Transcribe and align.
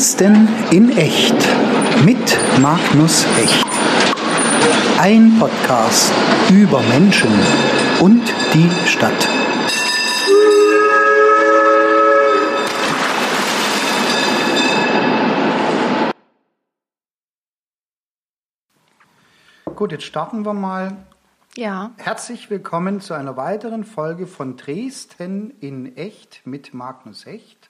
Dresden 0.00 0.48
in 0.70 0.96
echt 0.96 1.36
mit 2.06 2.38
Magnus 2.58 3.26
Hecht. 3.36 3.66
Ein 4.98 5.38
Podcast 5.38 6.10
über 6.50 6.80
Menschen 6.84 7.28
und 8.00 8.22
die 8.54 8.70
Stadt. 8.88 9.28
Gut, 19.76 19.92
jetzt 19.92 20.04
starten 20.04 20.46
wir 20.46 20.54
mal. 20.54 20.96
Ja. 21.58 21.90
Herzlich 21.98 22.48
willkommen 22.48 23.02
zu 23.02 23.12
einer 23.12 23.36
weiteren 23.36 23.84
Folge 23.84 24.26
von 24.26 24.56
Dresden 24.56 25.50
in 25.60 25.94
echt 25.98 26.46
mit 26.46 26.72
Magnus 26.72 27.26
Hecht 27.26 27.69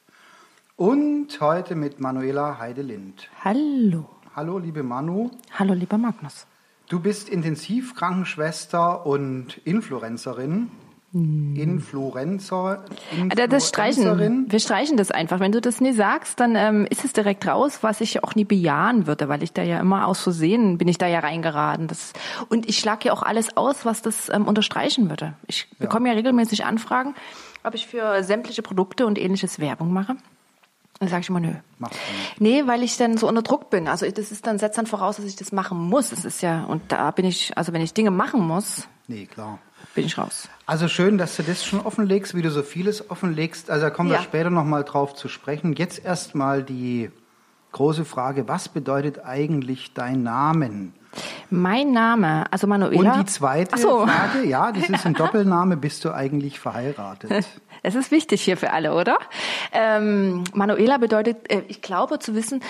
und 0.80 1.28
heute 1.42 1.74
mit 1.74 2.00
Manuela 2.00 2.58
Heidelind. 2.58 3.28
Hallo. 3.44 4.06
Hallo, 4.34 4.56
liebe 4.56 4.82
Manu. 4.82 5.30
Hallo, 5.58 5.74
lieber 5.74 5.98
Magnus. 5.98 6.46
Du 6.88 7.00
bist 7.00 7.28
Intensivkrankenschwester 7.28 9.04
und 9.04 9.58
Influencerin. 9.66 10.70
Influencer. 11.12 12.82
Alter, 13.28 13.46
Das 13.46 13.68
streichen. 13.68 14.04
Influencerin. 14.04 14.46
Wir 14.48 14.58
streichen 14.58 14.96
das 14.96 15.10
einfach. 15.10 15.38
Wenn 15.38 15.52
du 15.52 15.60
das 15.60 15.82
nie 15.82 15.92
sagst, 15.92 16.40
dann 16.40 16.56
ähm, 16.56 16.86
ist 16.88 17.04
es 17.04 17.12
direkt 17.12 17.46
raus, 17.46 17.80
was 17.82 18.00
ich 18.00 18.24
auch 18.24 18.34
nie 18.34 18.44
bejahen 18.46 19.06
würde, 19.06 19.28
weil 19.28 19.42
ich 19.42 19.52
da 19.52 19.62
ja 19.62 19.80
immer 19.80 20.06
aus 20.06 20.22
Versehen 20.22 20.78
bin 20.78 20.88
ich 20.88 20.96
da 20.96 21.06
ja 21.08 21.18
reingeraten. 21.18 21.88
Das, 21.88 22.14
und 22.48 22.66
ich 22.66 22.78
schlage 22.78 23.08
ja 23.08 23.12
auch 23.12 23.22
alles 23.22 23.54
aus, 23.54 23.84
was 23.84 24.00
das 24.00 24.30
ähm, 24.30 24.48
unterstreichen 24.48 25.10
würde. 25.10 25.34
Ich 25.46 25.68
bekomme 25.78 26.08
ja 26.08 26.14
regelmäßig 26.14 26.64
Anfragen, 26.64 27.14
ob 27.64 27.74
ich 27.74 27.86
für 27.86 28.22
sämtliche 28.24 28.62
Produkte 28.62 29.04
und 29.04 29.18
ähnliches 29.18 29.58
Werbung 29.58 29.92
mache. 29.92 30.16
Dann 31.00 31.08
sage 31.08 31.22
ich 31.22 31.30
immer, 31.30 31.40
nö. 31.40 31.52
Nee, 32.38 32.66
weil 32.66 32.82
ich 32.82 32.98
dann 32.98 33.16
so 33.16 33.26
unter 33.26 33.40
Druck 33.40 33.70
bin. 33.70 33.88
Also 33.88 34.08
das 34.10 34.30
ist 34.30 34.46
dann, 34.46 34.58
setzt 34.58 34.76
dann 34.76 34.84
voraus, 34.86 35.16
dass 35.16 35.24
ich 35.24 35.34
das 35.34 35.50
machen 35.50 35.78
muss. 35.78 36.12
Es 36.12 36.26
ist 36.26 36.42
ja, 36.42 36.64
und 36.64 36.92
da 36.92 37.10
bin 37.10 37.24
ich, 37.24 37.56
also 37.56 37.72
wenn 37.72 37.80
ich 37.80 37.94
Dinge 37.94 38.10
machen 38.10 38.46
muss, 38.46 38.86
Nee, 39.08 39.24
klar. 39.24 39.58
bin 39.94 40.04
ich 40.04 40.18
raus. 40.18 40.48
Also 40.66 40.88
schön, 40.88 41.16
dass 41.16 41.36
du 41.36 41.42
das 41.42 41.64
schon 41.64 41.80
offenlegst, 41.80 42.34
wie 42.34 42.42
du 42.42 42.50
so 42.50 42.62
vieles 42.62 43.10
offenlegst. 43.10 43.70
Also 43.70 43.86
da 43.86 43.90
kommen 43.90 44.10
wir 44.10 44.16
Ja. 44.18 44.22
später 44.22 44.50
nochmal 44.50 44.84
drauf 44.84 45.14
zu 45.14 45.28
sprechen. 45.28 45.72
Jetzt 45.72 46.04
erstmal 46.04 46.62
die 46.62 47.10
große 47.72 48.04
Frage, 48.04 48.46
was 48.46 48.68
bedeutet 48.68 49.24
eigentlich 49.24 49.94
dein 49.94 50.22
Namen? 50.22 50.92
Mein 51.50 51.92
Name, 51.92 52.44
also 52.52 52.66
Manuela. 52.66 53.14
Und 53.14 53.20
die 53.20 53.26
zweite 53.32 53.76
so. 53.78 54.06
Frage, 54.06 54.46
ja, 54.46 54.70
das 54.72 54.88
ist 54.88 55.06
ein 55.06 55.14
Doppelname, 55.18 55.76
bist 55.76 56.04
du 56.04 56.12
eigentlich 56.14 56.58
verheiratet? 56.60 57.30
Es 57.82 57.94
ist 57.94 58.10
wichtig 58.10 58.42
hier 58.42 58.58
für 58.58 58.74
alle, 58.74 58.92
oder? 58.94 59.18
Ähm, 59.72 60.44
Manuela 60.52 60.98
bedeutet, 60.98 61.50
äh, 61.50 61.62
ich 61.68 61.80
glaube 61.80 62.18
zu 62.18 62.34
wissen, 62.34 62.62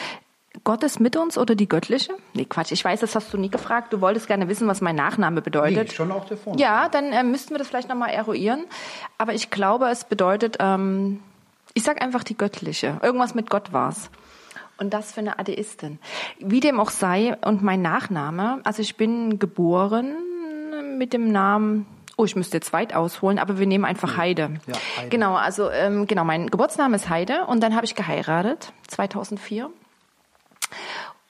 Gott 0.63 0.85
ist 0.85 1.01
mit 1.01 1.17
uns 1.17 1.37
oder 1.37 1.57
die 1.57 1.69
göttliche? 1.69 2.13
Nee, 2.33 2.45
Quatsch, 2.45 2.71
ich 2.71 2.85
weiß, 2.85 3.01
das 3.01 3.17
hast 3.17 3.33
du 3.33 3.37
nie 3.37 3.49
gefragt. 3.51 3.93
Du 3.93 4.01
wolltest 4.01 4.29
gerne 4.29 4.49
wissen, 4.49 4.69
was 4.69 4.81
mein 4.81 4.95
Nachname 4.95 5.37
Nee, 5.37 5.41
bedeutet. 5.41 5.93
schon 5.93 6.13
auch 6.13 6.27
der 6.27 6.37
Vorname. 6.37 6.63
ja, 6.63 6.89
dann 6.89 7.07
äh, 7.13 7.25
müssten 7.25 7.51
wir 7.51 7.59
das 7.59 7.67
vielleicht 7.67 7.89
nochmal 7.89 8.11
eruieren. 8.11 8.65
Aber 9.19 9.35
ich 9.35 9.51
glaube, 9.51 9.89
es 9.89 10.05
bedeutet, 10.05 10.59
ähm, 10.61 11.21
ich 11.75 11.83
sag 11.83 12.01
einfach 12.03 12.23
die 12.23 12.37
göttliche. 12.37 12.99
Irgendwas 13.03 13.35
mit 13.35 13.51
Gott 13.51 13.73
war's. 13.73 14.11
Und 14.81 14.95
das 14.95 15.13
für 15.13 15.21
eine 15.21 15.39
Atheistin. 15.39 15.99
Wie 16.39 16.61
dem 16.61 16.81
auch 16.81 16.89
sei, 16.89 17.37
und 17.45 17.63
mein 17.63 17.83
Nachname, 17.83 18.61
also 18.65 18.81
ich 18.81 18.97
bin 18.97 19.39
geboren 19.39 20.17
mit 20.97 21.13
dem 21.13 21.31
Namen, 21.31 21.87
oh, 22.17 22.25
ich 22.25 22.35
müsste 22.35 22.57
jetzt 22.57 22.73
weit 22.73 22.95
ausholen, 22.95 23.39
aber 23.39 23.59
wir 23.59 23.67
nehmen 23.67 23.85
einfach 23.85 24.17
Heide. 24.17 24.59
Ja, 24.67 24.75
Heide. 24.97 25.09
Genau, 25.11 25.35
also 25.35 25.71
ähm, 25.71 26.07
genau, 26.07 26.25
mein 26.25 26.49
Geburtsname 26.49 26.97
ist 26.97 27.11
Heide 27.11 27.45
und 27.47 27.63
dann 27.63 27.77
habe 27.77 27.85
ich 27.85 27.95
geheiratet, 27.95 28.73
2004 28.89 29.71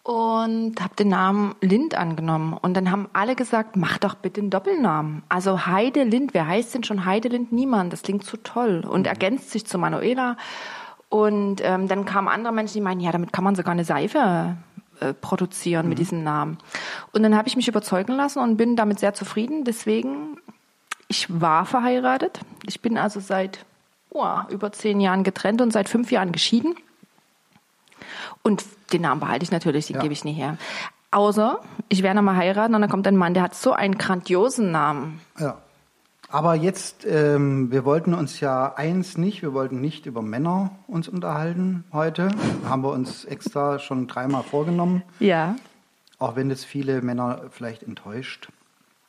und 0.03 0.81
habe 0.81 0.94
den 0.97 1.09
Namen 1.09 1.55
Lind 1.60 1.94
angenommen. 1.94 2.55
Und 2.55 2.75
dann 2.75 2.91
haben 2.91 3.09
alle 3.12 3.34
gesagt, 3.34 3.77
mach 3.77 3.99
doch 3.99 4.15
bitte 4.15 4.41
einen 4.41 4.50
Doppelnamen. 4.50 5.22
Also 5.28 5.66
Heide 5.66 6.05
Lind, 6.05 6.34
wer 6.34 6.47
heißt 6.47 6.75
denn 6.75 6.84
schon 6.84 7.05
Heide 7.05 7.28
Lind? 7.28 7.53
Niemand, 7.53 7.93
das 7.93 8.03
klingt 8.03 8.25
zu 8.25 8.37
toll 8.37 8.84
und 8.89 9.06
ergänzt 9.06 9.50
sich 9.50 9.66
zu 9.66 9.78
Manuela. 9.78 10.37
Und 11.10 11.60
ähm, 11.62 11.88
dann 11.88 12.04
kamen 12.06 12.28
andere 12.28 12.54
Menschen, 12.54 12.75
die 12.75 12.81
meinen, 12.81 13.00
ja, 13.00 13.10
damit 13.12 13.32
kann 13.32 13.44
man 13.44 13.56
sogar 13.56 13.72
eine 13.72 13.84
Seife 13.84 14.56
äh, 15.00 15.12
produzieren 15.12 15.88
mit 15.88 15.98
diesem 15.98 16.22
Namen. 16.22 16.56
Und 17.12 17.22
dann 17.25 17.37
habe 17.37 17.48
ich 17.48 17.56
mich 17.56 17.69
überzeugen 17.69 18.12
lassen 18.12 18.38
und 18.38 18.56
bin 18.56 18.76
damit 18.76 19.00
sehr 19.00 19.12
zufrieden. 19.12 19.65
Deswegen, 19.65 20.38
ich 21.09 21.26
war 21.28 21.66
verheiratet. 21.66 22.41
Ich 22.66 22.81
bin 22.81 22.97
also 22.97 23.19
seit 23.19 23.66
oh, 24.10 24.37
über 24.50 24.72
zehn 24.72 25.00
Jahren 25.00 25.25
getrennt 25.25 25.60
und 25.60 25.72
seit 25.72 25.88
fünf 25.88 26.12
Jahren 26.12 26.31
geschieden. 26.31 26.76
Und 28.42 28.65
den 28.92 29.03
Namen 29.03 29.21
behalte 29.21 29.42
ich 29.42 29.50
natürlich, 29.50 29.88
den 29.88 29.97
Ja. 29.97 30.03
gebe 30.03 30.12
ich 30.12 30.25
nie 30.25 30.32
her. 30.32 30.56
Außer, 31.10 31.59
ich 31.88 32.04
werde 32.04 32.22
mal 32.22 32.37
heiraten 32.37 32.75
und 32.75 32.81
dann 32.82 32.91
kommt 32.91 33.06
ein 33.09 33.16
Mann, 33.16 33.34
der 33.34 33.42
hat 33.42 33.54
so 33.56 33.72
einen 33.72 33.98
grandiosen 33.98 34.71
Namen. 34.71 35.21
Ja. 35.38 35.59
Aber 36.33 36.55
jetzt, 36.55 37.05
ähm, 37.09 37.73
wir 37.73 37.85
wollten 37.85 38.15
uns 38.15 38.39
ja 38.41 38.73
eins 38.77 39.19
nicht, 39.19 39.43
wir 39.43 39.53
wollten 39.53 39.81
nicht 39.81 40.07
über 40.07 40.23
Männer 40.23 40.71
uns 40.87 41.09
unterhalten 41.09 41.85
heute. 41.93 42.29
Haben 42.69 42.83
wir 42.83 42.93
uns 42.93 43.25
extra 43.25 43.79
schon 43.81 44.07
dreimal 44.07 44.45
vorgenommen, 44.45 45.03
Ja. 45.19 45.57
auch 46.21 46.37
wenn 46.37 46.49
das 46.49 46.65
viele 46.65 47.03
Männer 47.03 47.43
vielleicht 47.51 47.83
enttäuscht. 47.83 48.49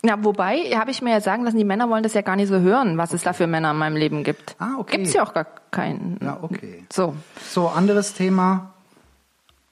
Na, 0.03 0.23
wobei, 0.23 0.57
habe 0.75 0.89
ich 0.89 1.03
mir 1.03 1.11
ja 1.11 1.21
sagen 1.21 1.43
lassen, 1.43 1.57
die 1.59 1.63
Männer 1.63 1.87
wollen 1.87 2.01
das 2.01 2.15
ja 2.15 2.21
gar 2.23 2.35
nicht 2.35 2.47
so 2.47 2.59
hören, 2.59 2.97
was 2.97 3.13
es 3.13 3.21
da 3.21 3.33
für 3.33 3.45
Männer 3.45 3.69
in 3.69 3.77
meinem 3.77 3.95
Leben 3.97 4.23
gibt. 4.23 4.55
Ah, 4.57 4.71
okay. 4.79 4.97
Gibt's 4.97 5.13
ja 5.13 5.21
auch 5.21 5.35
gar 5.35 5.45
keinen. 5.69 6.17
Ja, 6.23 6.39
okay. 6.41 6.85
So. 6.91 7.13
So, 7.47 7.67
anderes 7.67 8.15
Thema. 8.15 8.70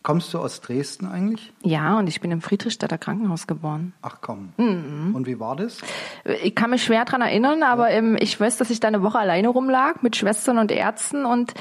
Kommst 0.02 0.34
du 0.34 0.40
aus 0.40 0.62
Dresden 0.62 1.08
eigentlich? 1.08 1.52
Ja, 1.62 2.00
und 2.00 2.08
ich 2.08 2.22
bin 2.22 2.32
im 2.32 2.42
Friedrichstädter 2.42 2.98
Krankenhaus 2.98 3.48
geboren. 3.48 3.92
Ach 4.02 4.20
komm. 4.22 4.54
Mhm. 4.56 5.14
Und 5.14 5.28
wie 5.28 5.42
war 5.42 5.58
das? 5.58 5.80
Ich 6.42 6.56
kann 6.56 6.70
mich 6.70 6.86
schwer 6.86 7.04
dran 7.04 7.22
erinnern, 7.22 7.64
aber 7.64 7.90
ähm, 7.90 8.16
ich 8.18 8.40
weiß, 8.40 8.56
dass 8.56 8.70
ich 8.70 8.80
da 8.80 8.88
eine 8.88 9.04
Woche 9.04 9.20
alleine 9.20 9.50
rumlag 9.50 10.02
mit 10.02 10.16
Schwestern 10.16 10.58
und 10.58 10.72
Ärzten 10.72 11.26
und 11.26 11.54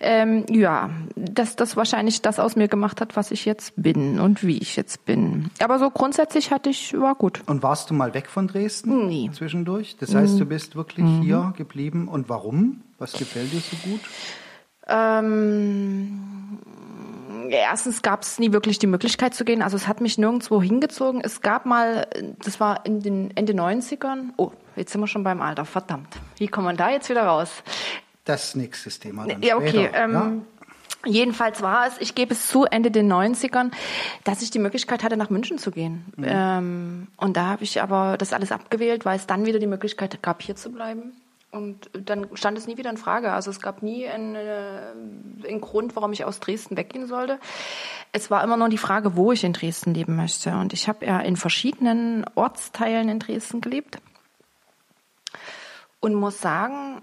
ähm, 0.00 0.44
ja, 0.50 0.90
dass 1.14 1.54
das 1.54 1.76
wahrscheinlich 1.76 2.20
das 2.20 2.40
aus 2.40 2.56
mir 2.56 2.66
gemacht 2.66 3.00
hat, 3.00 3.14
was 3.14 3.30
ich 3.30 3.44
jetzt 3.44 3.74
bin 3.76 4.18
und 4.18 4.44
wie 4.44 4.58
ich 4.58 4.74
jetzt 4.74 5.04
bin. 5.04 5.50
Aber 5.62 5.78
so 5.78 5.88
grundsätzlich 5.88 6.50
hatte 6.50 6.70
ich, 6.70 6.94
war 6.98 7.14
gut. 7.14 7.42
Und 7.46 7.62
warst 7.62 7.90
du 7.90 7.94
mal 7.94 8.12
weg 8.12 8.26
von 8.26 8.48
Dresden 8.48 9.06
Nie. 9.06 9.30
zwischendurch? 9.30 9.96
Das 10.00 10.16
heißt, 10.16 10.40
du 10.40 10.46
bist 10.46 10.74
wirklich 10.74 11.06
hier 11.22 11.54
geblieben. 11.56 12.08
Und 12.08 12.28
warum? 12.28 12.82
Was 12.98 13.12
gefällt 13.12 13.52
dir 13.52 13.60
so 13.60 13.76
gut? 13.88 14.00
Ähm, 14.86 16.58
erstens 17.50 18.02
gab 18.02 18.22
es 18.22 18.38
nie 18.38 18.52
wirklich 18.52 18.78
die 18.78 18.86
Möglichkeit 18.86 19.34
zu 19.34 19.44
gehen. 19.44 19.62
Also 19.62 19.76
es 19.76 19.88
hat 19.88 20.00
mich 20.00 20.18
nirgendwo 20.18 20.62
hingezogen. 20.62 21.20
Es 21.22 21.40
gab 21.40 21.66
mal, 21.66 22.06
das 22.44 22.60
war 22.60 22.84
in 22.86 23.00
den 23.00 23.36
Ende 23.36 23.52
90ern. 23.52 24.30
Oh, 24.36 24.52
jetzt 24.76 24.92
sind 24.92 25.00
wir 25.00 25.06
schon 25.06 25.24
beim 25.24 25.40
Alter. 25.40 25.64
Verdammt. 25.64 26.08
Wie 26.36 26.48
kommt 26.48 26.66
man 26.66 26.76
da 26.76 26.90
jetzt 26.90 27.08
wieder 27.08 27.24
raus? 27.24 27.50
Das 28.24 28.54
nächste 28.54 28.90
Thema 28.90 29.26
dann 29.26 29.42
Ja, 29.42 29.56
okay. 29.56 29.68
später. 29.68 30.04
Ähm, 30.04 30.12
ja? 30.12 30.32
Jedenfalls 31.06 31.60
war 31.60 31.86
es, 31.86 32.00
ich 32.00 32.14
gebe 32.14 32.32
es 32.32 32.48
zu, 32.48 32.64
Ende 32.64 32.90
den 32.90 33.12
90ern, 33.12 33.72
dass 34.24 34.40
ich 34.42 34.50
die 34.50 34.58
Möglichkeit 34.58 35.02
hatte, 35.02 35.16
nach 35.16 35.28
München 35.28 35.58
zu 35.58 35.70
gehen. 35.70 36.04
Ähm, 36.22 37.08
und 37.16 37.36
da 37.36 37.46
habe 37.46 37.64
ich 37.64 37.82
aber 37.82 38.16
das 38.16 38.32
alles 38.32 38.52
abgewählt, 38.52 39.04
weil 39.04 39.16
es 39.16 39.26
dann 39.26 39.44
wieder 39.44 39.58
die 39.58 39.66
Möglichkeit 39.66 40.22
gab, 40.22 40.40
hier 40.42 40.56
zu 40.56 40.72
bleiben. 40.72 41.12
Und 41.54 41.88
dann 41.92 42.26
stand 42.34 42.58
es 42.58 42.66
nie 42.66 42.76
wieder 42.78 42.90
in 42.90 42.96
Frage. 42.96 43.30
Also 43.32 43.48
es 43.48 43.60
gab 43.60 43.80
nie 43.80 44.08
einen, 44.08 44.34
äh, 44.34 45.48
einen 45.48 45.60
Grund, 45.60 45.94
warum 45.94 46.12
ich 46.12 46.24
aus 46.24 46.40
Dresden 46.40 46.76
weggehen 46.76 47.06
sollte. 47.06 47.38
Es 48.10 48.28
war 48.28 48.42
immer 48.42 48.56
nur 48.56 48.68
die 48.68 48.78
Frage, 48.78 49.14
wo 49.14 49.30
ich 49.30 49.44
in 49.44 49.52
Dresden 49.52 49.94
leben 49.94 50.16
möchte. 50.16 50.50
Und 50.56 50.72
ich 50.72 50.88
habe 50.88 51.06
ja 51.06 51.20
in 51.20 51.36
verschiedenen 51.36 52.26
Ortsteilen 52.34 53.08
in 53.08 53.20
Dresden 53.20 53.60
gelebt. 53.60 53.98
Und 56.00 56.14
muss 56.14 56.40
sagen, 56.40 57.00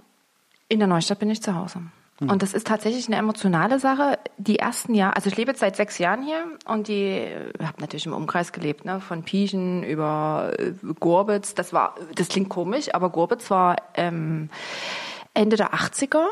in 0.67 0.79
der 0.79 0.89
Neustadt 0.89 1.19
bin 1.19 1.29
ich 1.29 1.41
zu 1.41 1.55
Hause. 1.55 1.83
Und 2.29 2.43
das 2.43 2.53
ist 2.53 2.67
tatsächlich 2.67 3.07
eine 3.07 3.15
emotionale 3.15 3.79
Sache. 3.79 4.19
Die 4.37 4.59
ersten 4.59 4.93
Jahre, 4.93 5.15
also 5.15 5.29
ich 5.29 5.37
lebe 5.37 5.51
jetzt 5.51 5.59
seit 5.59 5.75
sechs 5.75 5.97
Jahren 5.97 6.21
hier 6.21 6.45
und 6.65 6.87
die 6.87 7.27
habe 7.59 7.81
natürlich 7.81 8.05
im 8.05 8.13
Umkreis 8.13 8.51
gelebt, 8.51 8.85
ne, 8.85 8.99
von 8.99 9.23
Pieschen 9.23 9.83
über 9.83 10.53
äh, 10.59 10.73
Gorbitz. 10.99 11.55
Das 11.55 11.73
war, 11.73 11.95
das 12.13 12.27
klingt 12.27 12.49
komisch, 12.49 12.93
aber 12.93 13.09
Gorbitz 13.09 13.49
war 13.49 13.77
ähm, 13.95 14.49
Ende 15.33 15.55
der 15.55 15.73
80er. 15.73 16.27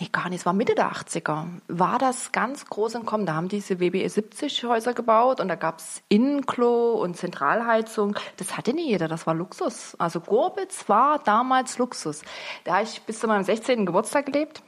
Nee, 0.00 0.08
gar 0.12 0.28
nicht, 0.28 0.40
es 0.40 0.46
war 0.46 0.52
Mitte 0.52 0.76
der 0.76 0.92
80er. 0.92 1.44
War 1.66 1.98
das 1.98 2.30
ganz 2.30 2.66
groß 2.66 2.94
im 2.94 3.04
Kommen. 3.04 3.26
Da 3.26 3.34
haben 3.34 3.48
diese 3.48 3.80
WBE 3.80 4.08
70 4.08 4.62
Häuser 4.64 4.94
gebaut 4.94 5.40
und 5.40 5.48
da 5.48 5.56
gab's 5.56 6.02
Innenklo 6.08 6.92
und 7.02 7.16
Zentralheizung. 7.16 8.16
Das 8.36 8.56
hatte 8.56 8.74
nie 8.74 8.90
jeder, 8.90 9.08
das 9.08 9.26
war 9.26 9.34
Luxus. 9.34 9.96
Also 9.98 10.20
Gorbitz 10.20 10.88
war 10.88 11.18
damals 11.18 11.78
Luxus. 11.78 12.22
Da 12.62 12.74
habe 12.74 12.84
ich 12.84 13.02
bis 13.02 13.18
zu 13.18 13.26
meinem 13.26 13.42
16. 13.42 13.86
Geburtstag 13.86 14.26
gelebt 14.26 14.62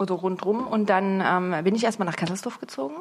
oder 0.00 0.14
rundrum 0.14 0.66
und 0.66 0.88
dann 0.88 1.22
ähm, 1.24 1.64
bin 1.64 1.74
ich 1.74 1.84
erstmal 1.84 2.06
nach 2.06 2.16
Kesselsdorf 2.16 2.58
gezogen. 2.58 2.94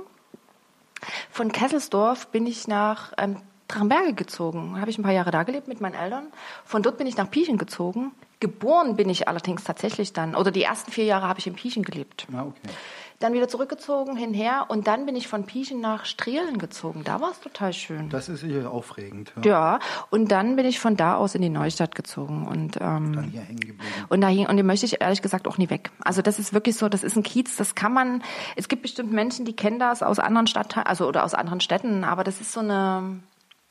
Von 1.31 1.51
Kesselsdorf 1.51 2.27
bin 2.27 2.45
ich 2.45 2.67
nach 2.67 3.13
ähm, 3.17 3.37
Drachenberge 3.69 4.13
gezogen. 4.13 4.73
Da 4.73 4.81
habe 4.81 4.91
ich 4.91 4.97
ein 4.97 5.03
paar 5.03 5.13
Jahre 5.13 5.31
da 5.31 5.43
gelebt 5.43 5.67
mit 5.67 5.79
meinen 5.79 5.93
Eltern. 5.93 6.27
Von 6.65 6.83
dort 6.83 6.97
bin 6.97 7.07
ich 7.07 7.15
nach 7.15 7.29
Pieschen 7.31 7.57
gezogen. 7.57 8.11
Geboren 8.41 8.95
bin 8.95 9.09
ich 9.09 9.27
allerdings 9.27 9.63
tatsächlich 9.63 10.13
dann, 10.13 10.35
oder 10.35 10.51
die 10.51 10.63
ersten 10.63 10.91
vier 10.91 11.05
Jahre 11.05 11.27
habe 11.27 11.39
ich 11.39 11.47
in 11.47 11.55
Pieschen 11.55 11.83
gelebt. 11.83 12.27
Ja, 12.31 12.43
okay. 12.43 12.73
Dann 13.19 13.33
wieder 13.33 13.49
zurückgezogen, 13.49 14.15
hinher 14.15 14.65
und 14.69 14.87
dann 14.87 15.05
bin 15.05 15.15
ich 15.15 15.27
von 15.27 15.43
Pieschen 15.43 15.81
nach 15.81 16.05
Strielen 16.05 16.57
gezogen. 16.57 17.03
Da 17.03 17.19
war 17.19 17.31
es 17.31 17.41
total 17.41 17.73
schön. 17.73 18.09
Das 18.09 18.29
ist 18.29 18.41
sicher 18.41 18.71
aufregend. 18.71 19.33
Ja. 19.43 19.51
ja. 19.51 19.79
und 20.09 20.31
dann 20.31 20.55
bin 20.55 20.65
ich 20.65 20.79
von 20.79 20.95
da 20.95 21.15
aus 21.15 21.35
in 21.35 21.41
die 21.41 21.49
Neustadt 21.49 21.95
gezogen 21.95 22.47
und 22.47 22.77
ähm, 22.77 23.13
dann 23.13 23.23
hier 23.25 23.41
hängen 23.41 23.59
geblieben. 23.59 23.79
Und 24.07 24.21
da 24.21 24.29
und 24.29 24.55
den 24.55 24.65
möchte 24.65 24.85
ich 24.85 25.01
ehrlich 25.01 25.21
gesagt 25.21 25.47
auch 25.47 25.57
nie 25.57 25.69
weg. 25.69 25.91
Also 26.03 26.21
das 26.21 26.39
ist 26.39 26.53
wirklich 26.53 26.77
so, 26.77 26.87
das 26.87 27.03
ist 27.03 27.17
ein 27.17 27.23
Kiez, 27.23 27.57
das 27.57 27.75
kann 27.75 27.93
man. 27.93 28.23
Es 28.55 28.69
gibt 28.69 28.83
bestimmt 28.83 29.11
Menschen, 29.11 29.43
die 29.43 29.55
kennen 29.55 29.79
das 29.79 30.01
aus 30.01 30.19
anderen 30.19 30.47
Stadtteilen, 30.47 30.87
also 30.87 31.07
oder 31.07 31.25
aus 31.25 31.33
anderen 31.33 31.59
Städten, 31.59 32.05
aber 32.05 32.23
das 32.23 32.39
ist 32.39 32.53
so 32.53 32.61
eine 32.61 33.19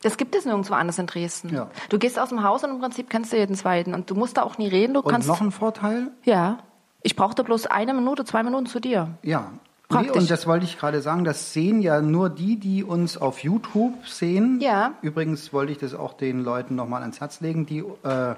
das 0.02 0.16
gibt 0.16 0.36
es 0.36 0.44
nirgendwo 0.44 0.74
anders 0.74 0.98
in 0.98 1.06
Dresden. 1.06 1.52
Ja. 1.52 1.70
Du 1.88 1.98
gehst 1.98 2.20
aus 2.20 2.28
dem 2.28 2.44
Haus 2.44 2.62
und 2.62 2.70
im 2.70 2.78
Prinzip 2.78 3.10
kennst 3.10 3.32
du 3.32 3.36
jeden 3.36 3.56
zweiten 3.56 3.94
und 3.94 4.10
du 4.10 4.14
musst 4.14 4.36
da 4.36 4.42
auch 4.42 4.56
nie 4.56 4.68
reden. 4.68 4.94
Du 4.94 5.00
und 5.00 5.10
kannst 5.10 5.26
noch 5.26 5.40
ein 5.40 5.50
Vorteil? 5.50 6.12
Ja. 6.24 6.58
Ich 7.02 7.16
brauchte 7.16 7.44
bloß 7.44 7.66
eine 7.66 7.94
Minute, 7.94 8.24
zwei 8.24 8.42
Minuten 8.42 8.66
zu 8.66 8.80
dir. 8.80 9.10
Ja. 9.22 9.52
Praktisch. 9.88 10.12
Nee, 10.12 10.20
und 10.20 10.30
das 10.30 10.46
wollte 10.46 10.66
ich 10.66 10.78
gerade 10.78 11.00
sagen, 11.00 11.24
das 11.24 11.54
sehen 11.54 11.80
ja 11.80 12.02
nur 12.02 12.28
die, 12.28 12.56
die 12.56 12.84
uns 12.84 13.16
auf 13.16 13.42
YouTube 13.42 14.06
sehen. 14.06 14.60
Ja. 14.60 14.92
Übrigens 15.00 15.52
wollte 15.54 15.72
ich 15.72 15.78
das 15.78 15.94
auch 15.94 16.12
den 16.12 16.44
Leuten 16.44 16.74
nochmal 16.74 17.00
ans 17.00 17.20
Herz 17.20 17.40
legen, 17.40 17.64
die 17.64 17.82
äh, 18.02 18.34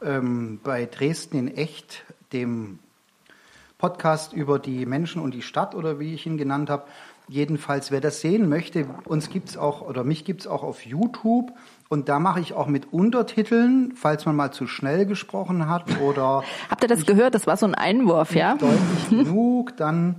ähm, 0.00 0.60
bei 0.62 0.86
Dresden 0.86 1.38
in 1.38 1.56
echt, 1.56 2.04
dem 2.32 2.78
Podcast 3.78 4.32
über 4.32 4.60
die 4.60 4.86
Menschen 4.86 5.20
und 5.20 5.34
die 5.34 5.42
Stadt 5.42 5.74
oder 5.74 5.98
wie 5.98 6.14
ich 6.14 6.24
ihn 6.26 6.36
genannt 6.38 6.70
habe, 6.70 6.84
Jedenfalls, 7.30 7.92
wer 7.92 8.00
das 8.00 8.20
sehen 8.20 8.48
möchte, 8.48 8.86
uns 9.04 9.30
gibt 9.30 9.50
es 9.50 9.56
auch, 9.56 9.82
oder 9.82 10.02
mich 10.02 10.24
gibt 10.24 10.40
es 10.40 10.46
auch 10.48 10.64
auf 10.64 10.84
YouTube. 10.84 11.52
Und 11.92 12.08
da 12.08 12.20
mache 12.20 12.38
ich 12.38 12.52
auch 12.52 12.68
mit 12.68 12.92
Untertiteln, 12.92 13.94
falls 13.96 14.24
man 14.24 14.36
mal 14.36 14.52
zu 14.52 14.68
schnell 14.68 15.06
gesprochen 15.06 15.68
hat 15.68 16.00
oder. 16.00 16.44
Habt 16.70 16.84
ihr 16.84 16.88
das 16.88 17.04
gehört? 17.04 17.34
Das 17.34 17.48
war 17.48 17.56
so 17.56 17.66
ein 17.66 17.74
Einwurf, 17.74 18.32
ja? 18.36 18.54
Deutlich 18.54 19.08
genug, 19.08 19.76
dann 19.76 20.14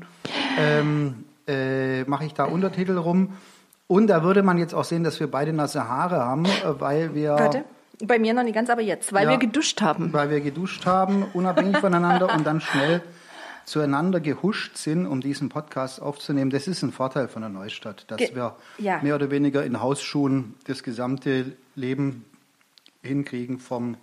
ähm, 0.60 1.24
äh, 1.48 2.04
mache 2.04 2.26
ich 2.26 2.34
da 2.34 2.44
Untertitel 2.44 2.98
rum. 2.98 3.38
Und 3.88 4.08
da 4.08 4.22
würde 4.22 4.44
man 4.44 4.58
jetzt 4.58 4.74
auch 4.74 4.84
sehen, 4.84 5.06
dass 5.06 5.22
wir 5.22 5.32
beide 5.32 5.54
nasse 5.54 5.88
Haare 5.88 6.18
haben, 6.18 6.44
äh, 6.44 6.50
weil 6.80 7.16
wir. 7.16 7.36
Warte. 7.36 7.64
Bei 8.04 8.20
mir 8.20 8.34
noch 8.34 8.44
nicht 8.44 8.56
ganz, 8.56 8.70
aber 8.70 8.82
jetzt, 8.82 9.14
weil 9.14 9.24
ja, 9.26 9.30
wir 9.30 9.38
geduscht 9.38 9.82
haben. 9.82 10.12
Weil 10.12 10.30
wir 10.30 10.42
geduscht 10.42 10.86
haben, 10.86 11.24
unabhängig 11.34 11.78
voneinander 11.78 12.34
und 12.34 12.46
dann 12.46 12.60
schnell 12.60 13.02
zueinander 13.64 14.20
gehuscht 14.20 14.76
sind, 14.76 15.06
um 15.06 15.22
diesen 15.22 15.48
Podcast 15.48 16.02
aufzunehmen. 16.02 16.52
Das 16.52 16.68
ist 16.68 16.82
ein 16.84 16.92
Vorteil 16.92 17.30
von 17.30 17.44
der 17.44 17.50
Neustadt, 17.50 18.04
dass 18.08 18.18
Ge 18.18 18.36
wir 18.36 18.56
ja. 18.80 19.00
mehr 19.02 19.16
oder 19.16 19.32
weniger 19.32 19.64
in 19.64 19.82
Hausschuhen 19.82 20.56
das 20.66 20.84
gesamte 20.84 21.54
Leben 21.76 22.26
hinkriegen, 23.02 23.60
vom 23.60 23.98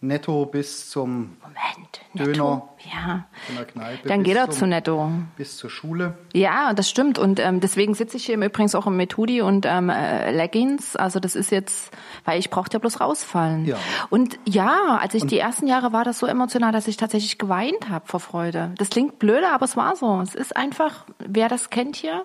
Netto 0.00 0.46
bis 0.46 0.90
zum 0.90 1.36
Moment, 1.40 2.00
Döner. 2.14 2.68
Ja. 2.92 3.26
Von 3.46 3.56
der 3.56 3.64
Kneipe. 3.64 4.08
Dann 4.08 4.22
geht 4.22 4.36
er 4.36 4.50
zum, 4.50 4.58
zu 4.58 4.66
Netto. 4.66 5.10
Bis 5.36 5.56
zur 5.56 5.70
Schule. 5.70 6.18
Ja, 6.32 6.74
das 6.74 6.90
stimmt. 6.90 7.18
Und 7.18 7.40
ähm, 7.40 7.60
deswegen 7.60 7.94
sitze 7.94 8.16
ich 8.16 8.26
hier 8.26 8.36
übrigens 8.36 8.74
auch 8.74 8.86
im 8.86 8.96
Metudi 8.96 9.40
und 9.40 9.66
ähm, 9.66 9.88
äh, 9.88 10.30
Leggings. 10.30 10.94
Also 10.96 11.20
das 11.20 11.34
ist 11.34 11.50
jetzt, 11.50 11.90
weil 12.24 12.38
ich 12.38 12.50
brauchte 12.50 12.74
ja 12.74 12.78
bloß 12.80 13.00
rausfallen. 13.00 13.64
Ja. 13.64 13.76
Und 14.10 14.38
ja, 14.44 14.98
als 15.00 15.14
ich 15.14 15.22
und 15.22 15.30
die 15.30 15.38
ersten 15.38 15.66
Jahre 15.66 15.92
war 15.92 16.04
das 16.04 16.18
so 16.18 16.26
emotional, 16.26 16.72
dass 16.72 16.86
ich 16.86 16.96
tatsächlich 16.96 17.38
geweint 17.38 17.88
habe 17.88 18.06
vor 18.06 18.20
Freude. 18.20 18.74
Das 18.76 18.90
klingt 18.90 19.18
blöde, 19.18 19.48
aber 19.48 19.64
es 19.64 19.76
war 19.76 19.96
so. 19.96 20.20
Es 20.20 20.34
ist 20.34 20.56
einfach, 20.56 21.06
wer 21.18 21.48
das 21.48 21.70
kennt 21.70 21.96
hier, 21.96 22.24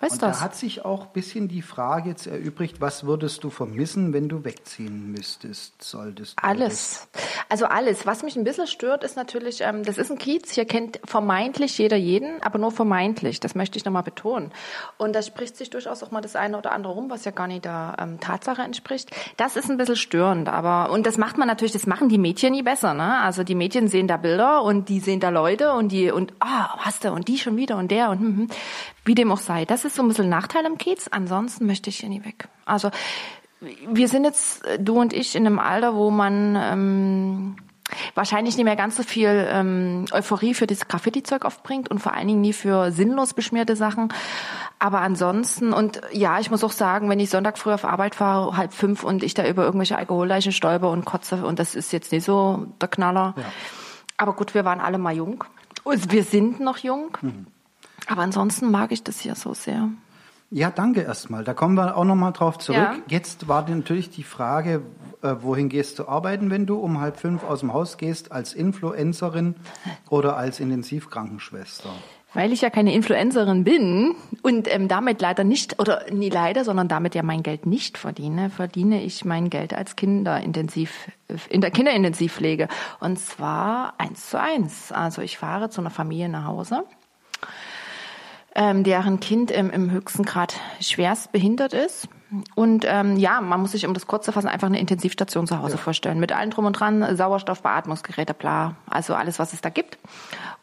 Weißt 0.00 0.14
und 0.14 0.22
das? 0.22 0.38
da 0.38 0.44
hat 0.44 0.54
sich 0.54 0.84
auch 0.84 1.06
ein 1.06 1.12
bisschen 1.14 1.48
die 1.48 1.62
Frage 1.62 2.10
jetzt 2.10 2.26
erübrigt, 2.26 2.82
was 2.82 3.04
würdest 3.04 3.44
du 3.44 3.50
vermissen, 3.50 4.12
wenn 4.12 4.28
du 4.28 4.44
wegziehen 4.44 5.10
müsstest, 5.10 5.82
solltest 5.82 6.38
du? 6.38 6.44
Alles. 6.44 7.08
Also 7.48 7.64
alles. 7.66 8.04
Was 8.04 8.22
mich 8.22 8.36
ein 8.36 8.44
bisschen 8.44 8.66
stört, 8.66 9.04
ist 9.04 9.16
natürlich, 9.16 9.62
ähm, 9.62 9.84
das 9.84 9.96
ist 9.96 10.10
ein 10.10 10.18
Kiez, 10.18 10.50
hier 10.50 10.66
kennt 10.66 11.00
vermeintlich 11.04 11.78
jeder 11.78 11.96
jeden, 11.96 12.42
aber 12.42 12.58
nur 12.58 12.72
vermeintlich. 12.72 13.40
Das 13.40 13.54
möchte 13.54 13.78
ich 13.78 13.86
nochmal 13.86 14.02
betonen. 14.02 14.52
Und 14.98 15.14
da 15.14 15.22
spricht 15.22 15.56
sich 15.56 15.70
durchaus 15.70 16.02
auch 16.02 16.10
mal 16.10 16.20
das 16.20 16.36
eine 16.36 16.58
oder 16.58 16.72
andere 16.72 16.92
rum, 16.92 17.08
was 17.08 17.24
ja 17.24 17.30
gar 17.30 17.46
nicht 17.46 17.64
der 17.64 17.96
ähm, 17.98 18.20
Tatsache 18.20 18.62
entspricht. 18.62 19.10
Das 19.38 19.56
ist 19.56 19.70
ein 19.70 19.78
bisschen 19.78 19.96
störend, 19.96 20.48
aber, 20.48 20.90
und 20.90 21.06
das 21.06 21.16
macht 21.16 21.38
man 21.38 21.48
natürlich, 21.48 21.72
das 21.72 21.86
machen 21.86 22.10
die 22.10 22.18
Mädchen 22.18 22.52
nie 22.52 22.62
besser, 22.62 22.92
ne? 22.92 23.20
Also 23.20 23.44
die 23.44 23.54
Mädchen 23.54 23.88
sehen 23.88 24.08
da 24.08 24.18
Bilder 24.18 24.62
und 24.62 24.90
die 24.90 25.00
sehen 25.00 25.20
da 25.20 25.30
Leute 25.30 25.72
und 25.72 25.90
die, 25.90 26.10
und, 26.10 26.34
ah, 26.40 26.74
oh, 26.74 26.80
hast 26.80 27.04
du, 27.04 27.12
und 27.12 27.28
die 27.28 27.38
schon 27.38 27.56
wieder 27.56 27.78
und 27.78 27.90
der 27.90 28.10
und, 28.10 28.20
hm, 28.20 28.36
hm. 28.36 28.48
Wie 29.06 29.14
dem 29.14 29.32
auch 29.32 29.38
sei. 29.38 29.64
Das 29.64 29.84
ist 29.84 29.94
so 29.94 30.02
ein 30.02 30.08
bisschen 30.08 30.26
ein 30.26 30.30
Nachteil 30.30 30.66
am 30.66 30.76
Kiez. 30.76 31.08
Ansonsten 31.08 31.66
möchte 31.66 31.88
ich 31.88 31.98
hier 31.98 32.08
nie 32.08 32.24
weg. 32.24 32.48
Also 32.66 32.90
wir 33.60 34.08
sind 34.08 34.24
jetzt, 34.24 34.64
du 34.78 35.00
und 35.00 35.12
ich, 35.12 35.34
in 35.34 35.46
einem 35.46 35.58
Alter, 35.58 35.94
wo 35.94 36.10
man 36.10 36.56
ähm, 36.56 37.56
wahrscheinlich 38.14 38.56
nicht 38.56 38.64
mehr 38.64 38.76
ganz 38.76 38.96
so 38.96 39.02
viel 39.02 39.48
ähm, 39.50 40.06
Euphorie 40.12 40.54
für 40.54 40.66
das 40.66 40.88
Graffiti-Zeug 40.88 41.44
aufbringt 41.44 41.90
und 41.90 42.00
vor 42.00 42.12
allen 42.12 42.28
Dingen 42.28 42.40
nie 42.40 42.52
für 42.52 42.90
sinnlos 42.90 43.32
beschmierte 43.32 43.76
Sachen. 43.76 44.12
Aber 44.78 45.00
ansonsten, 45.00 45.72
und 45.72 46.00
ja, 46.12 46.38
ich 46.38 46.50
muss 46.50 46.64
auch 46.64 46.72
sagen, 46.72 47.08
wenn 47.08 47.20
ich 47.20 47.30
Sonntag 47.30 47.58
früh 47.58 47.72
auf 47.72 47.84
Arbeit 47.84 48.14
fahre, 48.14 48.56
halb 48.56 48.74
fünf 48.74 49.04
und 49.04 49.22
ich 49.22 49.34
da 49.34 49.46
über 49.46 49.64
irgendwelche 49.64 49.96
Alkoholleichen 49.96 50.52
stolper 50.52 50.90
und 50.90 51.04
kotze, 51.04 51.46
und 51.46 51.58
das 51.58 51.74
ist 51.74 51.92
jetzt 51.92 52.12
nicht 52.12 52.24
so 52.24 52.66
der 52.80 52.88
Knaller. 52.88 53.34
Ja. 53.36 53.44
Aber 54.18 54.34
gut, 54.34 54.54
wir 54.54 54.64
waren 54.64 54.80
alle 54.80 54.98
mal 54.98 55.14
jung. 55.14 55.44
Und 55.84 56.12
wir 56.12 56.24
sind 56.24 56.60
noch 56.60 56.78
jung. 56.78 57.16
Mhm. 57.22 57.46
Aber 58.06 58.22
ansonsten 58.22 58.70
mag 58.70 58.92
ich 58.92 59.02
das 59.02 59.20
hier 59.20 59.34
so 59.34 59.54
sehr. 59.54 59.88
Ja, 60.50 60.70
danke 60.70 61.00
erstmal. 61.00 61.42
Da 61.42 61.54
kommen 61.54 61.74
wir 61.74 61.96
auch 61.96 62.04
nochmal 62.04 62.32
drauf 62.32 62.58
zurück. 62.58 62.78
Ja. 62.78 62.96
Jetzt 63.08 63.48
war 63.48 63.68
natürlich 63.68 64.10
die 64.10 64.22
Frage, 64.22 64.82
äh, 65.22 65.34
wohin 65.40 65.68
gehst 65.68 65.98
du 65.98 66.06
arbeiten, 66.06 66.50
wenn 66.50 66.66
du 66.66 66.78
um 66.78 67.00
halb 67.00 67.18
fünf 67.18 67.42
aus 67.42 67.60
dem 67.60 67.72
Haus 67.72 67.98
gehst, 67.98 68.30
als 68.30 68.54
Influencerin 68.54 69.56
oder 70.08 70.36
als 70.36 70.60
Intensivkrankenschwester? 70.60 71.90
Weil 72.32 72.52
ich 72.52 72.60
ja 72.60 72.70
keine 72.70 72.94
Influencerin 72.94 73.64
bin 73.64 74.14
und 74.42 74.72
ähm, 74.72 74.86
damit 74.86 75.20
leider 75.20 75.42
nicht, 75.42 75.80
oder 75.80 76.04
nie 76.12 76.28
leider, 76.28 76.64
sondern 76.64 76.86
damit 76.86 77.16
ja 77.16 77.24
mein 77.24 77.42
Geld 77.42 77.66
nicht 77.66 77.98
verdiene, 77.98 78.50
verdiene 78.50 79.02
ich 79.02 79.24
mein 79.24 79.50
Geld 79.50 79.74
als 79.74 79.96
Kinderintensiv, 79.96 81.10
in 81.48 81.60
der 81.60 81.72
Kinderintensivpflege. 81.72 82.68
Und 83.00 83.18
zwar 83.18 83.94
eins 83.98 84.30
zu 84.30 84.40
eins. 84.40 84.92
Also 84.92 85.22
ich 85.22 85.38
fahre 85.38 85.70
zu 85.70 85.80
einer 85.80 85.90
Familie 85.90 86.28
nach 86.28 86.44
Hause 86.44 86.84
ähm, 88.56 88.82
deren 88.84 89.20
Kind 89.20 89.50
im, 89.50 89.70
im 89.70 89.90
höchsten 89.90 90.24
Grad 90.24 90.54
schwerst 90.80 91.30
behindert 91.30 91.74
ist. 91.74 92.08
Und 92.54 92.84
ähm, 92.88 93.16
ja, 93.16 93.40
man 93.40 93.60
muss 93.60 93.72
sich, 93.72 93.86
um 93.86 93.94
das 93.94 94.06
kurz 94.06 94.24
zu 94.24 94.32
fassen, 94.32 94.48
einfach 94.48 94.66
eine 94.66 94.80
Intensivstation 94.80 95.46
zu 95.46 95.60
Hause 95.60 95.74
ja. 95.74 95.80
vorstellen. 95.80 96.18
Mit 96.18 96.32
allem 96.32 96.50
drum 96.50 96.64
und 96.64 96.72
dran, 96.72 97.16
Sauerstoff, 97.16 97.62
Beatmungsgeräte, 97.62 98.34
bla, 98.34 98.74
also 98.88 99.14
alles, 99.14 99.38
was 99.38 99.52
es 99.52 99.60
da 99.60 99.68
gibt. 99.68 99.98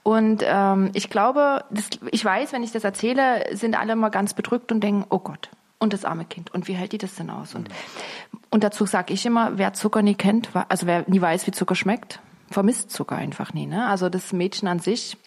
Und 0.01 0.43
ähm, 0.45 0.89
ich 0.93 1.09
glaube, 1.09 1.63
das, 1.69 1.85
ich 2.11 2.25
weiß, 2.25 2.51
wenn 2.51 2.63
ich 2.63 2.71
das 2.71 2.83
erzähle, 2.83 3.45
sind 3.55 3.79
alle 3.79 3.93
immer 3.93 4.09
ganz 4.09 4.33
bedrückt 4.33 4.71
und 4.71 4.81
denken, 4.81 5.05
oh 5.09 5.19
Gott, 5.19 5.49
und 5.77 5.93
das 5.93 6.03
arme 6.03 6.25
Kind. 6.25 6.53
Und 6.53 6.67
wie 6.67 6.73
hält 6.73 6.93
die 6.93 6.97
das 6.97 7.15
denn 7.15 7.29
aus? 7.29 7.53
Und, 7.53 7.69
und 8.49 8.63
dazu 8.63 8.85
sage 8.85 9.13
ich 9.13 9.25
immer, 9.25 9.57
wer 9.57 9.73
Zucker 9.73 10.01
nie 10.01 10.15
kennt, 10.15 10.49
also 10.67 10.87
wer 10.87 11.05
nie 11.07 11.21
weiß, 11.21 11.45
wie 11.45 11.51
Zucker 11.51 11.75
schmeckt, 11.75 12.19
vermisst 12.49 12.91
Zucker 12.91 13.15
einfach 13.15 13.53
nie. 13.53 13.67
Ne? 13.67 13.87
Also 13.87 14.09
das 14.09 14.33
Mädchen 14.33 14.67
an 14.67 14.79
sich 14.79 15.17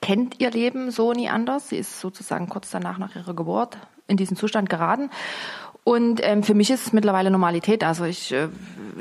kennt 0.00 0.40
ihr 0.40 0.50
Leben 0.50 0.90
so 0.90 1.12
nie 1.12 1.28
anders. 1.28 1.68
Sie 1.68 1.76
ist 1.76 2.00
sozusagen 2.00 2.48
kurz 2.48 2.70
danach 2.70 2.98
nach 2.98 3.16
ihrer 3.16 3.34
Geburt 3.34 3.78
in 4.08 4.16
diesen 4.16 4.36
Zustand 4.36 4.68
geraten. 4.68 5.10
Und 5.84 6.20
ähm, 6.22 6.44
für 6.44 6.54
mich 6.54 6.70
ist 6.70 6.86
es 6.86 6.92
mittlerweile 6.92 7.30
Normalität. 7.30 7.82
Also 7.82 8.04
ich, 8.04 8.32
äh, 8.32 8.48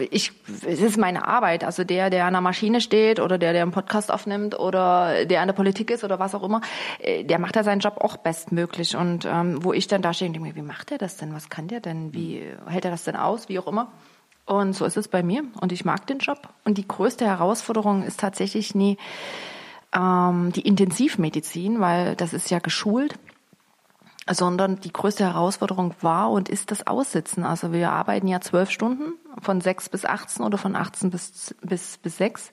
ich, 0.09 0.31
es 0.65 0.81
ist 0.81 0.97
meine 0.97 1.27
Arbeit. 1.27 1.63
Also 1.63 1.83
der, 1.83 2.09
der 2.09 2.25
an 2.25 2.33
der 2.33 2.41
Maschine 2.41 2.81
steht 2.81 3.19
oder 3.19 3.37
der, 3.37 3.53
der 3.53 3.61
einen 3.61 3.71
Podcast 3.71 4.11
aufnimmt 4.11 4.57
oder 4.57 5.25
der 5.25 5.41
an 5.41 5.47
der 5.47 5.53
Politik 5.53 5.91
ist 5.91 6.03
oder 6.03 6.17
was 6.17 6.33
auch 6.33 6.41
immer, 6.41 6.61
äh, 6.99 7.23
der 7.23 7.37
macht 7.37 7.55
ja 7.55 7.63
seinen 7.63 7.81
Job 7.81 7.97
auch 8.01 8.17
bestmöglich. 8.17 8.95
Und 8.95 9.27
ähm, 9.29 9.63
wo 9.63 9.73
ich 9.73 9.87
dann 9.87 10.01
da 10.01 10.11
stehe 10.11 10.29
und 10.29 10.33
denke 10.33 10.49
mir, 10.49 10.55
wie 10.55 10.63
macht 10.63 10.91
er 10.91 10.97
das 10.97 11.17
denn? 11.17 11.35
Was 11.35 11.49
kann 11.49 11.67
der 11.67 11.81
denn? 11.81 12.15
Wie 12.15 12.41
hält 12.65 12.85
er 12.85 12.91
das 12.91 13.03
denn 13.03 13.15
aus? 13.15 13.47
Wie 13.47 13.59
auch 13.59 13.67
immer. 13.67 13.91
Und 14.47 14.73
so 14.73 14.85
ist 14.85 14.97
es 14.97 15.07
bei 15.07 15.21
mir. 15.21 15.43
Und 15.61 15.71
ich 15.71 15.85
mag 15.85 16.07
den 16.07 16.17
Job. 16.17 16.49
Und 16.65 16.79
die 16.79 16.87
größte 16.87 17.25
Herausforderung 17.27 18.01
ist 18.01 18.19
tatsächlich 18.19 18.73
nie 18.73 18.97
ähm, 19.95 20.51
die 20.53 20.61
Intensivmedizin, 20.61 21.79
weil 21.79 22.15
das 22.15 22.33
ist 22.33 22.49
ja 22.49 22.59
geschult, 22.59 23.17
sondern 24.29 24.79
die 24.79 24.93
größte 24.93 25.25
Herausforderung 25.25 25.95
war 26.01 26.31
und 26.31 26.47
ist 26.47 26.71
das 26.71 26.85
Aussitzen. 26.85 27.43
Also 27.43 27.73
wir 27.73 27.91
arbeiten 27.91 28.27
ja 28.27 28.39
zwölf 28.39 28.69
Stunden 28.69 29.13
von 29.41 29.61
sechs 29.61 29.89
bis 29.89 30.05
18 30.05 30.45
oder 30.45 30.57
von 30.57 30.75
18 30.75 31.09
bis, 31.09 31.55
bis, 31.61 31.97
bis 31.97 32.17
sechs. 32.17 32.51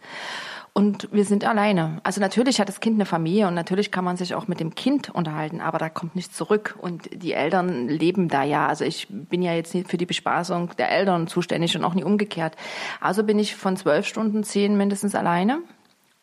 Und 0.73 1.09
wir 1.13 1.25
sind 1.25 1.45
alleine. 1.45 2.01
Also 2.05 2.21
natürlich 2.21 2.61
hat 2.61 2.69
das 2.69 2.81
Kind 2.81 2.95
eine 2.95 3.05
Familie 3.05 3.49
und 3.49 3.55
natürlich 3.55 3.91
kann 3.91 4.05
man 4.05 4.17
sich 4.17 4.35
auch 4.35 4.47
mit 4.47 4.61
dem 4.61 4.75
Kind 4.75 5.11
unterhalten, 5.11 5.61
aber 5.61 5.79
da 5.79 5.89
kommt 5.89 6.15
nichts 6.15 6.37
zurück. 6.37 6.77
Und 6.81 7.11
die 7.13 7.33
Eltern 7.33 7.89
leben 7.89 8.29
da 8.29 8.45
ja. 8.45 8.69
Also 8.69 8.85
ich 8.85 9.09
bin 9.11 9.43
ja 9.43 9.55
jetzt 9.55 9.75
nicht 9.75 9.91
für 9.91 9.97
die 9.97 10.07
Bespaßung 10.07 10.71
der 10.79 10.91
Eltern 10.91 11.27
zuständig 11.27 11.77
und 11.77 11.85
auch 11.85 11.95
nie 11.95 12.05
umgekehrt. 12.05 12.55
Also 13.01 13.25
bin 13.25 13.39
ich 13.39 13.57
von 13.57 13.77
zwölf 13.77 14.07
Stunden 14.07 14.45
zehn 14.45 14.77
mindestens 14.77 15.15
alleine 15.15 15.59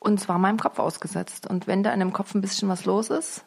und 0.06 0.20
zwar 0.20 0.38
meinem 0.38 0.60
Kopf 0.60 0.78
ausgesetzt. 0.78 1.48
Und 1.48 1.66
wenn 1.66 1.82
da 1.82 1.92
in 1.92 2.00
dem 2.00 2.14
Kopf 2.14 2.36
ein 2.36 2.42
bisschen 2.42 2.70
was 2.70 2.86
los 2.86 3.10
ist, 3.10 3.44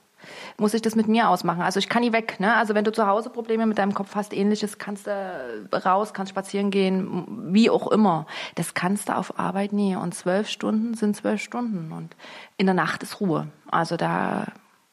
muss 0.59 0.75
ich 0.75 0.83
das 0.83 0.97
mit 0.97 1.07
mir 1.07 1.29
ausmachen. 1.29 1.63
Also 1.63 1.79
ich 1.79 1.89
kann 1.89 2.03
nie 2.03 2.13
weg. 2.13 2.41
Ne? 2.41 2.55
Also 2.57 2.75
wenn 2.75 2.85
du 2.85 2.91
zu 2.91 3.07
Hause 3.07 3.31
Probleme 3.31 3.65
mit 3.65 3.79
deinem 3.79 3.95
Kopf 3.95 4.17
hast, 4.17 4.33
ähnliches, 4.33 4.79
kannst 4.79 5.07
du 5.07 5.69
raus, 5.73 6.13
kannst 6.13 6.31
spazieren 6.31 6.73
gehen, 6.73 7.53
wie 7.53 7.71
auch 7.71 7.87
immer. 7.93 8.27
Das 8.57 8.75
kannst 8.75 9.09
du 9.09 9.17
auf 9.17 9.39
Arbeit 9.39 9.73
nie. 9.73 9.95
Und 9.95 10.15
zwölf 10.15 10.49
Stunden 10.49 10.95
sind 10.95 11.17
zwölf 11.17 11.41
Stunden. 11.41 11.93
Und 11.93 12.17
in 12.57 12.67
der 12.67 12.75
Nacht 12.75 13.05
ist 13.05 13.21
Ruhe. 13.21 13.47
Also 13.71 13.97
da 13.97 14.47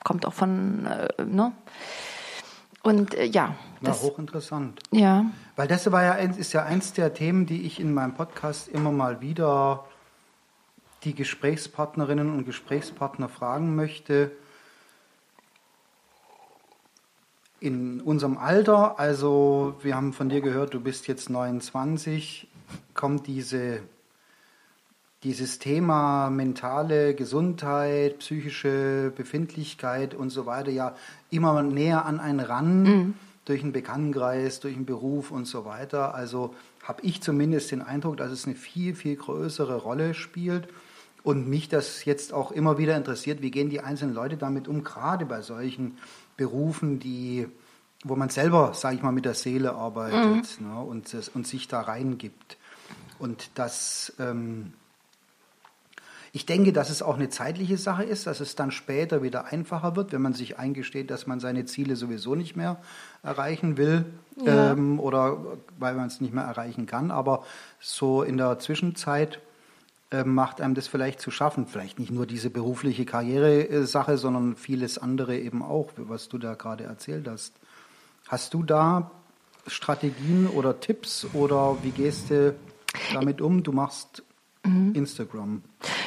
kommt 0.03 0.27
auch 0.27 0.33
von, 0.33 0.85
äh, 0.85 1.25
ne? 1.25 1.51
Und 2.83 3.15
äh, 3.15 3.25
ja. 3.25 3.55
Das, 3.81 4.03
war 4.03 4.11
hochinteressant. 4.11 4.79
Ja. 4.91 5.25
Weil 5.55 5.67
das 5.67 5.91
war 5.91 6.03
ja, 6.03 6.13
ist 6.13 6.53
ja 6.53 6.63
eins 6.63 6.93
der 6.93 7.15
Themen, 7.15 7.47
die 7.47 7.63
ich 7.63 7.79
in 7.79 7.91
meinem 7.91 8.13
Podcast 8.13 8.67
immer 8.67 8.91
mal 8.91 9.21
wieder 9.21 9.85
die 11.05 11.15
Gesprächspartnerinnen 11.15 12.31
und 12.31 12.45
Gesprächspartner 12.45 13.29
fragen 13.29 13.75
möchte 13.75 14.31
in 17.59 18.01
unserem 18.01 18.37
Alter, 18.37 18.99
also 18.99 19.75
wir 19.81 19.95
haben 19.95 20.13
von 20.13 20.29
dir 20.29 20.41
gehört, 20.41 20.73
du 20.73 20.79
bist 20.79 21.07
jetzt 21.07 21.29
29, 21.29 22.47
kommt 22.93 23.27
diese, 23.27 23.79
dieses 25.23 25.57
Thema 25.57 26.29
mentale 26.29 27.15
Gesundheit, 27.15 28.19
psychische 28.19 29.11
Befindlichkeit 29.15 30.13
und 30.13 30.29
so 30.29 30.45
weiter 30.45 30.69
ja 30.69 30.95
immer 31.31 31.63
näher 31.63 32.05
an 32.05 32.19
einen 32.19 32.39
ran, 32.39 32.83
mhm. 32.83 33.13
durch 33.45 33.63
einen 33.63 33.73
Bekanntenkreis, 33.73 34.59
durch 34.59 34.75
einen 34.75 34.85
Beruf 34.85 35.31
und 35.31 35.45
so 35.45 35.65
weiter. 35.65 36.13
Also 36.13 36.53
habe 36.83 37.01
ich 37.03 37.21
zumindest 37.21 37.71
den 37.71 37.81
Eindruck, 37.81 38.17
dass 38.17 38.31
es 38.31 38.45
eine 38.45 38.55
viel, 38.55 38.93
viel 38.93 39.15
größere 39.15 39.77
Rolle 39.77 40.13
spielt 40.13 40.67
und 41.25 41.49
mich 41.49 41.67
das 41.67 42.05
jetzt 42.05 42.33
auch 42.33 42.51
immer 42.51 42.77
wieder 42.77 42.95
interessiert, 42.95 43.41
wie 43.41 43.49
gehen 43.49 43.71
die 43.71 43.81
einzelnen 43.81 44.13
Leute 44.13 44.37
damit 44.37 44.67
um, 44.67 44.83
gerade 44.83 45.25
bei 45.25 45.41
solchen 45.41 45.97
Berufen, 46.37 46.99
die, 46.99 47.47
wo 48.03 48.15
man 48.15 48.29
selber, 48.29 48.75
sage 48.75 48.97
ich 48.97 49.01
mal, 49.01 49.11
mit 49.11 49.25
der 49.25 49.33
Seele 49.33 49.73
arbeitet 49.73 50.61
mhm. 50.61 50.67
ne, 50.67 50.79
und, 50.79 51.31
und 51.33 51.47
sich 51.47 51.67
da 51.67 51.81
reingibt. 51.81 52.57
Und 53.17 53.49
das, 53.55 54.13
ähm, 54.19 54.73
ich 56.31 56.45
denke, 56.45 56.71
dass 56.71 56.91
es 56.91 57.01
auch 57.01 57.15
eine 57.15 57.29
zeitliche 57.29 57.79
Sache 57.79 58.03
ist, 58.03 58.27
dass 58.27 58.39
es 58.39 58.55
dann 58.55 58.69
später 58.69 59.23
wieder 59.23 59.45
einfacher 59.45 59.95
wird, 59.95 60.11
wenn 60.11 60.21
man 60.21 60.33
sich 60.33 60.59
eingesteht, 60.59 61.09
dass 61.09 61.25
man 61.25 61.39
seine 61.39 61.65
Ziele 61.65 61.95
sowieso 61.95 62.35
nicht 62.35 62.55
mehr 62.55 62.79
erreichen 63.23 63.77
will 63.77 64.05
ja. 64.45 64.73
ähm, 64.73 64.99
oder 64.99 65.57
weil 65.79 65.95
man 65.95 66.05
es 66.05 66.21
nicht 66.21 66.35
mehr 66.35 66.43
erreichen 66.43 66.85
kann. 66.85 67.09
Aber 67.09 67.43
so 67.79 68.21
in 68.21 68.37
der 68.37 68.59
Zwischenzeit 68.59 69.37
äh, 69.37 69.54
macht 70.23 70.61
einem 70.61 70.75
das 70.75 70.87
vielleicht 70.87 71.19
zu 71.19 71.31
schaffen. 71.31 71.67
Vielleicht 71.67 71.99
nicht 71.99 72.11
nur 72.11 72.25
diese 72.25 72.49
berufliche 72.49 73.05
Karriere-Sache, 73.05 74.17
sondern 74.17 74.55
vieles 74.55 74.97
andere 74.97 75.37
eben 75.37 75.63
auch, 75.63 75.89
was 75.97 76.29
du 76.29 76.37
da 76.37 76.53
gerade 76.53 76.83
erzählt 76.83 77.27
hast. 77.27 77.53
Hast 78.27 78.53
du 78.53 78.63
da 78.63 79.11
Strategien 79.67 80.47
oder 80.47 80.79
Tipps 80.79 81.27
oder 81.33 81.77
wie 81.81 81.91
gehst 81.91 82.29
du 82.29 82.55
damit 83.13 83.41
um? 83.41 83.63
Du 83.63 83.71
machst 83.71 84.23
mhm. 84.63 84.93
Instagram. 84.93 85.63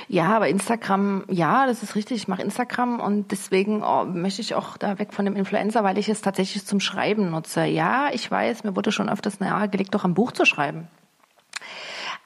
Ja, 0.09 0.35
aber 0.37 0.49
Instagram, 0.49 1.25
ja, 1.28 1.67
das 1.67 1.83
ist 1.83 1.95
richtig. 1.95 2.17
Ich 2.17 2.28
mache 2.28 2.43
Instagram 2.43 3.00
und 3.00 3.31
deswegen 3.31 3.83
oh, 3.83 4.05
möchte 4.05 4.40
ich 4.40 4.55
auch 4.55 4.76
da 4.76 4.99
weg 4.99 5.12
von 5.12 5.25
dem 5.25 5.37
Influencer, 5.37 5.85
weil 5.85 5.99
ich 5.99 6.09
es 6.09 6.23
tatsächlich 6.23 6.64
zum 6.64 6.81
Schreiben 6.81 7.31
nutze. 7.31 7.64
Ja, 7.64 8.09
ich 8.12 8.31
weiß, 8.31 8.64
mir 8.64 8.75
wurde 8.75 8.93
schon 8.93 9.09
öfters 9.09 9.40
nahegelegt, 9.40 9.95
doch 9.95 10.05
ein 10.05 10.14
Buch 10.14 10.33
zu 10.33 10.45
schreiben. 10.45 10.88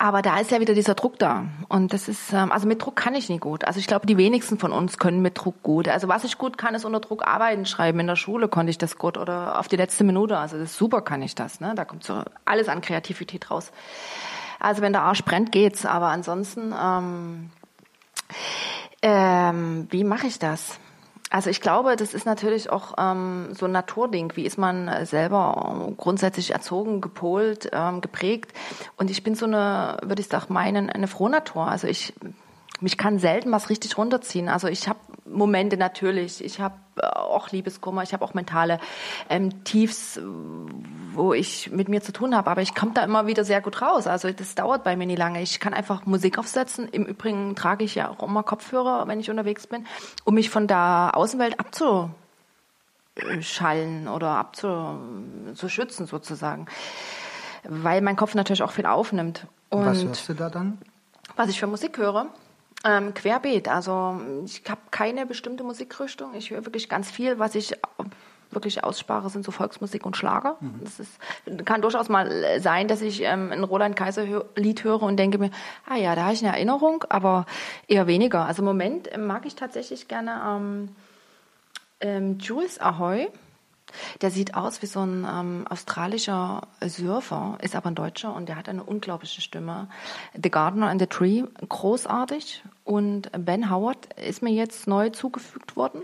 Aber 0.03 0.21
da 0.21 0.41
ist 0.41 0.51
ja 0.51 0.59
wieder 0.59 0.75
dieser 0.75 0.97
Druck 0.97 1.17
da. 1.21 1.45
Und 1.69 1.93
das 1.93 2.09
ist, 2.09 2.33
ähm, 2.33 2.51
also 2.51 2.67
mit 2.67 2.83
Druck 2.83 2.97
kann 2.97 3.15
ich 3.15 3.29
nicht 3.29 3.41
gut. 3.41 3.65
Also 3.65 3.79
ich 3.79 3.87
glaube, 3.87 4.05
die 4.05 4.17
wenigsten 4.17 4.59
von 4.59 4.73
uns 4.73 4.99
können 4.99 5.23
mit 5.23 5.39
Druck 5.39 5.63
gut. 5.63 5.87
Also 5.87 6.09
was 6.09 6.25
ich 6.25 6.39
gut 6.39 6.59
kann, 6.59 6.75
ist 6.75 6.85
unter 6.85 6.99
Druck 6.99 7.25
arbeiten, 7.25 7.67
schreiben. 7.67 8.01
In 8.01 8.09
der 8.09 8.17
Schule 8.17 8.49
konnte 8.49 8.71
ich 8.71 8.79
das 8.79 8.99
gut 8.99 9.17
oder 9.17 9.61
auf 9.61 9.69
die 9.69 9.77
letzte 9.77 10.03
Minute. 10.03 10.39
Also 10.39 10.59
das 10.59 10.73
ist 10.73 10.77
super 10.77 11.03
kann 11.03 11.23
ich 11.23 11.37
das. 11.37 11.61
Ne? 11.61 11.75
Da 11.77 11.85
kommt 11.85 12.03
so 12.03 12.21
alles 12.45 12.69
an 12.69 12.81
Kreativität 12.81 13.49
raus. 13.49 13.71
Also 14.59 14.83
wenn 14.83 14.93
der 14.93 15.03
Arsch 15.03 15.23
brennt, 15.23 15.53
geht's. 15.53 15.87
Aber 15.87 16.09
ansonsten, 16.09 16.75
ähm, 16.77 17.51
ähm, 19.03 19.87
wie 19.91 20.03
mache 20.03 20.27
ich 20.27 20.41
das? 20.41 20.81
Also 21.33 21.49
ich 21.49 21.63
glaube, 21.63 21.97
das 21.97 22.13
ist 22.13 22.27
natürlich 22.27 22.69
auch 22.69 22.93
ähm, 22.99 23.55
so 23.59 23.65
ein 23.65 23.73
Naturding. 23.73 24.33
Wie 24.35 24.45
ist 24.45 24.59
man 24.59 25.07
selber 25.07 25.91
grundsätzlich 25.97 26.51
erzogen, 26.51 27.01
gepolt, 27.01 27.71
ähm, 27.73 28.03
geprägt? 28.03 28.53
Und 28.99 29.11
ich 29.11 29.25
bin 29.25 29.35
so 29.35 29.47
eine, 29.47 29.97
würde 30.03 30.21
ich 30.21 30.29
sagen, 30.29 30.53
meinen, 30.53 30.91
eine 30.91 31.09
Frohnatur. 31.09 31.67
Also 31.67 31.87
ich 31.89 32.13
mich 32.83 32.99
kann 32.99 33.19
selten 33.19 33.51
was 33.51 33.71
richtig 33.71 33.97
runterziehen. 33.97 34.51
Also 34.51 34.69
ich 34.69 34.89
habe 34.89 34.99
Momente 35.33 35.77
natürlich, 35.77 36.45
ich 36.45 36.61
habe 36.61 36.75
äh, 36.97 37.07
auch 37.07 37.51
Liebeskummer, 37.51 38.03
ich 38.03 38.13
habe 38.13 38.25
auch 38.25 38.35
mentale 38.35 38.79
ähm, 39.29 39.65
Tiefs, 39.65 40.21
wo 41.13 41.33
ich 41.33 41.71
mit 41.71 41.89
mir 41.89 42.03
zu 42.03 42.13
tun 42.13 42.37
habe, 42.37 42.51
aber 42.51 42.63
ich 42.63 42.75
komme 42.75 42.93
da 42.95 43.05
immer 43.05 43.27
wieder 43.27 43.45
sehr 43.45 43.61
gut 43.61 43.83
raus. 43.83 44.07
Also 44.07 44.31
das 44.31 44.55
dauert 44.55 44.85
bei 44.85 44.97
mir 44.97 45.07
nie 45.07 45.17
lange. 45.17 45.43
Ich 45.43 45.61
kann 45.61 45.75
einfach 45.75 46.07
Musik 46.07 46.39
aufsetzen. 46.39 46.89
Im 46.89 47.05
Übrigen 47.05 47.55
trage 47.55 47.85
ich 47.85 47.95
ja 47.95 48.09
auch 48.09 48.23
immer 48.23 48.43
Kopfhörer, 48.43 49.07
wenn 49.09 49.21
ich 49.21 49.31
unterwegs 49.31 49.67
bin, 49.67 49.87
um 50.25 50.35
mich 50.35 50.51
von 50.51 50.67
der 50.67 51.13
Außenwelt 51.15 51.59
abzuschallen 51.59 54.09
oder 54.09 54.37
abzuschützen 54.37 56.07
sozusagen. 56.07 56.67
Weil 57.65 58.01
mein 58.01 58.17
Kopf 58.17 58.35
natürlich 58.35 58.63
auch 58.63 58.73
viel 58.73 58.87
aufnimmt. 58.87 59.47
Und 59.71 59.87
was 59.87 60.05
hörst 60.05 60.29
du 60.29 60.35
da 60.35 60.51
dann? 60.51 60.79
Was 61.37 61.49
ich 61.49 61.61
für 61.61 61.67
Musik 61.67 61.99
höre? 61.99 62.27
Ähm, 62.85 63.15
querbeet. 63.15 63.69
Also 63.69 64.21
ich 64.45 64.63
habe 64.69 64.81
keine 64.91 65.25
bestimmte 65.27 65.63
Musikrichtung. 65.63 66.35
Ich 66.35 66.51
höre 66.51 66.65
wirklich 66.65 66.89
ganz 66.89 67.11
viel, 67.11 67.39
was 67.39 67.55
ich 67.55 67.75
wirklich 68.53 68.85
ausspare, 68.85 69.31
sind 69.31 69.45
so 69.45 69.51
Volksmusik 69.51 70.05
und 70.07 70.17
Schlager. 70.17 70.57
Mhm. 70.61 70.81
Das 70.83 71.01
ist, 71.01 71.19
kann 71.65 71.83
durchaus 71.83 72.09
mal 72.09 72.61
sein, 72.61 72.89
dass 72.89 73.03
ich 73.03 73.23
ähm, 73.23 73.51
ein 73.53 73.65
Roland 73.65 73.97
Kaiser 73.97 74.45
Lied 74.57 74.85
höre 74.85 75.03
und 75.03 75.17
denke 75.17 75.39
mir, 75.39 75.51
ah 75.89 75.97
ja, 75.97 76.15
da 76.15 76.25
habe 76.25 76.35
ich 76.35 76.45
eine 76.45 76.55
Erinnerung, 76.55 77.05
aber 77.09 77.47
eher 77.89 78.07
weniger. 78.07 78.47
Also 78.47 78.63
im 78.63 78.67
Moment 78.67 79.17
mag 79.17 79.47
ich 79.47 79.55
tatsächlich 79.55 80.09
gerne 80.09 80.41
ähm, 80.47 80.89
ähm, 82.01 82.39
Jules 82.39 82.81
Ahoy. 82.81 83.29
Der 84.23 84.31
sieht 84.31 84.55
aus 84.55 84.81
wie 84.81 84.87
so 84.87 85.01
ein 85.01 85.27
ähm, 85.31 85.67
australischer 85.69 86.63
Surfer, 86.81 87.59
ist 87.61 87.77
aber 87.77 87.91
ein 87.91 87.95
Deutscher 87.95 88.35
und 88.35 88.49
der 88.49 88.57
hat 88.57 88.69
eine 88.69 88.83
unglaubliche 88.83 89.43
Stimme. 89.43 89.89
The 90.41 90.51
Gardener 90.51 90.89
and 90.89 91.01
the 91.01 91.07
Tree, 91.07 91.43
großartig. 91.69 92.63
Und 92.85 93.31
Ben 93.37 93.71
Howard 93.71 94.13
ist 94.15 94.43
mir 94.43 94.53
jetzt 94.53 94.87
neu 94.87 95.11
zugefügt 95.11 95.77
worden. 95.77 96.03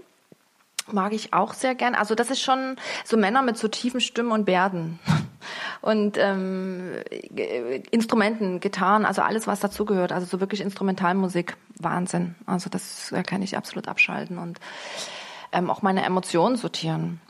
Mag 0.91 1.13
ich 1.13 1.35
auch 1.35 1.53
sehr 1.53 1.75
gern. 1.75 1.95
Also 1.95 2.15
das 2.15 2.31
ist 2.31 2.41
schon 2.41 2.77
so 3.05 3.17
Männer 3.17 3.43
mit 3.43 3.59
so 3.59 3.69
tiefen 3.69 4.01
Stimmen 4.01 4.33
und 4.33 4.45
Bärden. 4.45 4.99
Und 5.81 6.19
ähm, 6.19 6.97
Instrumenten, 7.93 8.59
Gitarren, 8.59 9.07
also 9.07 9.23
alles, 9.23 9.47
was 9.47 9.61
dazugehört. 9.61 10.11
Also 10.11 10.27
so 10.27 10.41
wirklich 10.41 10.61
Instrumentalmusik, 10.61 11.57
Wahnsinn. 11.79 12.35
Also 12.47 12.69
das 12.69 13.15
kann 13.27 13.43
ich 13.43 13.57
absolut 13.57 13.87
abschalten 13.87 14.39
und 14.39 14.59
ähm, 15.53 15.71
auch 15.71 15.81
meine 15.81 16.05
Emotionen 16.05 16.57
sortieren. 16.57 17.21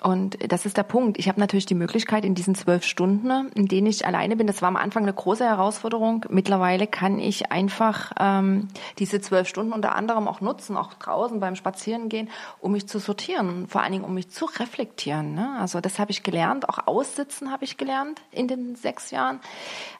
Und 0.00 0.38
das 0.52 0.64
ist 0.64 0.76
der 0.76 0.84
Punkt. 0.84 1.18
Ich 1.18 1.28
habe 1.28 1.40
natürlich 1.40 1.66
die 1.66 1.74
Möglichkeit 1.74 2.24
in 2.24 2.36
diesen 2.36 2.54
zwölf 2.54 2.84
Stunden, 2.84 3.50
in 3.54 3.66
denen 3.66 3.88
ich 3.88 4.06
alleine 4.06 4.36
bin, 4.36 4.46
das 4.46 4.62
war 4.62 4.68
am 4.68 4.76
Anfang 4.76 5.02
eine 5.02 5.12
große 5.12 5.44
Herausforderung. 5.44 6.24
Mittlerweile 6.28 6.86
kann 6.86 7.18
ich 7.18 7.50
einfach 7.50 8.12
ähm, 8.20 8.68
diese 9.00 9.20
zwölf 9.20 9.48
Stunden 9.48 9.72
unter 9.72 9.96
anderem 9.96 10.28
auch 10.28 10.40
nutzen, 10.40 10.76
auch 10.76 10.94
draußen 10.94 11.40
beim 11.40 11.56
Spazierengehen, 11.56 12.30
um 12.60 12.72
mich 12.72 12.86
zu 12.86 13.00
sortieren, 13.00 13.66
vor 13.66 13.82
allen 13.82 13.90
Dingen 13.90 14.04
um 14.04 14.14
mich 14.14 14.30
zu 14.30 14.44
reflektieren. 14.44 15.34
Ne? 15.34 15.56
Also 15.58 15.80
das 15.80 15.98
habe 15.98 16.12
ich 16.12 16.22
gelernt, 16.22 16.68
auch 16.68 16.86
aussitzen 16.86 17.50
habe 17.50 17.64
ich 17.64 17.76
gelernt 17.76 18.22
in 18.30 18.46
den 18.46 18.76
sechs 18.76 19.10
Jahren. 19.10 19.40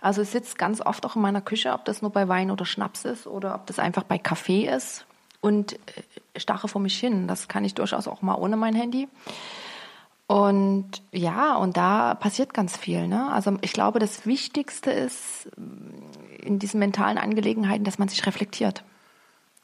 Also 0.01 0.23
ich 0.23 0.29
sitze 0.29 0.57
ganz 0.57 0.81
oft 0.81 1.05
auch 1.07 1.17
in 1.17 1.23
meiner 1.23 1.41
Küche, 1.41 1.73
ob 1.73 1.85
das 1.85 2.03
nur 2.03 2.13
bei 2.13 2.29
Wein 2.29 2.53
oder 2.53 2.67
Schnaps 2.67 3.05
ist 3.05 3.27
oder 3.27 3.57
ob 3.57 3.67
das 3.67 3.81
einfach 3.81 4.05
bei 4.05 4.19
Kaffee 4.19 4.69
ist 4.69 5.07
und 5.41 5.73
äh, 5.73 6.39
starre 6.39 6.69
vor 6.69 6.81
mich 6.81 6.99
hin. 6.99 7.27
Das 7.27 7.49
kann 7.49 7.65
ich 7.65 7.75
durchaus 7.75 8.07
auch 8.07 8.23
mal 8.23 8.37
ohne 8.37 8.57
mein 8.57 8.77
Handy. 8.77 9.09
Und 10.29 11.03
ja, 11.11 11.57
und 11.57 11.79
da 11.79 12.15
passiert 12.15 12.53
ganz 12.53 12.77
viel. 12.77 13.09
Ne? 13.09 13.33
Also 13.33 13.57
ich 13.63 13.73
glaube, 13.73 13.99
das 13.99 14.27
Wichtigste 14.27 14.91
ist 14.91 15.49
in 16.43 16.59
diesen 16.59 16.79
mentalen 16.79 17.17
Angelegenheiten, 17.17 17.83
dass 17.83 17.99
man 17.99 18.09
sich 18.09 18.27
reflektiert. 18.27 18.85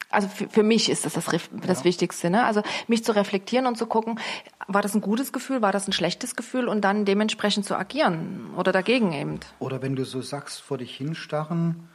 Also 0.09 0.27
für, 0.27 0.49
für 0.49 0.63
mich 0.63 0.89
ist 0.89 1.05
das 1.05 1.13
das, 1.13 1.27
das 1.27 1.79
ja. 1.81 1.85
Wichtigste. 1.85 2.31
Ne? 2.31 2.45
Also 2.45 2.63
mich 2.89 3.05
zu 3.05 3.15
reflektieren 3.15 3.67
und 3.67 3.77
zu 3.77 3.85
gucken, 3.87 4.19
war 4.67 4.81
das 4.81 4.95
ein 4.95 5.03
gutes 5.03 5.35
Gefühl, 5.35 5.61
war 5.61 5.71
das 5.71 5.87
ein 5.87 5.93
schlechtes 5.93 6.35
Gefühl 6.35 6.69
und 6.69 6.81
dann 6.81 7.05
dementsprechend 7.05 7.67
zu 7.67 7.77
agieren 7.77 8.47
oder 8.57 8.73
dagegen 8.73 9.13
eben. 9.13 9.41
Oder 9.59 9.83
wenn 9.83 9.97
du 9.97 10.07
so 10.07 10.23
sagst, 10.23 10.63
vor 10.63 10.79
dich 10.79 10.97
hinstarren, 10.97 11.91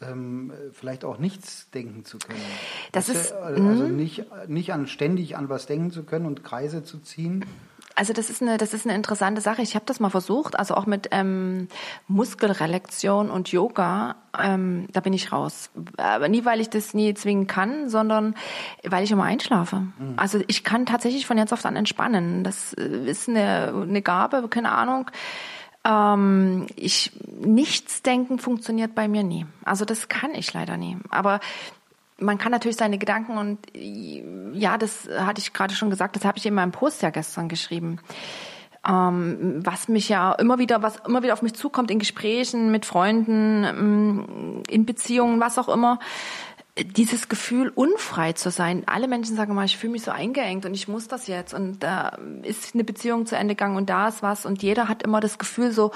ähm, 0.00 0.52
vielleicht 0.72 1.04
auch 1.04 1.18
nichts 1.18 1.68
denken 1.70 2.04
zu 2.04 2.18
können. 2.18 2.38
Das, 2.92 3.06
das 3.06 3.16
ist 3.16 3.32
also 3.32 3.60
mhm. 3.60 3.96
nicht, 3.96 4.24
nicht 4.46 4.72
an 4.72 4.86
ständig 4.86 5.36
an 5.36 5.48
was 5.48 5.66
denken 5.66 5.90
zu 5.90 6.04
können 6.04 6.26
und 6.26 6.44
Kreise 6.44 6.84
zu 6.84 7.00
ziehen. 7.00 7.44
Also 7.98 8.12
das 8.12 8.30
ist 8.30 8.42
eine, 8.42 8.58
das 8.58 8.74
ist 8.74 8.86
eine 8.86 8.94
interessante 8.94 9.40
Sache. 9.40 9.60
Ich 9.60 9.74
habe 9.74 9.84
das 9.84 9.98
mal 9.98 10.08
versucht, 10.08 10.56
also 10.56 10.74
auch 10.74 10.86
mit 10.86 11.08
ähm, 11.10 11.66
Muskelrelektion 12.06 13.28
und 13.28 13.50
Yoga, 13.50 14.14
ähm, 14.40 14.86
da 14.92 15.00
bin 15.00 15.12
ich 15.12 15.32
raus. 15.32 15.70
Aber 15.96 16.28
nie, 16.28 16.44
weil 16.44 16.60
ich 16.60 16.70
das 16.70 16.94
nie 16.94 17.12
zwingen 17.14 17.48
kann, 17.48 17.88
sondern 17.88 18.36
weil 18.84 19.02
ich 19.02 19.10
immer 19.10 19.24
einschlafe. 19.24 19.78
Mhm. 19.98 20.14
Also 20.14 20.40
ich 20.46 20.62
kann 20.62 20.86
tatsächlich 20.86 21.26
von 21.26 21.38
jetzt 21.38 21.52
auf 21.52 21.62
dann 21.62 21.74
entspannen. 21.74 22.44
Das 22.44 22.72
äh, 22.74 23.10
ist 23.10 23.28
eine, 23.28 23.74
eine 23.74 24.00
Gabe, 24.00 24.46
keine 24.46 24.70
Ahnung. 24.70 25.10
Ähm, 25.84 26.68
ich 26.76 27.10
nichts 27.40 28.02
denken 28.02 28.38
funktioniert 28.38 28.94
bei 28.94 29.08
mir 29.08 29.24
nie. 29.24 29.44
Also 29.64 29.84
das 29.84 30.08
kann 30.08 30.36
ich 30.36 30.52
leider 30.52 30.76
nie. 30.76 30.98
Aber 31.10 31.40
man 32.20 32.38
kann 32.38 32.52
natürlich 32.52 32.76
seine 32.76 32.98
Gedanken 32.98 33.38
und 33.38 33.58
ja, 33.74 34.78
das 34.78 35.08
hatte 35.18 35.40
ich 35.40 35.52
gerade 35.52 35.74
schon 35.74 35.90
gesagt, 35.90 36.16
das 36.16 36.24
habe 36.24 36.38
ich 36.38 36.46
in 36.46 36.54
meinem 36.54 36.72
Post 36.72 37.02
ja 37.02 37.10
gestern 37.10 37.48
geschrieben. 37.48 38.00
Ähm, 38.86 39.60
was 39.64 39.88
mich 39.88 40.08
ja 40.08 40.32
immer 40.32 40.58
wieder, 40.58 40.82
was 40.82 40.96
immer 41.06 41.22
wieder 41.22 41.32
auf 41.32 41.42
mich 41.42 41.54
zukommt 41.54 41.90
in 41.90 41.98
Gesprächen 41.98 42.70
mit 42.70 42.86
Freunden, 42.86 43.62
mm, 43.62 44.62
in 44.68 44.86
Beziehungen, 44.86 45.40
was 45.40 45.58
auch 45.58 45.68
immer, 45.68 45.98
dieses 46.84 47.28
Gefühl, 47.28 47.72
unfrei 47.74 48.32
zu 48.34 48.50
sein. 48.50 48.84
Alle 48.86 49.08
Menschen 49.08 49.36
sagen 49.36 49.54
mal, 49.54 49.64
ich 49.64 49.76
fühle 49.76 49.92
mich 49.92 50.02
so 50.02 50.10
eingeengt 50.10 50.64
und 50.64 50.74
ich 50.74 50.86
muss 50.86 51.08
das 51.08 51.26
jetzt. 51.26 51.54
Und 51.54 51.82
da 51.82 52.16
ist 52.42 52.74
eine 52.74 52.84
Beziehung 52.84 53.26
zu 53.26 53.36
Ende 53.36 53.54
gegangen 53.54 53.76
und 53.76 53.90
da 53.90 54.08
ist 54.08 54.22
was. 54.22 54.46
Und 54.46 54.62
jeder 54.62 54.88
hat 54.88 55.02
immer 55.02 55.20
das 55.20 55.38
Gefühl 55.38 55.72
so, 55.72 55.92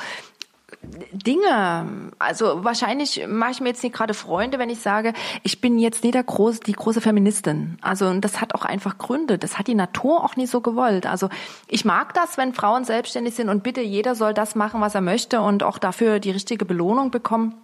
Dinge. 1.13 2.13
Also 2.19 2.65
wahrscheinlich 2.65 3.27
mache 3.29 3.53
ich 3.53 3.61
mir 3.61 3.69
jetzt 3.69 3.83
nicht 3.83 3.95
gerade 3.95 4.15
Freunde, 4.15 4.59
wenn 4.59 4.71
ich 4.71 4.81
sage, 4.81 5.13
ich 5.43 5.61
bin 5.61 5.79
jetzt 5.79 6.03
nicht 6.03 6.15
der 6.15 6.25
große, 6.25 6.61
die 6.61 6.73
große 6.73 7.01
Feministin. 7.01 7.79
Also 7.81 8.07
und 8.07 8.23
das 8.23 8.41
hat 8.41 8.55
auch 8.55 8.65
einfach 8.65 8.99
Gründe. 8.99 9.39
Das 9.39 9.59
hat 9.59 9.67
die 9.67 9.75
Natur 9.75 10.25
auch 10.25 10.37
nie 10.37 10.47
so 10.47 10.61
gewollt. 10.61 11.07
Also 11.07 11.29
ich 11.69 11.85
mag 11.85 12.15
das, 12.15 12.39
wenn 12.39 12.55
Frauen 12.55 12.85
selbstständig 12.85 13.35
sind 13.35 13.49
und 13.49 13.63
bitte 13.63 13.81
jeder 13.81 14.15
soll 14.15 14.35
das 14.35 14.55
machen, 14.55 14.81
was 14.81 14.95
er 14.95 15.01
möchte 15.01 15.41
und 15.41 15.63
auch 15.63 15.79
dafür 15.79 16.19
die 16.19 16.31
richtige 16.31 16.65
Belohnung 16.65 17.11
bekommen. 17.11 17.62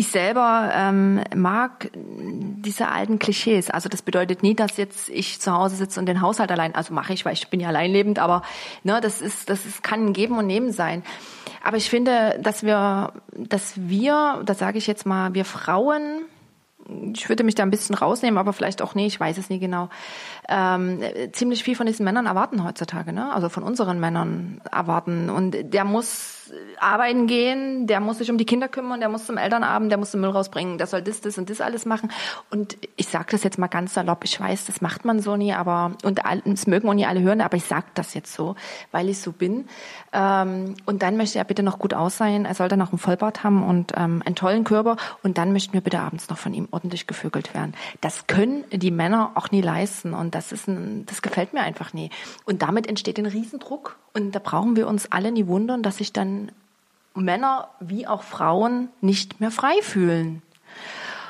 Ich 0.00 0.12
selber 0.12 0.70
ähm, 0.72 1.24
mag 1.34 1.90
diese 1.92 2.86
alten 2.86 3.18
Klischees. 3.18 3.68
Also 3.68 3.88
das 3.88 4.00
bedeutet 4.00 4.44
nie, 4.44 4.54
dass 4.54 4.76
jetzt 4.76 5.08
ich 5.08 5.40
zu 5.40 5.52
Hause 5.52 5.74
sitze 5.74 5.98
und 5.98 6.06
den 6.06 6.20
Haushalt 6.20 6.52
allein, 6.52 6.76
also 6.76 6.94
mache 6.94 7.12
ich, 7.12 7.24
weil 7.24 7.32
ich 7.32 7.48
bin 7.48 7.58
ja 7.58 7.66
alleinlebend, 7.66 8.20
aber 8.20 8.42
ne, 8.84 9.00
das 9.00 9.20
ist, 9.20 9.50
das 9.50 9.66
ist, 9.66 9.82
kann 9.82 10.06
ein 10.06 10.12
Geben 10.12 10.38
und 10.38 10.46
Nehmen 10.46 10.70
sein. 10.70 11.02
Aber 11.64 11.78
ich 11.78 11.90
finde, 11.90 12.38
dass 12.40 12.62
wir, 12.62 13.12
dass 13.34 13.72
wir, 13.76 14.40
das 14.44 14.60
sage 14.60 14.78
ich 14.78 14.86
jetzt 14.86 15.04
mal, 15.04 15.34
wir 15.34 15.44
Frauen, 15.44 16.26
ich 17.12 17.28
würde 17.28 17.42
mich 17.42 17.56
da 17.56 17.64
ein 17.64 17.70
bisschen 17.70 17.96
rausnehmen, 17.96 18.38
aber 18.38 18.52
vielleicht 18.52 18.82
auch 18.82 18.94
nicht, 18.94 19.14
ich 19.14 19.18
weiß 19.18 19.36
es 19.36 19.50
nie 19.50 19.58
genau, 19.58 19.88
ähm, 20.48 21.00
ziemlich 21.32 21.64
viel 21.64 21.74
von 21.74 21.88
diesen 21.88 22.04
Männern 22.04 22.26
erwarten 22.26 22.62
heutzutage, 22.62 23.12
ne? 23.12 23.32
Also 23.32 23.48
von 23.48 23.64
unseren 23.64 23.98
Männern 23.98 24.60
erwarten. 24.70 25.28
Und 25.28 25.56
der 25.60 25.82
muss 25.82 26.37
arbeiten 26.80 27.26
gehen, 27.26 27.86
der 27.86 28.00
muss 28.00 28.18
sich 28.18 28.30
um 28.30 28.38
die 28.38 28.46
Kinder 28.46 28.68
kümmern, 28.68 29.00
der 29.00 29.08
muss 29.08 29.26
zum 29.26 29.36
Elternabend, 29.36 29.90
der 29.90 29.98
muss 29.98 30.10
den 30.10 30.20
Müll 30.20 30.30
rausbringen, 30.30 30.78
der 30.78 30.86
soll 30.86 31.02
das, 31.02 31.20
das 31.20 31.38
und 31.38 31.50
das 31.50 31.60
alles 31.60 31.86
machen. 31.86 32.10
Und 32.50 32.76
ich 32.96 33.08
sage 33.08 33.26
das 33.30 33.44
jetzt 33.44 33.58
mal 33.58 33.66
ganz 33.66 33.94
salopp, 33.94 34.24
ich 34.24 34.38
weiß, 34.40 34.66
das 34.66 34.80
macht 34.80 35.04
man 35.04 35.20
so 35.20 35.36
nie, 35.36 35.52
aber 35.52 35.92
und 36.04 36.20
es 36.46 36.66
mögen 36.66 36.88
auch 36.88 36.94
nie 36.94 37.06
alle 37.06 37.20
hören, 37.20 37.40
aber 37.40 37.56
ich 37.56 37.64
sage 37.64 37.86
das 37.94 38.14
jetzt 38.14 38.32
so, 38.32 38.56
weil 38.90 39.08
ich 39.08 39.20
so 39.20 39.32
bin. 39.32 39.66
Ähm, 40.12 40.74
und 40.86 41.02
dann 41.02 41.16
möchte 41.16 41.38
er 41.38 41.44
bitte 41.44 41.62
noch 41.62 41.78
gut 41.78 41.94
aussehen, 41.94 42.44
er 42.44 42.54
sollte 42.54 42.76
noch 42.76 42.90
einen 42.90 42.98
Vollbart 42.98 43.44
haben 43.44 43.62
und 43.62 43.92
ähm, 43.96 44.22
einen 44.24 44.34
tollen 44.34 44.64
Körper 44.64 44.96
und 45.22 45.38
dann 45.38 45.52
möchten 45.52 45.72
wir 45.72 45.80
bitte 45.80 46.00
abends 46.00 46.28
noch 46.28 46.38
von 46.38 46.54
ihm 46.54 46.68
ordentlich 46.70 47.06
gevögelt 47.06 47.54
werden. 47.54 47.74
Das 48.00 48.26
können 48.26 48.64
die 48.72 48.90
Männer 48.90 49.32
auch 49.34 49.50
nie 49.50 49.60
leisten 49.60 50.14
und 50.14 50.34
das 50.34 50.52
ist 50.52 50.68
ein, 50.68 51.04
das 51.06 51.22
gefällt 51.22 51.52
mir 51.52 51.60
einfach 51.60 51.92
nie. 51.92 52.10
Und 52.44 52.62
damit 52.62 52.86
entsteht 52.86 53.18
ein 53.18 53.26
Riesendruck 53.26 53.96
und 54.14 54.34
da 54.34 54.38
brauchen 54.38 54.76
wir 54.76 54.88
uns 54.88 55.12
alle 55.12 55.30
nie 55.30 55.46
wundern, 55.46 55.82
dass 55.82 55.98
sich 55.98 56.12
dann 56.12 56.37
Männer 57.14 57.68
wie 57.80 58.06
auch 58.06 58.22
Frauen 58.22 58.88
nicht 59.00 59.40
mehr 59.40 59.50
frei 59.50 59.74
fühlen. 59.82 60.42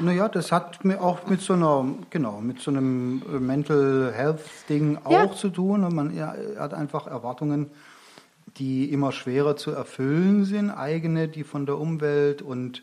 Naja, 0.00 0.28
das 0.28 0.52
hat 0.52 0.84
mir 0.84 1.00
auch 1.00 1.26
mit 1.26 1.40
so 1.40 1.54
einer, 1.54 1.84
genau, 2.10 2.40
mit 2.40 2.60
so 2.60 2.70
einem 2.70 3.22
äh, 3.28 3.38
Mental 3.40 4.12
Health 4.14 4.40
Ding 4.68 4.98
auch 5.02 5.10
ja. 5.10 5.32
zu 5.32 5.48
tun. 5.48 5.80
Man 5.92 6.16
hat 6.58 6.72
einfach 6.72 7.06
Erwartungen, 7.08 7.70
die 8.58 8.92
immer 8.92 9.12
schwerer 9.12 9.56
zu 9.56 9.72
erfüllen 9.72 10.44
sind, 10.44 10.70
eigene, 10.70 11.28
die 11.28 11.44
von 11.44 11.66
der 11.66 11.78
Umwelt 11.78 12.42
und 12.42 12.82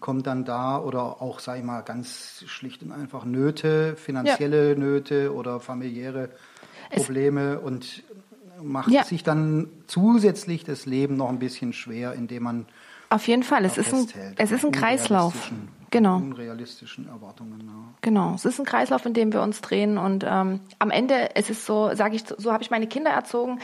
kommt 0.00 0.26
dann 0.26 0.44
da 0.44 0.78
oder 0.78 1.22
auch, 1.22 1.40
sag 1.40 1.58
ich 1.58 1.64
mal, 1.64 1.80
ganz 1.82 2.44
schlicht 2.46 2.82
und 2.82 2.92
einfach 2.92 3.24
Nöte, 3.24 3.96
finanzielle 3.96 4.70
ja. 4.70 4.78
Nöte 4.78 5.34
oder 5.34 5.60
familiäre 5.60 6.30
Probleme 6.90 7.58
es 7.58 7.62
und 7.62 8.02
macht 8.62 8.90
ja. 8.90 9.04
sich 9.04 9.22
dann 9.22 9.68
zusätzlich 9.86 10.64
das 10.64 10.86
Leben 10.86 11.16
noch 11.16 11.28
ein 11.28 11.38
bisschen 11.38 11.72
schwer, 11.72 12.12
indem 12.12 12.44
man 12.44 12.66
auf 13.08 13.28
jeden 13.28 13.44
Fall, 13.44 13.64
es 13.64 13.78
ist 13.78 13.94
ein, 13.94 14.06
es 14.36 14.50
ist 14.50 14.64
ein 14.64 14.72
Kreislauf. 14.72 15.52
Genau. 15.90 16.16
Unrealistischen 16.16 17.08
Erwartungen. 17.08 17.60
Ja. 17.64 17.94
Genau, 18.00 18.34
es 18.34 18.44
ist 18.44 18.58
ein 18.58 18.66
Kreislauf, 18.66 19.06
in 19.06 19.14
dem 19.14 19.32
wir 19.32 19.42
uns 19.42 19.60
drehen 19.60 19.98
und 19.98 20.24
ähm, 20.28 20.60
am 20.80 20.90
Ende, 20.90 21.36
es 21.36 21.48
ist 21.48 21.64
so, 21.64 21.94
sage 21.94 22.16
ich, 22.16 22.24
so 22.26 22.52
habe 22.52 22.64
ich 22.64 22.70
meine 22.70 22.88
Kinder 22.88 23.10
erzogen. 23.10 23.60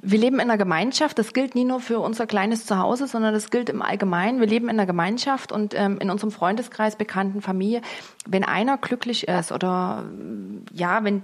Wir 0.00 0.18
leben 0.18 0.36
in 0.36 0.42
einer 0.42 0.58
Gemeinschaft. 0.58 1.18
Das 1.18 1.32
gilt 1.32 1.54
nie 1.54 1.64
nur 1.64 1.80
für 1.80 1.98
unser 1.98 2.26
kleines 2.26 2.66
Zuhause, 2.66 3.06
sondern 3.06 3.34
das 3.34 3.50
gilt 3.50 3.68
im 3.68 3.82
Allgemeinen. 3.82 4.40
Wir 4.40 4.46
leben 4.46 4.68
in 4.68 4.76
einer 4.76 4.86
Gemeinschaft 4.86 5.50
und 5.50 5.74
ähm, 5.74 5.98
in 5.98 6.10
unserem 6.10 6.30
Freundeskreis, 6.30 6.96
Bekannten, 6.96 7.42
Familie. 7.42 7.82
Wenn 8.26 8.44
einer 8.44 8.78
glücklich 8.78 9.26
ist 9.26 9.50
oder 9.50 10.04
ja, 10.72 11.02
wenn 11.02 11.22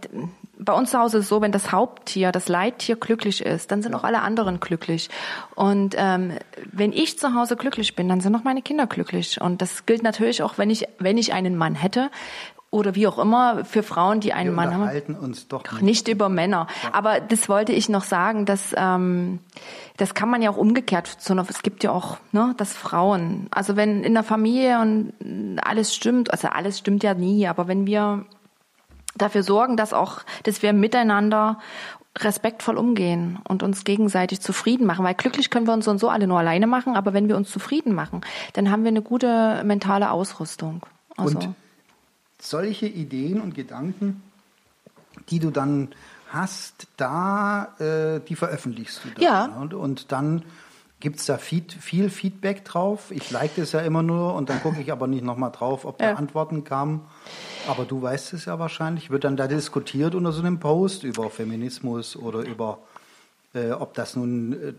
bei 0.58 0.72
uns 0.72 0.90
zu 0.90 0.98
Hause 0.98 1.18
ist 1.18 1.24
es 1.24 1.28
so, 1.28 1.40
wenn 1.40 1.52
das 1.52 1.72
Haupttier, 1.72 2.32
das 2.32 2.48
Leittier 2.48 2.96
glücklich 2.96 3.42
ist, 3.44 3.70
dann 3.70 3.82
sind 3.82 3.92
ja. 3.92 3.98
auch 3.98 4.04
alle 4.04 4.22
anderen 4.22 4.60
glücklich. 4.60 5.10
Und 5.54 5.94
ähm, 5.96 6.32
wenn 6.72 6.92
ich 6.92 7.18
zu 7.18 7.34
Hause 7.34 7.56
glücklich 7.56 7.96
bin, 7.96 8.08
dann 8.08 8.20
sind 8.20 8.34
auch 8.34 8.44
meine 8.44 8.62
Kinder 8.62 8.86
glücklich. 8.86 9.40
Und 9.40 9.62
das 9.62 9.86
gilt 9.86 10.02
natürlich 10.02 10.42
auch, 10.42 10.58
wenn 10.58 10.70
ich, 10.70 10.86
wenn 10.98 11.18
ich 11.18 11.32
einen 11.32 11.56
Mann 11.56 11.74
hätte 11.74 12.10
oder 12.74 12.96
wie 12.96 13.06
auch 13.06 13.18
immer 13.18 13.64
für 13.64 13.84
Frauen, 13.84 14.18
die 14.18 14.32
einen 14.32 14.50
Wir 14.50 14.56
Mann 14.56 14.74
haben. 14.74 15.14
uns 15.14 15.46
doch 15.46 15.62
nicht, 15.72 15.82
nicht 15.82 16.08
über 16.08 16.28
Männer. 16.28 16.66
Ja. 16.82 16.90
Aber 16.92 17.20
das 17.20 17.48
wollte 17.48 17.72
ich 17.72 17.88
noch 17.88 18.02
sagen, 18.02 18.46
dass 18.46 18.74
ähm, 18.76 19.38
das 19.96 20.14
kann 20.14 20.28
man 20.28 20.42
ja 20.42 20.50
auch 20.50 20.56
umgekehrt. 20.56 21.16
Es 21.18 21.62
gibt 21.62 21.84
ja 21.84 21.92
auch, 21.92 22.18
ne, 22.32 22.52
dass 22.56 22.72
Frauen, 22.72 23.46
also 23.52 23.76
wenn 23.76 24.02
in 24.02 24.14
der 24.14 24.24
Familie 24.24 24.80
und 24.80 25.12
alles 25.62 25.94
stimmt, 25.94 26.32
also 26.32 26.48
alles 26.48 26.80
stimmt 26.80 27.04
ja 27.04 27.14
nie, 27.14 27.46
aber 27.46 27.68
wenn 27.68 27.86
wir 27.86 28.26
dafür 29.16 29.44
sorgen, 29.44 29.76
dass 29.76 29.92
auch, 29.92 30.22
dass 30.42 30.62
wir 30.62 30.72
miteinander 30.72 31.60
respektvoll 32.18 32.76
umgehen 32.76 33.38
und 33.48 33.62
uns 33.62 33.84
gegenseitig 33.84 34.40
zufrieden 34.40 34.84
machen, 34.84 35.04
weil 35.04 35.14
glücklich 35.14 35.50
können 35.50 35.68
wir 35.68 35.74
uns 35.74 35.86
und 35.86 35.98
so 35.98 36.08
alle 36.08 36.26
nur 36.26 36.40
alleine 36.40 36.66
machen, 36.66 36.96
aber 36.96 37.12
wenn 37.12 37.28
wir 37.28 37.36
uns 37.36 37.50
zufrieden 37.50 37.94
machen, 37.94 38.22
dann 38.54 38.72
haben 38.72 38.82
wir 38.82 38.88
eine 38.88 39.02
gute 39.02 39.62
mentale 39.64 40.10
Ausrüstung. 40.10 40.82
Also 41.16 41.38
und 41.38 41.54
solche 42.44 42.86
Ideen 42.86 43.40
und 43.40 43.54
Gedanken, 43.54 44.22
die 45.30 45.38
du 45.38 45.50
dann 45.50 45.88
hast, 46.28 46.88
da, 46.96 47.74
äh, 47.78 48.20
die 48.20 48.36
veröffentlichst 48.36 49.04
du 49.04 49.08
dann. 49.10 49.22
Ja. 49.22 49.44
Und, 49.46 49.74
und 49.74 50.12
dann 50.12 50.42
Gibt 51.04 51.20
es 51.20 51.26
da 51.26 51.36
feed, 51.36 51.70
viel 51.70 52.08
Feedback 52.08 52.64
drauf? 52.64 53.10
Ich 53.10 53.30
like 53.30 53.54
das 53.56 53.72
ja 53.72 53.80
immer 53.80 54.02
nur 54.02 54.32
und 54.32 54.48
dann 54.48 54.62
gucke 54.62 54.80
ich 54.80 54.90
aber 54.90 55.06
nicht 55.06 55.22
nochmal 55.22 55.52
drauf, 55.52 55.84
ob 55.84 55.98
da 55.98 56.12
ja. 56.12 56.14
Antworten 56.14 56.64
kamen. 56.64 57.02
Aber 57.68 57.84
du 57.84 58.00
weißt 58.00 58.32
es 58.32 58.46
ja 58.46 58.58
wahrscheinlich. 58.58 59.10
Wird 59.10 59.24
dann 59.24 59.36
da 59.36 59.46
diskutiert 59.46 60.14
unter 60.14 60.32
so 60.32 60.40
einem 60.40 60.60
Post 60.60 61.04
über 61.04 61.28
Feminismus 61.28 62.16
oder 62.16 62.38
über, 62.38 62.78
äh, 63.52 63.72
ob 63.72 63.92
das 63.92 64.16
nun 64.16 64.54
äh, 64.54 64.72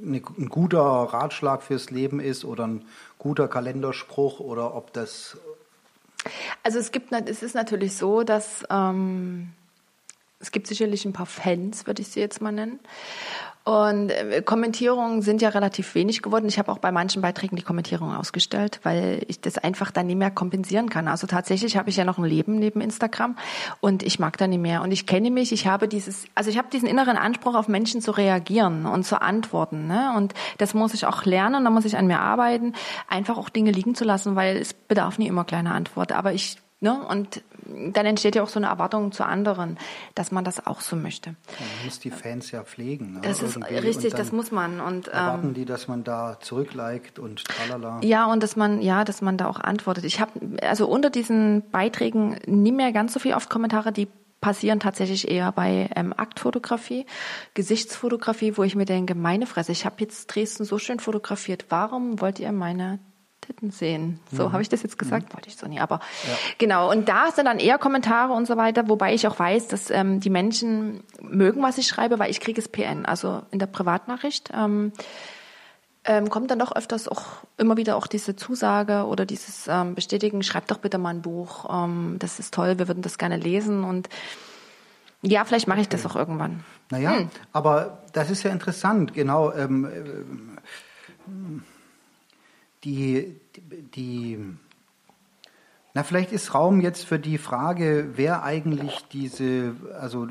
ne, 0.00 0.20
ein 0.36 0.48
guter 0.48 0.80
Ratschlag 0.80 1.62
fürs 1.62 1.92
Leben 1.92 2.18
ist 2.18 2.44
oder 2.44 2.66
ein 2.66 2.82
guter 3.16 3.46
Kalenderspruch 3.46 4.40
oder 4.40 4.74
ob 4.74 4.92
das. 4.94 5.38
Also 6.62 6.78
es 6.78 6.92
gibt, 6.92 7.12
es 7.12 7.42
ist 7.42 7.54
natürlich 7.54 7.96
so, 7.96 8.22
dass 8.22 8.64
ähm, 8.70 9.52
es 10.40 10.50
gibt 10.50 10.66
sicherlich 10.66 11.04
ein 11.04 11.12
paar 11.12 11.26
Fans, 11.26 11.86
würde 11.86 12.02
ich 12.02 12.08
sie 12.08 12.20
jetzt 12.20 12.40
mal 12.40 12.52
nennen. 12.52 12.80
Und 13.66 14.10
äh, 14.10 14.42
Kommentierungen 14.42 15.22
sind 15.22 15.42
ja 15.42 15.48
relativ 15.48 15.96
wenig 15.96 16.22
geworden. 16.22 16.46
Ich 16.46 16.56
habe 16.56 16.70
auch 16.70 16.78
bei 16.78 16.92
manchen 16.92 17.20
Beiträgen 17.20 17.56
die 17.56 17.62
Kommentierungen 17.62 18.14
ausgestellt, 18.14 18.78
weil 18.84 19.24
ich 19.26 19.40
das 19.40 19.58
einfach 19.58 19.90
dann 19.90 20.06
nicht 20.06 20.14
mehr 20.14 20.30
kompensieren 20.30 20.88
kann. 20.88 21.08
Also 21.08 21.26
tatsächlich 21.26 21.76
habe 21.76 21.90
ich 21.90 21.96
ja 21.96 22.04
noch 22.04 22.16
ein 22.16 22.24
Leben 22.24 22.60
neben 22.60 22.80
Instagram 22.80 23.36
und 23.80 24.04
ich 24.04 24.20
mag 24.20 24.38
da 24.38 24.46
nicht 24.46 24.60
mehr. 24.60 24.82
Und 24.82 24.92
ich 24.92 25.04
kenne 25.04 25.32
mich, 25.32 25.50
ich 25.50 25.66
habe 25.66 25.88
dieses, 25.88 26.26
also 26.36 26.48
ich 26.48 26.58
habe 26.58 26.68
diesen 26.72 26.88
inneren 26.88 27.16
Anspruch, 27.16 27.56
auf 27.56 27.66
Menschen 27.66 28.00
zu 28.00 28.12
reagieren 28.12 28.86
und 28.86 29.02
zu 29.02 29.20
antworten. 29.20 29.88
Ne? 29.88 30.14
Und 30.16 30.32
das 30.58 30.72
muss 30.72 30.94
ich 30.94 31.04
auch 31.04 31.24
lernen, 31.24 31.64
da 31.64 31.70
muss 31.70 31.84
ich 31.84 31.96
an 31.96 32.06
mir 32.06 32.20
arbeiten, 32.20 32.72
einfach 33.08 33.36
auch 33.36 33.48
Dinge 33.48 33.72
liegen 33.72 33.96
zu 33.96 34.04
lassen, 34.04 34.36
weil 34.36 34.58
es 34.58 34.74
bedarf 34.74 35.18
nie 35.18 35.26
immer 35.26 35.44
kleiner 35.44 35.74
Antwort. 35.74 36.12
Aber 36.12 36.32
ich 36.32 36.58
Ne? 36.80 37.06
Und 37.06 37.42
dann 37.64 38.04
entsteht 38.04 38.34
ja 38.34 38.42
auch 38.42 38.48
so 38.48 38.58
eine 38.58 38.66
Erwartung 38.66 39.10
zu 39.10 39.24
anderen, 39.24 39.78
dass 40.14 40.30
man 40.30 40.44
das 40.44 40.66
auch 40.66 40.82
so 40.82 40.94
möchte. 40.94 41.30
man 41.30 41.68
muss 41.86 41.98
die 42.00 42.10
Fans 42.10 42.50
ja 42.50 42.62
pflegen. 42.64 43.14
Ne? 43.14 43.20
Das 43.22 43.42
ist 43.42 43.56
Irgendwie. 43.56 43.76
richtig, 43.76 44.12
das 44.12 44.30
muss 44.30 44.50
man. 44.50 44.80
Und, 44.80 45.08
erwarten 45.08 45.48
ähm, 45.48 45.54
die, 45.54 45.64
dass 45.64 45.88
man 45.88 46.04
da 46.04 46.38
zurückliked 46.38 47.18
und 47.18 47.44
tralala. 47.44 48.00
Ja, 48.02 48.26
und 48.26 48.42
dass 48.42 48.56
man, 48.56 48.82
ja, 48.82 49.04
dass 49.04 49.22
man 49.22 49.38
da 49.38 49.48
auch 49.48 49.58
antwortet. 49.58 50.04
Ich 50.04 50.20
habe 50.20 50.32
also 50.62 50.86
unter 50.86 51.08
diesen 51.08 51.62
Beiträgen 51.70 52.38
nie 52.46 52.72
mehr 52.72 52.92
ganz 52.92 53.14
so 53.14 53.20
viel 53.20 53.34
oft 53.34 53.48
Kommentare, 53.48 53.90
die 53.90 54.08
passieren 54.42 54.78
tatsächlich 54.78 55.28
eher 55.28 55.50
bei 55.52 55.88
ähm, 55.96 56.12
Aktfotografie, 56.14 57.06
Gesichtsfotografie, 57.54 58.58
wo 58.58 58.64
ich 58.64 58.76
mir 58.76 58.84
denke, 58.84 59.14
meine 59.14 59.46
Fresse, 59.46 59.72
ich 59.72 59.86
habe 59.86 59.96
jetzt 60.00 60.26
Dresden 60.26 60.64
so 60.64 60.78
schön 60.78 61.00
fotografiert, 61.00 61.66
warum 61.70 62.20
wollt 62.20 62.38
ihr 62.38 62.52
meine 62.52 62.98
Titten 63.46 63.70
sehen? 63.70 64.20
So, 64.32 64.48
mhm. 64.48 64.52
habe 64.52 64.62
ich 64.62 64.68
das 64.68 64.82
jetzt 64.82 64.98
gesagt? 64.98 65.30
Mhm. 65.30 65.34
Wollte 65.34 65.48
ich 65.48 65.56
so 65.56 65.66
nie, 65.66 65.80
aber 65.80 66.00
ja. 66.24 66.36
genau. 66.58 66.90
Und 66.90 67.08
da 67.08 67.30
sind 67.30 67.46
dann 67.46 67.58
eher 67.58 67.78
Kommentare 67.78 68.32
und 68.32 68.46
so 68.46 68.56
weiter, 68.56 68.88
wobei 68.88 69.14
ich 69.14 69.26
auch 69.26 69.38
weiß, 69.38 69.68
dass 69.68 69.90
ähm, 69.90 70.20
die 70.20 70.30
Menschen 70.30 71.02
mögen, 71.20 71.62
was 71.62 71.78
ich 71.78 71.86
schreibe, 71.86 72.18
weil 72.18 72.30
ich 72.30 72.40
kriege 72.40 72.60
es 72.60 72.68
PN, 72.68 73.06
also 73.06 73.42
in 73.50 73.58
der 73.58 73.66
Privatnachricht. 73.66 74.50
Ähm, 74.54 74.92
ähm, 76.08 76.30
kommt 76.30 76.50
dann 76.50 76.60
doch 76.60 76.74
öfters 76.74 77.08
auch 77.08 77.24
immer 77.56 77.76
wieder 77.76 77.96
auch 77.96 78.06
diese 78.06 78.36
Zusage 78.36 79.06
oder 79.06 79.26
dieses 79.26 79.66
ähm, 79.68 79.94
Bestätigen, 79.94 80.42
schreib 80.42 80.68
doch 80.68 80.78
bitte 80.78 80.98
mal 80.98 81.10
ein 81.10 81.22
Buch, 81.22 81.66
ähm, 81.68 82.16
das 82.20 82.38
ist 82.38 82.54
toll, 82.54 82.78
wir 82.78 82.86
würden 82.86 83.02
das 83.02 83.18
gerne 83.18 83.36
lesen 83.36 83.82
und 83.82 84.08
ja, 85.22 85.44
vielleicht 85.44 85.66
mache 85.66 85.80
ich 85.80 85.88
das 85.88 86.06
auch 86.06 86.14
irgendwann. 86.14 86.62
Naja, 86.90 87.18
hm. 87.18 87.30
aber 87.52 88.04
das 88.12 88.30
ist 88.30 88.44
ja 88.44 88.50
interessant, 88.50 89.14
genau. 89.14 89.52
Ähm, 89.52 89.84
äh, 89.84 89.90
die, 92.86 93.36
die 93.94 94.38
na, 95.96 96.02
vielleicht 96.02 96.30
ist 96.30 96.52
Raum 96.52 96.82
jetzt 96.82 97.06
für 97.06 97.18
die 97.18 97.38
Frage, 97.38 98.10
wer 98.16 98.42
eigentlich 98.42 99.06
diese, 99.14 99.74
also 99.98 100.28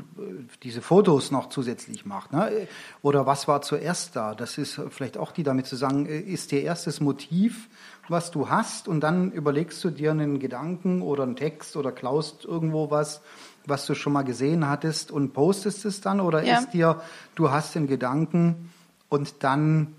diese 0.61 0.83
Fotos 0.83 1.31
noch 1.31 1.49
zusätzlich 1.49 2.05
macht. 2.05 2.33
Ne? 2.33 2.67
Oder 3.01 3.25
was 3.25 3.47
war 3.47 3.63
zuerst 3.63 4.15
da? 4.15 4.35
Das 4.35 4.59
ist 4.59 4.79
vielleicht 4.91 5.17
auch 5.17 5.31
die 5.31 5.41
damit 5.41 5.65
zu 5.65 5.75
sagen, 5.75 6.05
ist 6.05 6.51
dir 6.51 6.61
erstes 6.61 7.01
Motiv, 7.01 7.67
was 8.09 8.29
du 8.29 8.47
hast, 8.47 8.87
und 8.87 8.99
dann 8.99 9.31
überlegst 9.31 9.83
du 9.83 9.89
dir 9.89 10.11
einen 10.11 10.37
Gedanken 10.37 11.01
oder 11.01 11.23
einen 11.23 11.35
Text 11.35 11.75
oder 11.75 11.91
klaust 11.91 12.45
irgendwo 12.45 12.91
was, 12.91 13.21
was 13.65 13.87
du 13.87 13.95
schon 13.95 14.13
mal 14.13 14.21
gesehen 14.21 14.69
hattest 14.69 15.11
und 15.11 15.33
postest 15.33 15.83
es 15.85 15.99
dann? 15.99 16.19
Oder 16.19 16.43
ja. 16.43 16.59
ist 16.59 16.73
dir, 16.73 17.01
du 17.33 17.49
hast 17.49 17.73
den 17.73 17.87
Gedanken 17.87 18.71
und 19.09 19.43
dann 19.43 19.95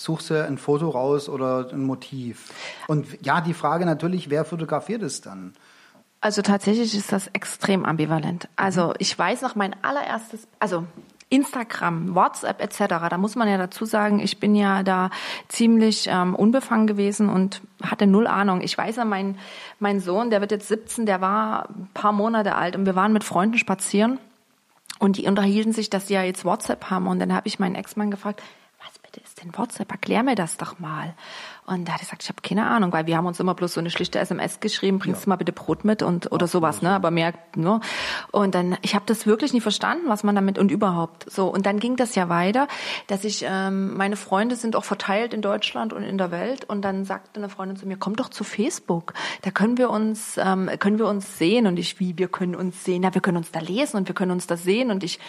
suchst 0.00 0.30
du 0.30 0.44
ein 0.44 0.56
Foto 0.56 0.88
raus 0.88 1.28
oder 1.28 1.68
ein 1.72 1.84
Motiv. 1.84 2.52
Und 2.88 3.06
ja, 3.24 3.40
die 3.40 3.52
Frage 3.52 3.84
natürlich, 3.84 4.30
wer 4.30 4.44
fotografiert 4.44 5.02
es 5.02 5.20
dann? 5.20 5.52
Also 6.22 6.42
tatsächlich 6.42 6.94
ist 6.94 7.12
das 7.12 7.28
extrem 7.28 7.84
ambivalent. 7.84 8.48
Also 8.56 8.94
ich 8.98 9.18
weiß 9.18 9.42
noch 9.42 9.56
mein 9.56 9.74
allererstes, 9.82 10.48
also 10.58 10.84
Instagram, 11.28 12.14
WhatsApp 12.14 12.62
etc. 12.62 13.08
Da 13.10 13.18
muss 13.18 13.36
man 13.36 13.48
ja 13.48 13.58
dazu 13.58 13.84
sagen, 13.84 14.20
ich 14.20 14.40
bin 14.40 14.54
ja 14.54 14.82
da 14.82 15.10
ziemlich 15.48 16.08
ähm, 16.08 16.34
unbefangen 16.34 16.86
gewesen 16.86 17.28
und 17.28 17.62
hatte 17.82 18.06
null 18.06 18.26
Ahnung. 18.26 18.62
Ich 18.62 18.76
weiß 18.76 18.96
ja, 18.96 19.04
mein, 19.04 19.38
mein 19.78 20.00
Sohn, 20.00 20.30
der 20.30 20.40
wird 20.40 20.50
jetzt 20.50 20.68
17, 20.68 21.06
der 21.06 21.20
war 21.20 21.68
ein 21.68 21.88
paar 21.94 22.12
Monate 22.12 22.54
alt 22.54 22.74
und 22.74 22.86
wir 22.86 22.96
waren 22.96 23.12
mit 23.12 23.24
Freunden 23.24 23.58
spazieren 23.58 24.18
und 24.98 25.18
die 25.18 25.26
unterhielten 25.26 25.72
sich, 25.72 25.88
dass 25.88 26.08
sie 26.08 26.14
ja 26.14 26.22
jetzt 26.22 26.44
WhatsApp 26.44 26.90
haben. 26.90 27.06
Und 27.06 27.18
dann 27.18 27.34
habe 27.34 27.48
ich 27.48 27.58
meinen 27.58 27.76
Ex-Mann 27.76 28.10
gefragt, 28.10 28.42
ist 29.18 29.42
denn 29.42 29.56
WhatsApp? 29.56 29.90
Erklär 29.90 30.22
mir 30.22 30.34
das 30.34 30.56
doch 30.56 30.78
mal. 30.78 31.14
Und 31.70 31.86
da 31.86 31.92
hat 31.92 32.00
er 32.00 32.04
gesagt, 32.04 32.24
ich 32.24 32.28
habe 32.28 32.42
keine 32.42 32.66
Ahnung, 32.66 32.92
weil 32.92 33.06
wir 33.06 33.16
haben 33.16 33.26
uns 33.26 33.38
immer 33.38 33.54
bloß 33.54 33.74
so 33.74 33.80
eine 33.80 33.90
schlichte 33.90 34.18
SMS 34.18 34.58
geschrieben, 34.58 34.98
bringst 34.98 35.20
ja. 35.20 35.24
du 35.24 35.30
mal 35.30 35.36
bitte 35.36 35.52
Brot 35.52 35.84
mit 35.84 36.02
und 36.02 36.32
oder 36.32 36.46
Ach, 36.46 36.50
sowas, 36.50 36.82
ne? 36.82 36.90
Aber 36.90 37.12
mehr, 37.12 37.32
ne? 37.54 37.80
Und 38.32 38.56
dann, 38.56 38.76
ich 38.82 38.96
habe 38.96 39.04
das 39.06 39.24
wirklich 39.24 39.52
nie 39.52 39.60
verstanden, 39.60 40.08
was 40.08 40.24
man 40.24 40.34
damit 40.34 40.58
und 40.58 40.72
überhaupt 40.72 41.30
so. 41.30 41.46
Und 41.46 41.66
dann 41.66 41.78
ging 41.78 41.94
das 41.94 42.16
ja 42.16 42.28
weiter, 42.28 42.66
dass 43.06 43.24
ich, 43.24 43.44
ähm, 43.48 43.96
meine 43.96 44.16
Freunde 44.16 44.56
sind 44.56 44.74
auch 44.74 44.82
verteilt 44.82 45.32
in 45.32 45.42
Deutschland 45.42 45.92
und 45.92 46.02
in 46.02 46.18
der 46.18 46.32
Welt. 46.32 46.64
Und 46.64 46.82
dann 46.82 47.04
sagte 47.04 47.38
eine 47.38 47.48
Freundin 47.48 47.76
zu 47.76 47.86
mir, 47.86 47.96
komm 47.96 48.16
doch 48.16 48.30
zu 48.30 48.42
Facebook, 48.42 49.14
da 49.42 49.52
können 49.52 49.78
wir 49.78 49.90
uns, 49.90 50.38
ähm, 50.38 50.68
können 50.80 50.98
wir 50.98 51.06
uns 51.06 51.38
sehen. 51.38 51.68
Und 51.68 51.78
ich, 51.78 52.00
wie, 52.00 52.18
wir 52.18 52.26
können 52.26 52.56
uns 52.56 52.82
sehen? 52.84 53.04
Ja, 53.04 53.14
wir 53.14 53.20
können 53.20 53.36
uns 53.36 53.52
da 53.52 53.60
lesen 53.60 53.96
und 53.96 54.08
wir 54.08 54.14
können 54.16 54.32
uns 54.32 54.48
da 54.48 54.56
sehen. 54.56 54.90
Und 54.90 55.04
ich 55.04 55.20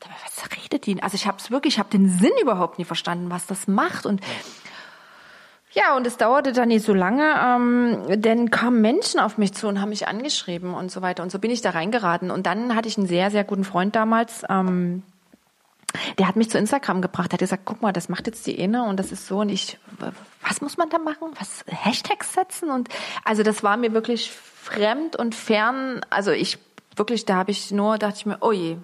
was 0.00 0.50
redet 0.64 0.86
die? 0.86 1.02
Also 1.02 1.14
ich 1.14 1.26
habe 1.26 1.38
es 1.38 1.50
wirklich, 1.50 1.74
ich 1.74 1.78
habe 1.78 1.90
den 1.90 2.08
Sinn 2.08 2.32
überhaupt 2.42 2.78
nie 2.78 2.84
verstanden, 2.84 3.30
was 3.30 3.46
das 3.46 3.68
macht 3.68 4.06
und 4.06 4.20
ja, 5.74 5.96
und 5.96 6.06
es 6.06 6.16
dauerte 6.16 6.52
dann 6.52 6.68
nicht 6.68 6.84
so 6.84 6.94
lange, 6.94 7.34
ähm, 7.44 8.20
denn 8.20 8.50
kamen 8.50 8.80
Menschen 8.80 9.18
auf 9.18 9.38
mich 9.38 9.54
zu 9.54 9.66
und 9.66 9.80
haben 9.80 9.88
mich 9.88 10.06
angeschrieben 10.06 10.72
und 10.72 10.90
so 10.90 11.02
weiter. 11.02 11.22
Und 11.22 11.32
so 11.32 11.38
bin 11.38 11.50
ich 11.50 11.62
da 11.62 11.70
reingeraten. 11.70 12.30
Und 12.30 12.46
dann 12.46 12.76
hatte 12.76 12.88
ich 12.88 12.96
einen 12.96 13.08
sehr, 13.08 13.30
sehr 13.30 13.44
guten 13.44 13.64
Freund 13.64 13.96
damals, 13.96 14.44
ähm, 14.48 15.02
der 16.18 16.26
hat 16.26 16.36
mich 16.36 16.50
zu 16.50 16.58
Instagram 16.58 17.02
gebracht. 17.02 17.32
Hat 17.32 17.40
gesagt, 17.40 17.62
guck 17.64 17.82
mal, 17.82 17.92
das 17.92 18.08
macht 18.08 18.26
jetzt 18.26 18.46
die 18.46 18.58
Inne 18.58 18.84
und 18.84 18.98
das 18.98 19.12
ist 19.12 19.26
so. 19.26 19.40
Und 19.40 19.48
ich, 19.48 19.78
was 20.42 20.60
muss 20.60 20.76
man 20.76 20.90
da 20.90 20.98
machen? 20.98 21.28
Was, 21.38 21.64
Hashtags 21.68 22.32
setzen? 22.32 22.70
Und 22.70 22.88
also 23.24 23.42
das 23.42 23.62
war 23.62 23.76
mir 23.76 23.92
wirklich 23.92 24.30
fremd 24.30 25.16
und 25.16 25.34
fern. 25.34 26.00
Also 26.10 26.30
ich, 26.32 26.58
wirklich, 26.96 27.26
da 27.26 27.36
habe 27.36 27.50
ich 27.50 27.70
nur, 27.70 27.98
dachte 27.98 28.16
ich 28.18 28.26
mir, 28.26 28.38
oh 28.40 28.52
je, 28.52 28.76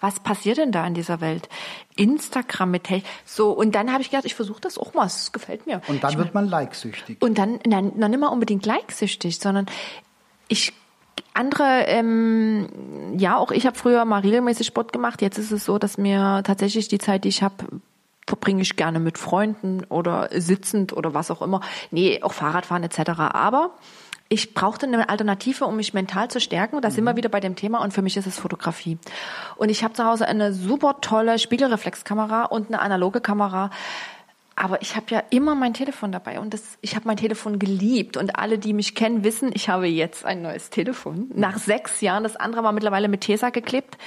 was 0.00 0.20
passiert 0.20 0.58
denn 0.58 0.72
da 0.72 0.86
in 0.86 0.94
dieser 0.94 1.20
Welt? 1.20 1.48
Instagram 1.96 2.70
mit 2.70 2.86
so 3.24 3.50
und 3.50 3.74
dann 3.74 3.92
habe 3.92 4.02
ich 4.02 4.10
gedacht, 4.10 4.26
ich 4.26 4.34
versuche 4.34 4.60
das 4.60 4.78
auch 4.78 4.94
mal, 4.94 5.06
es 5.06 5.32
gefällt 5.32 5.66
mir. 5.66 5.80
Und 5.88 6.04
dann 6.04 6.12
ich 6.12 6.18
wird 6.18 6.34
man 6.34 6.46
likesüchtig. 6.46 7.20
Und 7.20 7.38
dann, 7.38 7.58
dann, 7.64 7.98
dann 7.98 8.10
nicht 8.10 8.20
mal 8.20 8.28
unbedingt 8.28 8.66
likesüchtig, 8.66 9.38
sondern 9.38 9.66
ich 10.48 10.72
andere, 11.34 11.84
ähm, 11.86 12.68
ja, 13.18 13.36
auch 13.36 13.50
ich 13.50 13.66
habe 13.66 13.76
früher 13.76 14.04
mal 14.04 14.20
regelmäßig 14.20 14.66
Sport 14.66 14.92
gemacht. 14.92 15.22
Jetzt 15.22 15.38
ist 15.38 15.52
es 15.52 15.64
so, 15.64 15.78
dass 15.78 15.98
mir 15.98 16.42
tatsächlich 16.44 16.88
die 16.88 16.98
Zeit, 16.98 17.24
die 17.24 17.28
ich 17.28 17.42
habe, 17.42 17.54
verbringe 18.26 18.62
ich 18.62 18.76
gerne 18.76 19.00
mit 19.00 19.18
Freunden 19.18 19.84
oder 19.84 20.28
sitzend 20.32 20.92
oder 20.92 21.14
was 21.14 21.30
auch 21.30 21.42
immer. 21.42 21.60
Nee, 21.90 22.22
auch 22.22 22.32
Fahrradfahren 22.32 22.82
etc. 22.82 23.10
Aber 23.18 23.72
ich 24.28 24.54
brauchte 24.54 24.86
eine 24.86 25.08
Alternative, 25.08 25.66
um 25.66 25.76
mich 25.76 25.94
mental 25.94 26.28
zu 26.30 26.40
stärken. 26.40 26.76
Und 26.76 26.84
da 26.84 26.88
mhm. 26.88 26.94
sind 26.94 27.04
wir 27.04 27.12
mhm. 27.12 27.16
wieder 27.16 27.28
bei 27.28 27.40
dem 27.40 27.56
Thema. 27.56 27.82
Und 27.82 27.92
für 27.92 28.02
mich 28.02 28.16
ist 28.16 28.26
es 28.26 28.38
Fotografie. 28.38 28.98
Und 29.56 29.68
ich 29.68 29.84
habe 29.84 29.94
zu 29.94 30.04
Hause 30.04 30.26
eine 30.26 30.52
super 30.52 31.00
tolle 31.00 31.38
Spiegelreflexkamera 31.38 32.44
und 32.44 32.68
eine 32.68 32.80
analoge 32.80 33.20
Kamera. 33.20 33.70
Aber 34.58 34.80
ich 34.80 34.96
habe 34.96 35.06
ja 35.10 35.22
immer 35.28 35.54
mein 35.54 35.74
Telefon 35.74 36.12
dabei 36.12 36.40
und 36.40 36.54
das, 36.54 36.78
ich 36.80 36.96
habe 36.96 37.06
mein 37.06 37.18
Telefon 37.18 37.58
geliebt 37.58 38.16
und 38.16 38.38
alle, 38.38 38.58
die 38.58 38.72
mich 38.72 38.94
kennen, 38.94 39.22
wissen, 39.22 39.50
ich 39.52 39.68
habe 39.68 39.86
jetzt 39.86 40.24
ein 40.24 40.40
neues 40.40 40.70
Telefon. 40.70 41.30
Nach 41.34 41.58
sechs 41.58 42.00
Jahren, 42.00 42.22
das 42.22 42.36
andere 42.36 42.64
war 42.64 42.72
mittlerweile 42.72 43.08
mit 43.08 43.20
Tesa 43.20 43.50
geklebt, 43.50 43.98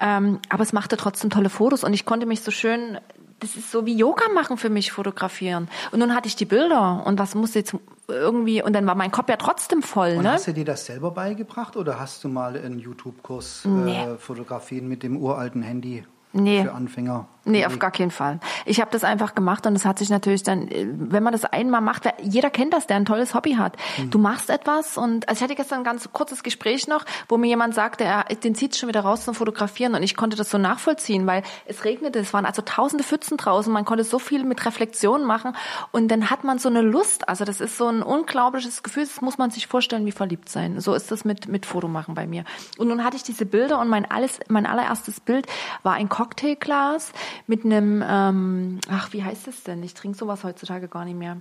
ähm, 0.00 0.40
aber 0.48 0.64
es 0.64 0.72
machte 0.72 0.96
trotzdem 0.96 1.30
tolle 1.30 1.50
Fotos 1.50 1.84
und 1.84 1.94
ich 1.94 2.04
konnte 2.04 2.26
mich 2.26 2.40
so 2.40 2.50
schön 2.50 2.98
das 3.42 3.56
ist 3.56 3.70
so 3.70 3.84
wie 3.86 3.96
Yoga 3.96 4.28
machen 4.32 4.56
für 4.56 4.70
mich, 4.70 4.92
fotografieren. 4.92 5.68
Und 5.90 5.98
nun 5.98 6.14
hatte 6.14 6.28
ich 6.28 6.36
die 6.36 6.44
Bilder 6.44 7.02
und 7.04 7.18
was 7.18 7.34
muss 7.34 7.54
jetzt 7.54 7.74
irgendwie, 8.08 8.62
und 8.62 8.72
dann 8.72 8.86
war 8.86 8.94
mein 8.94 9.10
Kopf 9.10 9.28
ja 9.28 9.36
trotzdem 9.36 9.82
voll. 9.82 10.14
Und 10.16 10.22
ne? 10.22 10.32
hast 10.32 10.46
du 10.46 10.52
dir 10.52 10.64
das 10.64 10.86
selber 10.86 11.10
beigebracht 11.10 11.76
oder 11.76 11.98
hast 11.98 12.22
du 12.24 12.28
mal 12.28 12.56
einen 12.56 12.78
YouTube-Kurs 12.78 13.64
nee. 13.64 14.04
äh, 14.04 14.16
fotografieren 14.16 14.88
mit 14.88 15.02
dem 15.02 15.16
uralten 15.16 15.62
Handy 15.62 16.04
nee. 16.32 16.62
für 16.62 16.72
Anfänger? 16.72 17.26
Nee, 17.44 17.66
auf 17.66 17.78
gar 17.80 17.90
keinen 17.90 18.12
Fall. 18.12 18.38
Ich 18.66 18.80
habe 18.80 18.90
das 18.92 19.02
einfach 19.02 19.34
gemacht 19.34 19.66
und 19.66 19.74
es 19.74 19.84
hat 19.84 19.98
sich 19.98 20.10
natürlich 20.10 20.44
dann, 20.44 20.68
wenn 20.70 21.24
man 21.24 21.32
das 21.32 21.44
einmal 21.44 21.80
macht, 21.80 22.04
jeder 22.20 22.50
kennt 22.50 22.72
das, 22.72 22.86
der 22.86 22.96
ein 22.96 23.04
tolles 23.04 23.34
Hobby 23.34 23.54
hat. 23.54 23.76
Mhm. 23.98 24.10
Du 24.10 24.18
machst 24.18 24.48
etwas 24.48 24.96
und 24.96 25.28
also 25.28 25.40
ich 25.40 25.42
hatte 25.42 25.56
gestern 25.56 25.80
ein 25.80 25.84
ganz 25.84 26.08
kurzes 26.12 26.44
Gespräch 26.44 26.86
noch, 26.86 27.04
wo 27.28 27.38
mir 27.38 27.48
jemand 27.48 27.74
sagte, 27.74 28.04
er 28.04 28.24
den 28.24 28.54
zieht 28.54 28.76
schon 28.76 28.88
wieder 28.88 29.00
raus 29.00 29.24
zum 29.24 29.34
Fotografieren 29.34 29.94
und 29.96 30.04
ich 30.04 30.16
konnte 30.16 30.36
das 30.36 30.50
so 30.50 30.58
nachvollziehen, 30.58 31.26
weil 31.26 31.42
es 31.66 31.84
regnete, 31.84 32.20
es 32.20 32.32
waren 32.32 32.46
also 32.46 32.62
tausende 32.62 33.02
Pfützen 33.02 33.38
draußen, 33.38 33.72
man 33.72 33.84
konnte 33.84 34.04
so 34.04 34.20
viel 34.20 34.44
mit 34.44 34.64
Reflexion 34.64 35.24
machen 35.24 35.56
und 35.90 36.08
dann 36.08 36.30
hat 36.30 36.44
man 36.44 36.60
so 36.60 36.68
eine 36.68 36.82
Lust, 36.82 37.28
also 37.28 37.44
das 37.44 37.60
ist 37.60 37.76
so 37.76 37.88
ein 37.88 38.04
unglaubliches 38.04 38.84
Gefühl, 38.84 39.04
das 39.04 39.20
muss 39.20 39.38
man 39.38 39.50
sich 39.50 39.66
vorstellen, 39.66 40.06
wie 40.06 40.12
verliebt 40.12 40.48
sein. 40.48 40.78
So 40.80 40.94
ist 40.94 41.10
das 41.10 41.24
mit 41.24 41.48
mit 41.48 41.66
Fotomachen 41.66 42.14
bei 42.14 42.26
mir. 42.28 42.44
Und 42.78 42.86
nun 42.86 43.02
hatte 43.02 43.16
ich 43.16 43.24
diese 43.24 43.46
Bilder 43.46 43.80
und 43.80 43.88
mein 43.88 44.08
alles 44.08 44.38
mein 44.48 44.66
allererstes 44.66 45.18
Bild 45.18 45.46
war 45.82 45.94
ein 45.94 46.08
Cocktailglas 46.08 47.12
mit 47.46 47.64
einem, 47.64 48.02
ähm, 48.06 48.80
ach, 48.90 49.12
wie 49.12 49.22
heißt 49.22 49.46
das 49.46 49.62
denn? 49.62 49.82
Ich 49.82 49.94
trinke 49.94 50.16
sowas 50.16 50.44
heutzutage 50.44 50.88
gar 50.88 51.04
nicht 51.04 51.18
mehr. 51.18 51.36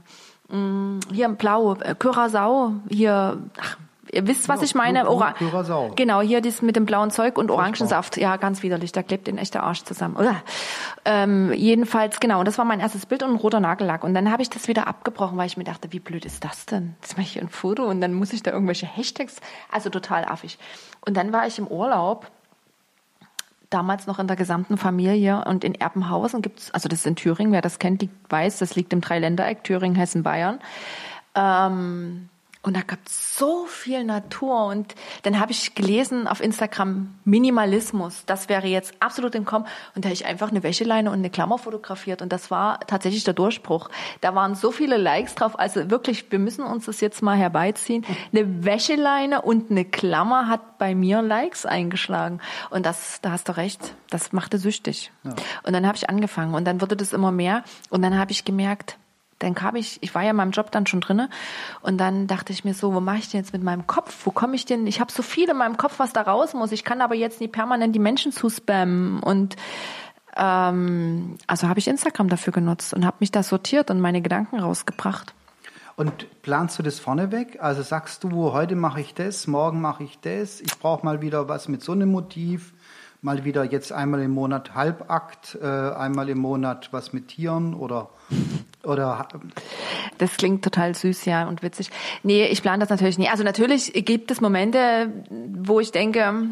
Mm, 0.50 1.00
hier 1.12 1.26
im 1.26 1.36
Blau, 1.38 1.76
äh, 1.76 1.96
Curacao, 1.96 2.74
hier, 2.90 3.38
ach, 3.60 3.78
Ihr 4.12 4.28
wisst, 4.28 4.50
was 4.50 4.60
ja, 4.60 4.66
ich 4.66 4.76
meine? 4.76 5.10
Ora 5.10 5.34
genau, 5.96 6.22
hier 6.22 6.42
das 6.42 6.62
mit 6.62 6.76
dem 6.76 6.86
blauen 6.86 7.12
Zeug 7.12 7.38
und 7.38 7.50
Orangensaft. 7.50 8.18
Ja, 8.18 8.36
ganz 8.36 8.62
widerlich. 8.62 8.92
Da 8.92 9.04
klebt 9.04 9.30
ein 9.30 9.38
echter 9.38 9.64
Arsch 9.64 9.84
zusammen. 9.84 10.18
Ähm, 11.06 11.54
jedenfalls, 11.54 12.20
genau. 12.20 12.40
Und 12.40 12.48
das 12.48 12.58
war 12.58 12.66
mein 12.66 12.80
erstes 12.80 13.06
Bild 13.06 13.24
und 13.24 13.32
ein 13.32 13.36
roter 13.38 13.60
Nagellack. 13.60 14.04
Und 14.04 14.14
dann 14.14 14.32
habe 14.32 14.42
ich 14.42 14.50
das 14.50 14.68
wieder 14.68 14.88
abgebrochen, 14.88 15.38
weil 15.38 15.48
ich 15.48 15.56
mir 15.56 15.64
dachte, 15.64 15.94
wie 15.94 16.00
blöd 16.00 16.26
ist 16.26 16.44
das 16.44 16.66
denn? 16.66 16.96
Jetzt 17.02 17.18
mache 17.18 17.28
ich 17.28 17.40
ein 17.40 17.50
Foto 17.50 17.86
und 17.86 18.02
dann 18.02 18.14
muss 18.14 18.34
ich 18.34 18.44
da 18.44 18.52
irgendwelche 18.52 18.86
Hashtags. 18.86 19.38
Also 19.72 19.90
total 19.90 20.26
affig. 20.26 20.60
Und 21.06 21.16
dann 21.16 21.32
war 21.32 21.48
ich 21.48 21.58
im 21.58 21.68
Urlaub 21.68 22.30
damals 23.74 24.08
noch 24.08 24.20
in 24.20 24.28
der 24.28 24.36
gesamten 24.36 24.78
Familie. 24.78 25.44
Und 25.46 25.64
in 25.64 25.76
Erpenhausen 25.76 26.42
gibt's, 26.42 26.72
also 26.72 26.88
das 26.88 27.00
ist 27.00 27.08
in 27.08 27.16
Thüringen, 27.16 27.52
wer 27.52 27.62
das 27.62 27.80
kennt, 27.80 28.02
die 28.02 28.10
weiß, 28.30 28.60
das 28.60 28.76
liegt 28.76 28.94
im 28.94 29.02
Dreiländereck, 29.02 29.64
Thüringen, 29.64 29.96
Hessen, 29.96 30.24
Bayern. 30.24 30.60
Ähm, 31.36 32.30
Und 32.64 32.78
da 32.78 32.82
gab 32.82 33.00
es 33.08 33.38
so 33.38 33.66
viel 33.66 34.04
Natur. 34.04 34.66
Und 34.68 34.94
dann 35.24 35.40
habe 35.40 35.52
ich 35.52 35.74
gelesen 35.74 36.28
auf 36.28 36.42
Instagram 36.42 37.16
Minimalismus. 37.26 38.24
Das 38.28 38.50
wäre 38.50 38.68
jetzt 38.68 38.94
absolut 39.00 39.34
im 39.34 39.46
Kommen. 39.46 39.66
Und 39.96 40.06
da 40.06 40.10
habe 40.10 40.14
ich 40.14 40.28
einfach 40.28 40.52
eine 40.52 40.62
Wäscheleine 40.62 41.10
und 41.10 41.18
eine 41.18 41.32
Klammer 41.32 41.58
fotografiert. 41.58 42.22
Und 42.22 42.32
das 42.32 42.52
war 42.52 42.80
tatsächlich 42.82 43.24
der 43.24 43.34
Durchbruch. 43.34 43.90
Da 44.22 44.36
waren 44.36 44.54
so 44.54 44.72
viele 44.72 44.98
Likes 44.98 45.34
drauf. 45.34 45.58
Also 45.58 45.90
wirklich, 45.90 46.32
wir 46.32 46.38
müssen 46.38 46.64
uns 46.64 46.86
das 46.86 47.02
jetzt 47.02 47.24
mal 47.24 47.36
herbeiziehen. 47.36 48.06
Eine 48.32 48.64
Wäscheleine 48.64 49.42
und 49.42 49.72
eine 49.72 49.84
Klammer 49.84 50.48
hat 50.48 50.78
bei 50.78 50.94
mir 50.94 51.24
Likes 51.24 51.66
eingeschlagen. 51.66 52.42
Und 52.70 52.86
das, 52.86 53.22
da 53.22 53.32
hast 53.32 53.50
du 53.50 53.58
recht, 53.58 53.96
das 54.12 54.34
machte 54.34 54.60
süchtig. 54.60 55.12
Ja. 55.24 55.32
Und 55.64 55.74
dann 55.74 55.88
habe 55.88 55.98
ich 55.98 56.12
angefangen. 56.12 56.54
Und 56.54 56.66
dann 56.66 56.80
wurde 56.80 56.96
das 56.96 57.12
immer 57.12 57.32
mehr. 57.32 57.64
Und 57.90 58.04
dann 58.04 58.20
habe 58.20 58.32
ich 58.32 58.46
gemerkt, 58.46 58.98
dann 59.44 59.56
kam 59.56 59.76
ich, 59.76 59.98
ich 60.02 60.14
war 60.16 60.24
ja 60.24 60.32
in 60.32 60.36
meinem 60.36 60.52
Job 60.52 60.72
dann 60.72 60.86
schon 60.88 61.02
drinne 61.02 61.30
und 61.82 61.98
dann 61.98 62.28
dachte 62.28 62.54
ich 62.54 62.64
mir 62.64 62.74
so, 62.74 62.94
wo 62.94 63.00
mache 63.00 63.18
ich 63.18 63.30
denn 63.30 63.42
jetzt 63.42 63.54
mit 63.54 63.64
meinem 63.64 63.88
Kopf? 63.88 64.26
Wo 64.26 64.32
komme 64.32 64.56
ich 64.56 64.66
denn? 64.66 64.88
Ich 64.88 65.00
habe 65.00 65.12
so 65.12 65.24
viel 65.24 65.50
in 65.50 65.58
meinem 65.58 65.78
Kopf, 65.78 66.00
was 66.00 66.14
da 66.14 66.22
raus 66.22 66.54
muss. 66.54 66.72
Ich 66.72 66.84
kann 66.84 67.02
aber 67.02 67.16
jetzt 67.16 67.42
nicht 67.42 67.54
permanent 67.54 67.96
die 67.96 68.00
Menschen 68.00 68.32
zuspammen 68.32 69.22
und 69.22 69.56
ähm, 70.36 71.38
also 71.48 71.68
habe 71.68 71.80
ich 71.80 71.88
Instagram 71.88 72.30
dafür 72.30 72.54
genutzt 72.54 72.94
und 72.94 73.06
habe 73.06 73.18
mich 73.20 73.32
da 73.32 73.44
sortiert 73.44 73.92
und 73.92 74.00
meine 74.00 74.22
Gedanken 74.22 74.60
rausgebracht. 74.60 75.34
Und 75.96 76.42
planst 76.42 76.80
du 76.80 76.84
das 76.84 77.00
vorneweg? 77.00 77.62
Also 77.62 77.82
sagst 77.82 78.24
du, 78.24 78.54
heute 78.54 78.76
mache 78.76 79.02
ich 79.02 79.14
das, 79.14 79.48
morgen 79.48 79.82
mache 79.82 80.04
ich 80.04 80.20
das, 80.20 80.62
ich 80.62 80.80
brauche 80.80 81.06
mal 81.06 81.22
wieder 81.22 81.50
was 81.50 81.68
mit 81.68 81.84
so 81.84 81.92
einem 81.92 82.10
Motiv, 82.10 82.74
mal 83.22 83.44
wieder 83.44 83.64
jetzt 83.64 83.92
einmal 83.92 84.22
im 84.22 84.32
Monat 84.32 84.74
Halbakt, 84.74 85.58
äh, 85.62 85.66
einmal 85.66 86.30
im 86.30 86.40
Monat 86.40 86.90
was 86.92 87.14
mit 87.14 87.28
Tieren 87.28 87.74
oder 87.74 88.10
oder 88.84 89.28
das 90.18 90.38
klingt 90.38 90.64
total 90.64 90.96
süß, 90.96 91.26
ja, 91.26 91.48
und 91.48 91.64
witzig. 91.64 91.90
Nee, 92.24 92.46
ich 92.46 92.62
plane 92.62 92.80
das 92.80 92.90
natürlich 92.90 93.18
nie. 93.18 93.30
Also 93.30 93.44
natürlich 93.44 93.94
gibt 94.06 94.32
es 94.32 94.42
Momente, 94.42 95.12
wo 95.30 95.80
ich 95.80 95.92
denke, 95.92 96.48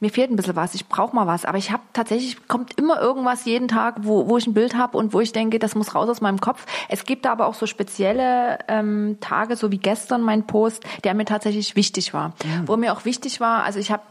mir 0.00 0.10
fehlt 0.10 0.30
ein 0.30 0.36
bisschen 0.36 0.54
was, 0.54 0.74
ich 0.74 0.86
brauche 0.86 1.14
mal 1.14 1.26
was. 1.26 1.44
Aber 1.44 1.58
ich 1.58 1.72
habe 1.72 1.82
tatsächlich, 1.92 2.46
kommt 2.46 2.78
immer 2.78 3.00
irgendwas 3.00 3.44
jeden 3.44 3.66
Tag, 3.66 3.96
wo, 4.02 4.28
wo 4.28 4.38
ich 4.38 4.46
ein 4.46 4.54
Bild 4.54 4.76
habe 4.76 4.96
und 4.96 5.12
wo 5.12 5.20
ich 5.20 5.32
denke, 5.32 5.58
das 5.58 5.74
muss 5.74 5.94
raus 5.94 6.08
aus 6.08 6.20
meinem 6.20 6.40
Kopf. 6.40 6.66
Es 6.88 7.04
gibt 7.04 7.26
aber 7.26 7.46
auch 7.46 7.54
so 7.54 7.66
spezielle 7.66 8.58
ähm, 8.68 9.18
Tage, 9.20 9.56
so 9.56 9.72
wie 9.72 9.78
gestern 9.78 10.22
mein 10.22 10.46
Post, 10.46 10.84
der 11.02 11.14
mir 11.14 11.24
tatsächlich 11.24 11.74
wichtig 11.74 12.14
war. 12.14 12.28
Mhm. 12.28 12.68
Wo 12.68 12.76
mir 12.76 12.92
auch 12.92 13.04
wichtig 13.04 13.40
war, 13.40 13.64
also 13.64 13.80
ich 13.80 13.90
habe, 13.90 14.02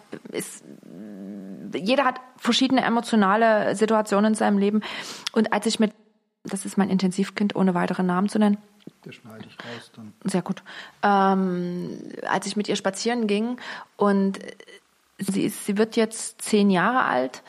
jeder 1.73 2.03
hat 2.03 2.19
verschiedene 2.37 2.83
emotionale 2.83 3.75
Situationen 3.75 4.33
in 4.33 4.35
seinem 4.35 4.57
Leben. 4.57 4.81
Und 5.31 5.53
als 5.53 5.65
ich 5.67 5.79
mit 5.79 5.93
das 6.49 6.65
ist 6.65 6.77
mein 6.77 6.89
Intensivkind, 6.89 7.55
ohne 7.55 7.73
weitere 7.73 8.03
Namen 8.03 8.29
zu 8.29 8.39
nennen. 8.39 8.57
Das 9.03 9.15
schneide 9.15 9.45
ich 9.47 9.57
raus 9.59 9.91
dann. 9.95 10.13
Sehr 10.23 10.41
gut. 10.41 10.63
Ähm, 11.03 11.97
als 12.27 12.45
ich 12.45 12.55
mit 12.55 12.67
ihr 12.67 12.75
spazieren 12.75 13.27
ging 13.27 13.57
und 13.95 14.39
sie, 15.17 15.43
ist, 15.43 15.65
sie 15.65 15.77
wird 15.77 15.95
jetzt 15.95 16.41
zehn 16.41 16.69
Jahre 16.69 17.03
alt. 17.03 17.43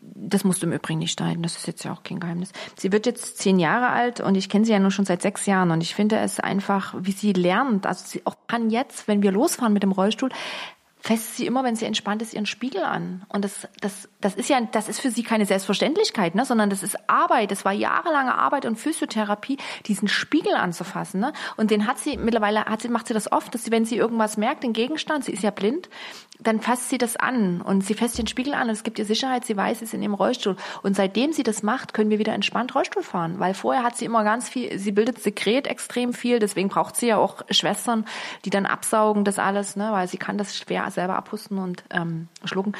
Das 0.00 0.42
musst 0.42 0.62
du 0.62 0.66
im 0.66 0.72
Übrigen 0.72 0.98
nicht 0.98 1.12
schneiden, 1.12 1.44
das 1.44 1.56
ist 1.56 1.68
jetzt 1.68 1.84
ja 1.84 1.92
auch 1.92 2.02
kein 2.02 2.18
Geheimnis. 2.18 2.50
Sie 2.76 2.90
wird 2.90 3.06
jetzt 3.06 3.38
zehn 3.38 3.60
Jahre 3.60 3.90
alt 3.90 4.20
und 4.20 4.34
ich 4.34 4.48
kenne 4.48 4.64
sie 4.64 4.72
ja 4.72 4.80
nur 4.80 4.90
schon 4.90 5.04
seit 5.04 5.22
sechs 5.22 5.46
Jahren 5.46 5.70
und 5.70 5.80
ich 5.80 5.94
finde 5.94 6.18
es 6.18 6.40
einfach, 6.40 6.94
wie 6.98 7.12
sie 7.12 7.32
lernt. 7.32 7.86
Also 7.86 8.04
sie 8.04 8.22
auch 8.26 8.36
kann 8.48 8.70
jetzt, 8.70 9.06
wenn 9.06 9.22
wir 9.22 9.30
losfahren 9.30 9.72
mit 9.72 9.84
dem 9.84 9.92
Rollstuhl, 9.92 10.30
fässt 11.00 11.36
sie 11.36 11.46
immer, 11.46 11.64
wenn 11.64 11.76
sie 11.76 11.84
entspannt 11.84 12.22
ist, 12.22 12.34
ihren 12.34 12.46
Spiegel 12.46 12.82
an. 12.82 13.24
Und 13.28 13.44
das, 13.44 13.68
das, 13.80 14.08
das 14.20 14.34
ist 14.34 14.48
ja, 14.48 14.60
das 14.60 14.88
ist 14.88 15.00
für 15.00 15.10
sie 15.10 15.22
keine 15.22 15.46
Selbstverständlichkeit, 15.46 16.34
ne? 16.34 16.44
sondern 16.44 16.70
das 16.70 16.82
ist 16.82 16.96
Arbeit. 17.08 17.50
Das 17.50 17.64
war 17.64 17.72
jahrelange 17.72 18.34
Arbeit 18.34 18.66
und 18.66 18.76
Physiotherapie, 18.76 19.58
diesen 19.86 20.08
Spiegel 20.08 20.54
anzufassen. 20.54 21.20
Ne? 21.20 21.32
Und 21.56 21.70
den 21.70 21.86
hat 21.86 21.98
sie 21.98 22.16
mittlerweile, 22.16 22.64
hat 22.64 22.82
sie, 22.82 22.88
macht 22.88 23.06
sie 23.06 23.14
das 23.14 23.30
oft, 23.30 23.54
dass 23.54 23.64
sie, 23.64 23.70
wenn 23.70 23.84
sie 23.84 23.96
irgendwas 23.96 24.36
merkt, 24.36 24.64
den 24.64 24.72
Gegenstand, 24.72 25.24
sie 25.24 25.32
ist 25.32 25.42
ja 25.42 25.50
blind, 25.50 25.88
dann 26.40 26.60
fasst 26.60 26.88
sie 26.88 26.98
das 26.98 27.16
an 27.16 27.60
und 27.60 27.84
sie 27.84 27.94
fasst 27.94 28.18
den 28.18 28.26
Spiegel 28.26 28.54
an 28.54 28.68
und 28.68 28.70
es 28.70 28.84
gibt 28.84 28.98
ihr 28.98 29.04
Sicherheit, 29.04 29.44
sie 29.44 29.56
weiß, 29.56 29.80
sie 29.80 29.84
ist 29.84 29.94
in 29.94 30.02
ihrem 30.02 30.14
Rollstuhl. 30.14 30.56
Und 30.82 30.94
seitdem 30.94 31.32
sie 31.32 31.42
das 31.42 31.62
macht, 31.62 31.94
können 31.94 32.10
wir 32.10 32.18
wieder 32.18 32.32
entspannt 32.32 32.74
Rollstuhl 32.74 33.02
fahren, 33.02 33.40
weil 33.40 33.54
vorher 33.54 33.82
hat 33.82 33.96
sie 33.96 34.04
immer 34.04 34.22
ganz 34.24 34.48
viel, 34.48 34.78
sie 34.78 34.92
bildet 34.92 35.20
Sekret 35.20 35.66
extrem 35.66 36.12
viel, 36.12 36.38
deswegen 36.38 36.68
braucht 36.68 36.96
sie 36.96 37.08
ja 37.08 37.16
auch 37.16 37.42
Schwestern, 37.50 38.04
die 38.44 38.50
dann 38.50 38.66
absaugen 38.66 39.24
das 39.24 39.38
alles, 39.38 39.74
ne, 39.74 39.90
weil 39.90 40.06
sie 40.06 40.18
kann 40.18 40.38
das 40.38 40.56
schwer 40.56 40.87
selber 40.90 41.16
abhusten 41.16 41.58
und 41.58 41.84
ähm, 41.90 42.28
schlucken 42.44 42.74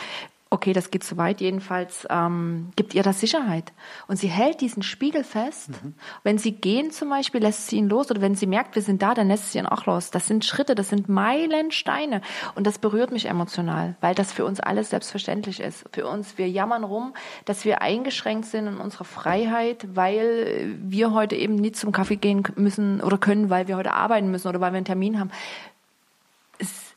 okay, 0.50 0.72
das 0.72 0.90
geht 0.90 1.04
zu 1.04 1.16
weit, 1.16 1.40
jedenfalls 1.40 2.06
ähm, 2.10 2.70
gibt 2.76 2.94
ihr 2.94 3.02
das 3.02 3.20
Sicherheit. 3.20 3.72
Und 4.06 4.16
sie 4.16 4.28
hält 4.28 4.60
diesen 4.60 4.82
Spiegel 4.82 5.24
fest. 5.24 5.70
Mhm. 5.70 5.94
Wenn 6.22 6.38
sie 6.38 6.52
gehen 6.52 6.90
zum 6.90 7.10
Beispiel, 7.10 7.42
lässt 7.42 7.68
sie 7.68 7.76
ihn 7.76 7.88
los. 7.88 8.10
Oder 8.10 8.22
wenn 8.22 8.34
sie 8.34 8.46
merkt, 8.46 8.74
wir 8.74 8.82
sind 8.82 9.02
da, 9.02 9.14
dann 9.14 9.28
lässt 9.28 9.52
sie 9.52 9.58
ihn 9.58 9.66
auch 9.66 9.86
los. 9.86 10.10
Das 10.10 10.26
sind 10.26 10.44
Schritte, 10.44 10.74
das 10.74 10.88
sind 10.88 11.08
Meilensteine. 11.08 12.22
Und 12.54 12.66
das 12.66 12.78
berührt 12.78 13.12
mich 13.12 13.26
emotional, 13.26 13.96
weil 14.00 14.14
das 14.14 14.32
für 14.32 14.44
uns 14.44 14.60
alles 14.60 14.90
selbstverständlich 14.90 15.60
ist. 15.60 15.84
Für 15.92 16.06
uns, 16.06 16.38
wir 16.38 16.48
jammern 16.48 16.84
rum, 16.84 17.14
dass 17.44 17.64
wir 17.64 17.82
eingeschränkt 17.82 18.46
sind 18.46 18.66
in 18.66 18.76
unserer 18.78 19.04
Freiheit, 19.04 19.86
weil 19.94 20.76
wir 20.82 21.12
heute 21.12 21.36
eben 21.36 21.56
nicht 21.56 21.76
zum 21.76 21.92
Kaffee 21.92 22.16
gehen 22.16 22.42
müssen 22.56 23.02
oder 23.02 23.18
können, 23.18 23.50
weil 23.50 23.68
wir 23.68 23.76
heute 23.76 23.92
arbeiten 23.92 24.30
müssen 24.30 24.48
oder 24.48 24.60
weil 24.60 24.72
wir 24.72 24.78
einen 24.78 24.86
Termin 24.86 25.20
haben 25.20 25.30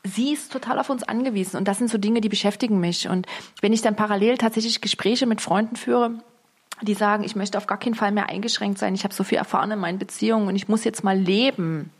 sie 0.03 0.33
ist 0.33 0.51
total 0.51 0.79
auf 0.79 0.89
uns 0.89 1.03
angewiesen. 1.03 1.57
Und 1.57 1.67
das 1.67 1.77
sind 1.77 1.89
so 1.89 1.97
Dinge, 1.97 2.21
die 2.21 2.29
beschäftigen 2.29 2.79
mich. 2.79 3.07
Und 3.07 3.27
wenn 3.61 3.73
ich 3.73 3.81
dann 3.81 3.95
parallel 3.95 4.37
tatsächlich 4.37 4.81
Gespräche 4.81 5.25
mit 5.25 5.41
Freunden 5.41 5.75
führe, 5.75 6.11
die 6.81 6.93
sagen, 6.95 7.23
ich 7.23 7.35
möchte 7.35 7.57
auf 7.57 7.67
gar 7.67 7.77
keinen 7.77 7.95
Fall 7.95 8.11
mehr 8.11 8.29
eingeschränkt 8.29 8.79
sein, 8.79 8.95
ich 8.95 9.03
habe 9.03 9.13
so 9.13 9.23
viel 9.23 9.37
erfahren 9.37 9.71
in 9.71 9.79
meinen 9.79 9.99
Beziehungen 9.99 10.47
und 10.47 10.55
ich 10.55 10.67
muss 10.67 10.83
jetzt 10.83 11.03
mal 11.03 11.17
leben, 11.17 11.91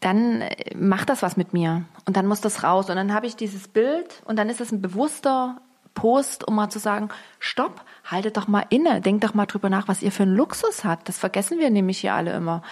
dann 0.00 0.40
äh, 0.40 0.74
macht 0.74 1.10
das 1.10 1.22
was 1.22 1.36
mit 1.36 1.52
mir. 1.52 1.84
Und 2.06 2.16
dann 2.16 2.26
muss 2.26 2.40
das 2.40 2.62
raus. 2.62 2.88
Und 2.88 2.96
dann 2.96 3.12
habe 3.12 3.26
ich 3.26 3.36
dieses 3.36 3.68
Bild 3.68 4.22
und 4.24 4.36
dann 4.36 4.48
ist 4.48 4.60
es 4.60 4.72
ein 4.72 4.80
bewusster 4.80 5.60
Post, 5.94 6.46
um 6.46 6.54
mal 6.54 6.70
zu 6.70 6.78
sagen, 6.78 7.10
stopp, 7.38 7.84
haltet 8.04 8.36
doch 8.36 8.48
mal 8.48 8.64
inne, 8.70 9.00
denkt 9.00 9.24
doch 9.24 9.34
mal 9.34 9.46
drüber 9.46 9.68
nach, 9.68 9.88
was 9.88 10.02
ihr 10.02 10.12
für 10.12 10.22
einen 10.22 10.36
Luxus 10.36 10.84
habt. 10.84 11.08
Das 11.08 11.18
vergessen 11.18 11.58
wir 11.58 11.68
nämlich 11.68 11.98
hier 11.98 12.14
alle 12.14 12.32
immer. 12.32 12.62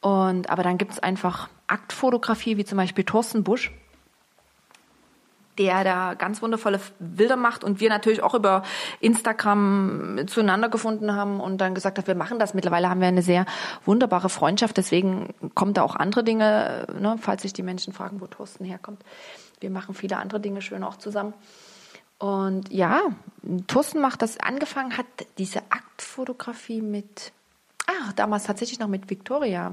Und, 0.00 0.50
aber 0.50 0.62
dann 0.62 0.76
gibt 0.76 0.92
es 0.92 0.98
einfach 0.98 1.48
Aktfotografie, 1.70 2.56
wie 2.56 2.64
zum 2.64 2.78
Beispiel 2.78 3.04
Thorsten 3.04 3.44
Busch, 3.44 3.72
der 5.58 5.84
da 5.84 6.14
ganz 6.14 6.40
wundervolle 6.40 6.80
Bilder 6.98 7.36
macht 7.36 7.64
und 7.64 7.80
wir 7.80 7.90
natürlich 7.90 8.22
auch 8.22 8.34
über 8.34 8.62
Instagram 9.00 10.22
zueinander 10.26 10.68
gefunden 10.68 11.14
haben 11.14 11.40
und 11.40 11.58
dann 11.58 11.74
gesagt 11.74 11.98
haben, 11.98 12.06
wir 12.06 12.14
machen 12.14 12.38
das. 12.38 12.54
Mittlerweile 12.54 12.88
haben 12.88 13.00
wir 13.00 13.08
eine 13.08 13.22
sehr 13.22 13.44
wunderbare 13.84 14.28
Freundschaft, 14.28 14.76
deswegen 14.76 15.34
kommen 15.54 15.74
da 15.74 15.82
auch 15.82 15.96
andere 15.96 16.24
Dinge, 16.24 16.86
ne, 16.98 17.16
falls 17.20 17.42
sich 17.42 17.52
die 17.52 17.62
Menschen 17.62 17.92
fragen, 17.92 18.20
wo 18.20 18.26
Thorsten 18.26 18.64
herkommt. 18.64 19.02
Wir 19.60 19.70
machen 19.70 19.94
viele 19.94 20.16
andere 20.16 20.40
Dinge 20.40 20.62
schön 20.62 20.82
auch 20.82 20.96
zusammen. 20.96 21.34
Und 22.18 22.70
ja, 22.70 23.00
Thorsten 23.66 24.00
macht 24.00 24.22
das, 24.22 24.38
angefangen 24.38 24.96
hat 24.96 25.06
diese 25.38 25.60
Aktfotografie 25.70 26.82
mit 26.82 27.32
Ah, 27.90 28.12
damals 28.14 28.44
tatsächlich 28.44 28.78
noch 28.78 28.88
mit 28.88 29.10
Victoria. 29.10 29.72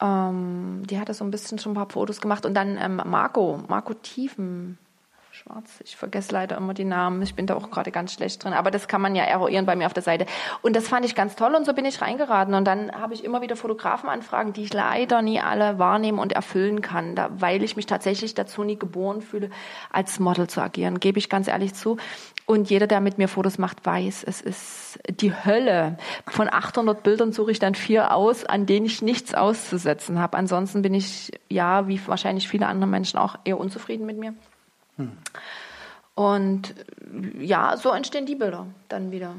Ähm, 0.00 0.82
die 0.86 0.98
hatte 0.98 1.14
so 1.14 1.24
ein 1.24 1.30
bisschen 1.30 1.58
schon 1.58 1.72
ein 1.72 1.76
paar 1.76 1.90
Fotos 1.90 2.20
gemacht. 2.20 2.46
Und 2.46 2.54
dann 2.54 2.76
ähm, 2.78 3.00
Marco, 3.04 3.62
Marco 3.68 3.94
Tiefen. 3.94 4.78
Schwarz, 5.36 5.82
ich 5.84 5.96
vergesse 5.96 6.32
leider 6.32 6.56
immer 6.56 6.72
die 6.72 6.84
Namen. 6.84 7.20
Ich 7.20 7.34
bin 7.34 7.46
da 7.46 7.56
auch 7.56 7.70
gerade 7.70 7.90
ganz 7.90 8.14
schlecht 8.14 8.42
drin. 8.42 8.54
Aber 8.54 8.70
das 8.70 8.88
kann 8.88 9.02
man 9.02 9.14
ja 9.14 9.22
eruieren 9.24 9.66
bei 9.66 9.76
mir 9.76 9.84
auf 9.84 9.92
der 9.92 10.02
Seite. 10.02 10.24
Und 10.62 10.74
das 10.74 10.88
fand 10.88 11.04
ich 11.04 11.14
ganz 11.14 11.36
toll 11.36 11.54
und 11.54 11.66
so 11.66 11.74
bin 11.74 11.84
ich 11.84 12.00
reingeraten. 12.00 12.54
Und 12.54 12.64
dann 12.64 12.90
habe 12.92 13.12
ich 13.12 13.22
immer 13.22 13.42
wieder 13.42 13.54
Fotografenanfragen, 13.54 14.54
die 14.54 14.62
ich 14.62 14.72
leider 14.72 15.20
nie 15.20 15.38
alle 15.38 15.78
wahrnehmen 15.78 16.18
und 16.20 16.32
erfüllen 16.32 16.80
kann, 16.80 17.16
da, 17.16 17.28
weil 17.38 17.62
ich 17.62 17.76
mich 17.76 17.84
tatsächlich 17.84 18.34
dazu 18.34 18.64
nie 18.64 18.78
geboren 18.78 19.20
fühle, 19.20 19.50
als 19.90 20.18
Model 20.20 20.48
zu 20.48 20.62
agieren, 20.62 21.00
gebe 21.00 21.18
ich 21.18 21.28
ganz 21.28 21.48
ehrlich 21.48 21.74
zu. 21.74 21.98
Und 22.46 22.70
jeder, 22.70 22.86
der 22.86 23.00
mit 23.00 23.18
mir 23.18 23.28
Fotos 23.28 23.58
macht, 23.58 23.84
weiß, 23.84 24.24
es 24.24 24.40
ist 24.40 24.98
die 25.10 25.34
Hölle. 25.34 25.98
Von 26.28 26.48
800 26.50 27.02
Bildern 27.02 27.32
suche 27.32 27.50
ich 27.50 27.58
dann 27.58 27.74
vier 27.74 28.14
aus, 28.14 28.46
an 28.46 28.64
denen 28.64 28.86
ich 28.86 29.02
nichts 29.02 29.34
auszusetzen 29.34 30.18
habe. 30.18 30.38
Ansonsten 30.38 30.80
bin 30.80 30.94
ich, 30.94 31.32
ja, 31.50 31.88
wie 31.88 32.00
wahrscheinlich 32.06 32.48
viele 32.48 32.68
andere 32.68 32.88
Menschen 32.88 33.18
auch, 33.18 33.36
eher 33.44 33.58
unzufrieden 33.58 34.06
mit 34.06 34.16
mir. 34.16 34.32
Hm. 34.96 35.12
Und 36.14 36.74
ja, 37.38 37.76
so 37.76 37.90
entstehen 37.90 38.26
die 38.26 38.36
Bilder 38.36 38.66
dann 38.88 39.10
wieder. 39.10 39.34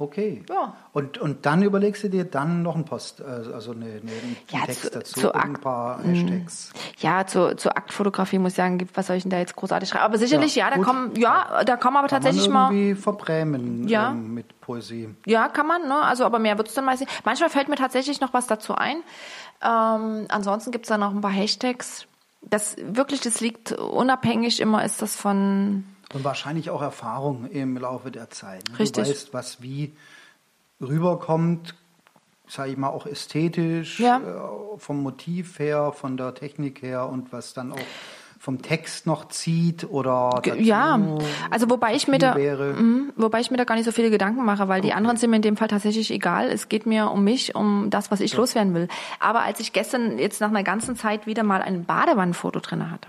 Okay. 0.00 0.42
Ja. 0.48 0.74
Und, 0.92 1.18
und 1.18 1.44
dann 1.44 1.62
überlegst 1.62 2.02
du 2.02 2.08
dir 2.08 2.24
dann 2.24 2.62
noch 2.62 2.74
einen 2.74 2.86
Post, 2.86 3.20
also, 3.20 3.52
also 3.52 3.72
eine, 3.72 3.84
eine, 3.84 3.98
einen 3.98 4.36
ja, 4.50 4.64
Text 4.64 4.84
zu, 4.84 4.90
dazu, 4.90 5.20
zu 5.20 5.34
ein 5.34 5.52
paar 5.52 6.02
hm. 6.02 6.14
Hashtags. 6.14 6.72
Ja, 7.00 7.26
zur 7.26 7.58
zu 7.58 7.76
Aktfotografie 7.76 8.38
muss 8.38 8.52
ich 8.52 8.56
sagen, 8.56 8.88
was 8.94 9.08
soll 9.08 9.16
ich 9.16 9.24
denn 9.24 9.30
da 9.30 9.38
jetzt 9.38 9.56
großartig 9.56 9.90
schreiben? 9.90 10.04
Aber 10.04 10.16
sicherlich, 10.16 10.56
ja, 10.56 10.70
ja 10.70 10.76
da 10.76 10.82
kommen, 10.82 11.14
ja, 11.16 11.64
da 11.64 11.76
kommen 11.76 11.98
aber 11.98 12.08
kann 12.08 12.22
tatsächlich 12.22 12.48
man 12.48 12.72
irgendwie 12.72 12.94
mal. 12.94 13.00
verbrämen 13.02 13.88
ja. 13.88 14.12
Ähm, 14.12 14.32
mit 14.32 14.58
Poesie. 14.62 15.14
Ja, 15.26 15.48
kann 15.48 15.66
man, 15.66 15.86
ne? 15.86 16.00
Also, 16.02 16.24
aber 16.24 16.38
mehr 16.38 16.56
wird 16.56 16.68
es 16.68 16.74
dann 16.74 16.86
meistens. 16.86 17.10
Manchmal 17.24 17.50
fällt 17.50 17.68
mir 17.68 17.76
tatsächlich 17.76 18.22
noch 18.22 18.32
was 18.32 18.46
dazu 18.46 18.74
ein. 18.74 19.02
Ähm, 19.62 20.26
ansonsten 20.28 20.70
gibt 20.70 20.86
es 20.86 20.88
da 20.88 20.96
noch 20.96 21.10
ein 21.10 21.20
paar 21.20 21.30
Hashtags. 21.30 22.06
Das 22.42 22.76
wirklich, 22.78 23.20
das 23.20 23.40
liegt 23.40 23.72
unabhängig 23.72 24.60
immer, 24.60 24.84
ist 24.84 25.02
das 25.02 25.14
von 25.16 25.84
und 26.12 26.24
wahrscheinlich 26.24 26.70
auch 26.70 26.82
Erfahrung 26.82 27.46
im 27.50 27.76
Laufe 27.76 28.10
der 28.10 28.30
Zeit. 28.30 28.64
Richtig. 28.78 29.04
Du 29.04 29.10
weißt, 29.10 29.32
was 29.34 29.62
wie 29.62 29.92
rüberkommt. 30.80 31.74
sage 32.48 32.72
ich 32.72 32.76
mal, 32.76 32.88
auch 32.88 33.06
ästhetisch, 33.06 34.00
Ja. 34.00 34.18
äh, 34.18 34.78
vom 34.78 35.00
Motiv 35.04 35.60
her, 35.60 35.92
von 35.92 36.16
der 36.16 36.34
Technik 36.34 36.82
her 36.82 37.08
und 37.08 37.32
was 37.32 37.54
dann 37.54 37.70
auch 37.70 37.78
vom 38.40 38.62
Text 38.62 39.06
noch 39.06 39.28
zieht 39.28 39.84
oder 39.90 40.40
Ja, 40.56 40.98
also 41.50 41.68
wobei 41.68 41.94
ich 41.94 42.08
mir 42.08 42.18
da. 42.18 42.34
Mhm, 42.34 43.12
wobei 43.14 43.40
ich 43.40 43.50
mir 43.50 43.58
da 43.58 43.64
gar 43.64 43.74
nicht 43.74 43.84
so 43.84 43.92
viele 43.92 44.08
Gedanken 44.08 44.46
mache, 44.46 44.66
weil 44.66 44.80
die 44.80 44.94
anderen 44.94 45.18
sind 45.18 45.28
mir 45.28 45.36
in 45.36 45.42
dem 45.42 45.58
Fall 45.58 45.68
tatsächlich 45.68 46.10
egal. 46.10 46.48
Es 46.48 46.70
geht 46.70 46.86
mir 46.86 47.10
um 47.10 47.22
mich, 47.22 47.54
um 47.54 47.90
das, 47.90 48.10
was 48.10 48.20
ich 48.20 48.34
loswerden 48.34 48.72
will. 48.72 48.88
Aber 49.18 49.42
als 49.42 49.60
ich 49.60 49.74
gestern 49.74 50.18
jetzt 50.18 50.40
nach 50.40 50.48
einer 50.48 50.62
ganzen 50.62 50.96
Zeit 50.96 51.26
wieder 51.26 51.42
mal 51.42 51.60
ein 51.60 51.84
Badewannenfoto 51.84 52.60
drin 52.60 52.90
hatte, 52.90 53.08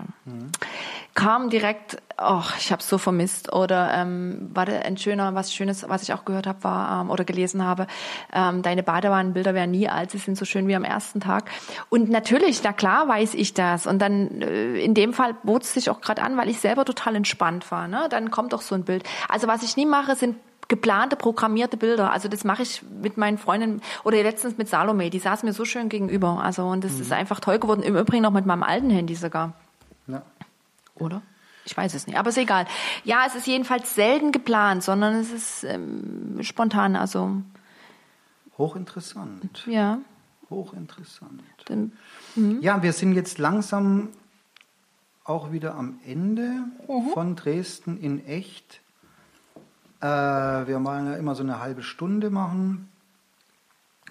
kam 1.14 1.48
direkt, 1.50 1.96
oh, 2.18 2.42
ich 2.58 2.70
habe 2.70 2.80
es 2.80 2.88
so 2.88 2.98
vermisst. 2.98 3.52
Oder 3.52 3.92
ähm, 3.94 4.50
warte, 4.52 4.84
ein 4.84 4.96
schöner, 4.96 5.34
was 5.34 5.54
Schönes, 5.54 5.88
was 5.88 6.02
ich 6.02 6.12
auch 6.12 6.24
gehört 6.24 6.46
habe, 6.46 6.62
war 6.64 7.02
ähm, 7.02 7.10
oder 7.10 7.24
gelesen 7.24 7.64
habe, 7.64 7.86
ähm, 8.32 8.62
deine 8.62 8.82
Badewannenbilder 8.82 9.54
werden 9.54 9.70
nie 9.70 9.88
alt, 9.88 10.10
sie 10.10 10.18
sind 10.18 10.36
so 10.36 10.44
schön 10.44 10.68
wie 10.68 10.74
am 10.74 10.84
ersten 10.84 11.20
Tag. 11.20 11.50
Und 11.88 12.10
natürlich, 12.10 12.62
na 12.62 12.72
klar, 12.72 13.08
weiß 13.08 13.34
ich 13.34 13.54
das. 13.54 13.86
Und 13.86 14.00
dann 14.00 14.42
äh, 14.42 14.76
in 14.76 14.94
dem 14.94 15.12
Fall 15.12 15.21
bot 15.42 15.62
es 15.62 15.74
sich 15.74 15.90
auch 15.90 16.00
gerade 16.00 16.22
an, 16.22 16.36
weil 16.36 16.48
ich 16.48 16.60
selber 16.60 16.84
total 16.84 17.16
entspannt 17.16 17.70
war. 17.70 17.88
Ne? 17.88 18.08
Dann 18.10 18.30
kommt 18.30 18.52
doch 18.52 18.62
so 18.62 18.74
ein 18.74 18.84
Bild. 18.84 19.04
Also 19.28 19.46
was 19.46 19.62
ich 19.62 19.76
nie 19.76 19.86
mache, 19.86 20.16
sind 20.16 20.36
geplante, 20.68 21.16
programmierte 21.16 21.76
Bilder. 21.76 22.12
Also 22.12 22.28
das 22.28 22.44
mache 22.44 22.62
ich 22.62 22.82
mit 23.02 23.16
meinen 23.18 23.36
Freundinnen 23.38 23.82
oder 24.04 24.22
letztens 24.22 24.56
mit 24.56 24.68
Salome. 24.68 25.10
Die 25.10 25.18
saß 25.18 25.42
mir 25.42 25.52
so 25.52 25.64
schön 25.64 25.88
gegenüber. 25.88 26.42
Also 26.42 26.66
und 26.66 26.82
das 26.84 26.98
ist 26.98 27.12
einfach 27.12 27.40
toll 27.40 27.58
geworden. 27.58 27.82
Im 27.82 27.96
Übrigen 27.96 28.22
noch 28.22 28.30
mit 28.30 28.46
meinem 28.46 28.62
alten 28.62 28.90
Handy 28.90 29.14
sogar. 29.14 29.52
Ja. 30.06 30.22
Oder? 30.94 31.22
Ich 31.64 31.76
weiß 31.76 31.94
es 31.94 32.06
nicht, 32.06 32.18
aber 32.18 32.30
ist 32.30 32.38
egal. 32.38 32.66
Ja, 33.04 33.24
es 33.26 33.34
ist 33.34 33.46
jedenfalls 33.46 33.94
selten 33.94 34.32
geplant, 34.32 34.82
sondern 34.82 35.14
es 35.14 35.30
ist 35.30 35.64
ähm, 35.64 36.38
spontan. 36.40 36.96
Also 36.96 37.42
Hochinteressant. 38.58 39.64
ja, 39.66 39.98
Hochinteressant. 40.50 41.42
dann, 41.66 41.92
Ja, 42.60 42.82
wir 42.82 42.92
sind 42.92 43.14
jetzt 43.14 43.38
langsam 43.38 44.08
auch 45.24 45.52
wieder 45.52 45.74
am 45.76 45.98
Ende 46.06 46.50
von 47.14 47.36
Dresden 47.36 47.98
in 48.00 48.26
echt. 48.26 48.80
Äh, 50.00 50.06
wir 50.06 50.82
wollen 50.84 51.06
ja 51.06 51.14
immer 51.16 51.34
so 51.34 51.42
eine 51.42 51.60
halbe 51.60 51.82
Stunde 51.82 52.30
machen. 52.30 52.88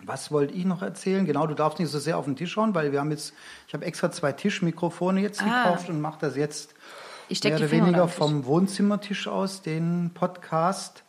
Was 0.04 0.32
wollte 0.32 0.54
ich 0.54 0.65
noch 0.65 0.82
erzählen? 0.82 1.26
Genau, 1.26 1.45
du 1.45 1.54
darfst 1.54 1.80
nicht 1.80 1.89
so 1.91 2.00
sehr 2.00 2.17
auf 2.17 2.26
den 2.26 2.36
Tisch 2.36 2.54
schauen, 2.54 2.74
weil 2.74 2.91
wir 2.91 3.00
haben 3.00 3.12
jetzt, 3.12 3.34
ich 3.67 3.74
habe 3.74 3.86
extra 3.86 4.10
zwei 4.12 4.32
Tischmikrofone 4.32 5.21
jetzt 5.21 5.41
Ah. 5.43 5.63
gekauft 5.65 5.89
und 5.89 6.02
mache 6.02 6.17
das 6.21 6.36
jetzt 6.36 6.74
mehr 7.43 7.56
oder 7.56 7.71
weniger 7.71 8.08
vom 8.08 8.45
Wohnzimmertisch 8.45 9.28
aus, 9.28 9.62
den 9.62 10.12
Podcast. 10.13 11.04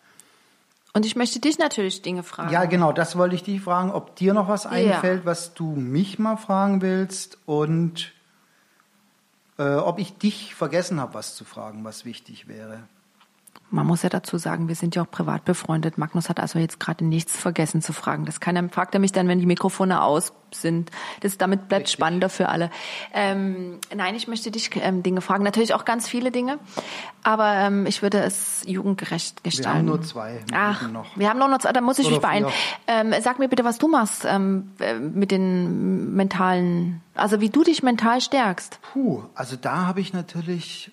Und 0.95 1.07
ich 1.07 1.17
möchte 1.17 1.41
dich 1.41 1.59
natürlich 1.59 2.03
Dinge 2.03 2.23
fragen. 2.23 2.53
Ja, 2.53 2.67
genau, 2.67 2.93
das 2.93 3.17
wollte 3.17 3.35
ich 3.35 3.43
dich 3.43 3.63
fragen, 3.63 3.91
ob 3.91 4.15
dir 4.17 4.35
noch 4.35 4.49
was 4.49 4.67
einfällt, 4.67 5.25
was 5.25 5.55
du 5.55 5.71
mich 5.75 6.19
mal 6.19 6.37
fragen 6.37 6.83
willst 6.83 7.39
und 7.47 8.13
äh, 9.59 9.75
ob 9.75 9.99
ich 9.99 10.17
dich 10.17 10.55
vergessen 10.55 11.01
habe, 11.01 11.15
was 11.15 11.37
zu 11.37 11.45
fragen, 11.45 11.85
was 11.85 12.05
wichtig 12.05 12.49
wäre. 12.49 12.83
Man 13.73 13.87
muss 13.87 14.03
ja 14.03 14.11
dazu 14.11 14.37
sagen, 14.37 14.69
wir 14.69 14.75
sind 14.75 14.95
ja 14.95 15.03
auch 15.03 15.11
privat 15.11 15.45
befreundet. 15.45 15.97
Magnus 15.97 16.29
hat 16.29 16.39
also 16.39 16.59
jetzt 16.59 16.79
gerade 16.79 17.05
nichts 17.05 17.37
vergessen 17.37 17.81
zu 17.81 17.93
fragen. 17.93 18.27
Das 18.27 18.39
kann 18.39 18.55
er, 18.55 18.69
fragt 18.69 18.95
er 18.95 19.01
mich 19.01 19.13
dann, 19.13 19.29
wenn 19.29 19.39
die 19.39 19.47
Mikrofone 19.47 20.03
aus 20.03 20.33
sind. 20.55 20.91
Das, 21.21 21.39
damit 21.39 21.69
bleibt 21.69 21.85
Richtig. 21.85 21.95
spannender 21.95 22.29
für 22.29 22.49
alle. 22.49 22.71
Ähm, 23.15 23.79
nein, 23.95 24.15
ich 24.15 24.29
möchte 24.29 24.51
dich 24.51 24.71
ähm, 24.77 25.03
Dinge 25.03 25.23
fragen. 25.23 25.43
Natürlich 25.45 25.73
auch 25.75 25.85
ganz 25.85 26.07
viele 26.07 26.31
Dinge. 26.31 26.59
Aber 27.23 27.55
ähm, 27.55 27.87
ich 27.87 28.03
würde 28.03 28.19
es 28.21 28.63
jugendgerecht 28.67 29.45
gestalten. 29.45 29.79
haben 29.79 29.87
nur 29.87 30.03
zwei 30.03 30.41
Ach, 30.53 30.91
noch. 30.91 31.17
wir 31.17 31.29
haben 31.31 31.39
nur 31.39 31.49
noch 31.49 31.59
zwei. 31.59 31.73
Da 31.73 31.81
muss 31.81 31.99
ich 31.99 32.07
Oder 32.07 32.17
mich 32.17 32.23
beeilen. 32.23 32.47
Ähm, 32.87 33.15
sag 33.23 33.39
mir 33.39 33.49
bitte, 33.49 33.65
was 33.65 33.79
du 33.79 33.89
machst 33.89 34.27
ähm, 34.29 34.73
äh, 34.81 34.95
mit 34.95 35.31
den 35.31 36.15
mentalen, 36.15 37.01
also 37.15 37.41
wie 37.41 37.49
du 37.49 37.63
dich 37.63 37.83
mental 37.83 38.21
stärkst. 38.21 38.81
Puh, 38.93 39.23
also 39.35 39.57
da 39.57 39.87
habe 39.87 40.01
ich 40.01 40.13
natürlich, 40.13 40.91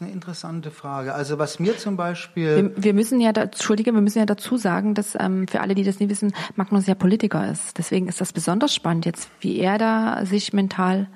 ist 0.00 0.06
eine 0.06 0.12
interessante 0.14 0.70
Frage. 0.70 1.12
Also 1.14 1.38
was 1.38 1.58
mir 1.58 1.76
zum 1.76 1.96
Beispiel, 1.96 2.72
Wir, 2.74 2.84
wir 2.84 2.94
müssen 2.94 3.20
ja, 3.20 3.32
da, 3.32 3.42
Entschuldige, 3.42 3.92
wir 3.92 4.00
müssen 4.00 4.18
ja 4.18 4.24
dazu 4.24 4.56
sagen, 4.56 4.94
dass 4.94 5.14
ähm, 5.14 5.46
für 5.46 5.60
alle, 5.60 5.74
die 5.74 5.84
das 5.84 6.00
nicht 6.00 6.08
wissen, 6.08 6.32
Magnus 6.56 6.86
ja 6.86 6.94
Politiker 6.94 7.50
ist. 7.50 7.76
Deswegen 7.76 8.08
ist 8.08 8.18
das 8.20 8.32
besonders 8.32 8.74
spannend 8.74 9.04
jetzt, 9.04 9.28
wie 9.40 9.58
er 9.58 9.76
da 9.76 10.24
sich 10.24 10.54
mental. 10.54 11.08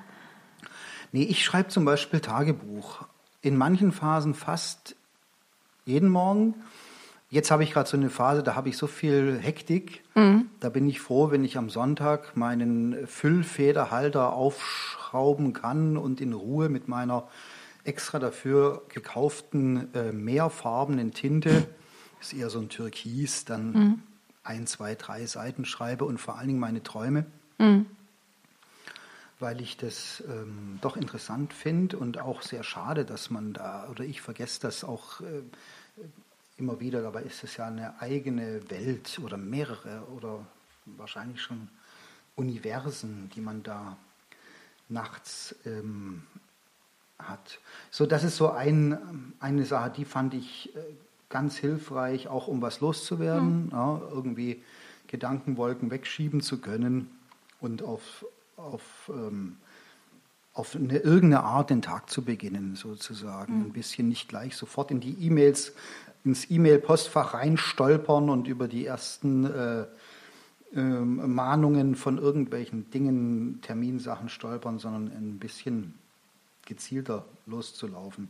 nee, 1.11 1.23
ich 1.23 1.43
schreibe 1.43 1.69
zum 1.69 1.83
Beispiel 1.83 2.19
Tagebuch. 2.19 3.05
In 3.41 3.57
manchen 3.57 3.91
Phasen 3.91 4.35
fast 4.35 4.95
jeden 5.85 6.09
Morgen. 6.09 6.53
Jetzt 7.31 7.49
habe 7.49 7.63
ich 7.63 7.71
gerade 7.71 7.89
so 7.89 7.97
eine 7.97 8.11
Phase, 8.11 8.43
da 8.43 8.55
habe 8.55 8.69
ich 8.69 8.77
so 8.77 8.85
viel 8.85 9.39
Hektik. 9.41 10.03
Da 10.59 10.69
bin 10.69 10.87
ich 10.87 11.01
froh, 11.01 11.31
wenn 11.31 11.43
ich 11.43 11.57
am 11.57 11.71
Sonntag 11.71 12.37
meinen 12.37 13.07
Füllfederhalter 13.07 14.33
aufschrauben 14.33 15.53
kann 15.53 15.97
und 15.97 16.21
in 16.21 16.33
Ruhe 16.33 16.69
mit 16.69 16.87
meiner 16.87 17.27
extra 17.85 18.19
dafür 18.19 18.83
gekauften 18.89 19.93
äh, 19.93 20.11
mehrfarbenen 20.11 21.13
Tinte, 21.13 21.67
ist 22.19 22.33
eher 22.33 22.49
so 22.49 22.59
ein 22.59 22.69
Türkis, 22.69 23.45
dann 23.45 23.75
ein, 24.43 24.67
zwei, 24.67 24.95
drei 24.95 25.25
Seiten 25.25 25.65
schreibe 25.65 26.05
und 26.05 26.19
vor 26.19 26.37
allen 26.37 26.47
Dingen 26.47 26.59
meine 26.59 26.83
Träume. 26.83 27.25
Weil 29.39 29.59
ich 29.61 29.77
das 29.77 30.23
ähm, 30.27 30.79
doch 30.81 30.95
interessant 30.97 31.53
finde 31.53 31.97
und 31.97 32.19
auch 32.19 32.41
sehr 32.41 32.63
schade, 32.63 33.05
dass 33.05 33.29
man 33.29 33.53
da, 33.53 33.87
oder 33.89 34.03
ich 34.03 34.21
vergesse 34.21 34.61
das 34.61 34.83
auch 34.83 35.21
äh, 35.21 35.41
immer 36.57 36.79
wieder, 36.79 37.01
dabei 37.01 37.23
ist 37.23 37.43
es 37.43 37.57
ja 37.57 37.67
eine 37.67 37.99
eigene 38.01 38.69
Welt 38.69 39.19
oder 39.21 39.37
mehrere 39.37 40.03
oder 40.15 40.45
wahrscheinlich 40.85 41.41
schon 41.41 41.67
Universen, 42.35 43.29
die 43.35 43.41
man 43.41 43.63
da 43.63 43.97
nachts 44.87 45.55
ähm, 45.65 46.23
hat. 47.19 47.59
So, 47.91 48.05
das 48.05 48.23
ist 48.23 48.37
so 48.37 48.51
ein, 48.51 49.33
eine 49.39 49.65
Sache, 49.65 49.91
die 49.95 50.05
fand 50.05 50.33
ich 50.33 50.75
äh, 50.75 50.79
ganz 51.29 51.57
hilfreich, 51.57 52.27
auch 52.27 52.47
um 52.47 52.61
was 52.61 52.81
loszuwerden, 52.81 53.69
ja, 53.71 54.01
irgendwie 54.11 54.61
Gedankenwolken 55.07 55.91
wegschieben 55.91 56.41
zu 56.41 56.59
können 56.59 57.09
und 57.59 57.83
auf, 57.83 58.25
auf, 58.57 58.81
ähm, 59.09 59.57
auf 60.53 60.75
eine, 60.75 60.97
irgendeine 60.97 61.43
Art 61.43 61.69
den 61.69 61.81
Tag 61.81 62.09
zu 62.09 62.23
beginnen, 62.23 62.75
sozusagen. 62.75 63.61
Ein 63.65 63.73
bisschen 63.73 64.07
nicht 64.07 64.29
gleich 64.29 64.55
sofort 64.55 64.91
in 64.91 64.99
die 64.99 65.17
E-Mails, 65.25 65.73
ins 66.23 66.49
E-Mail-Postfach 66.49 67.33
reinstolpern 67.33 68.29
und 68.29 68.47
über 68.47 68.67
die 68.67 68.85
ersten 68.85 69.45
äh, 69.45 69.85
ähm, 70.73 71.33
Mahnungen 71.33 71.95
von 71.95 72.17
irgendwelchen 72.17 72.89
Dingen, 72.89 73.59
Terminsachen 73.61 74.29
stolpern, 74.29 74.79
sondern 74.79 75.07
ein 75.07 75.39
bisschen 75.39 75.93
gezielter 76.65 77.25
loszulaufen. 77.45 78.29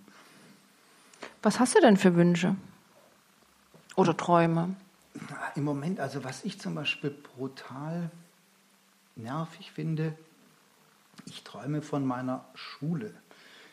Was 1.42 1.60
hast 1.60 1.76
du 1.76 1.82
denn 1.82 1.98
für 1.98 2.16
Wünsche? 2.16 2.56
Oder 3.96 4.16
Träume? 4.18 4.76
Im 5.56 5.64
Moment, 5.64 6.00
also 6.00 6.24
was 6.24 6.44
ich 6.44 6.60
zum 6.60 6.76
Beispiel 6.76 7.10
brutal 7.10 8.12
nervig 9.16 9.72
finde, 9.72 10.14
ich 11.26 11.44
träume 11.44 11.82
von 11.82 12.06
meiner 12.06 12.46
Schule. 12.54 13.14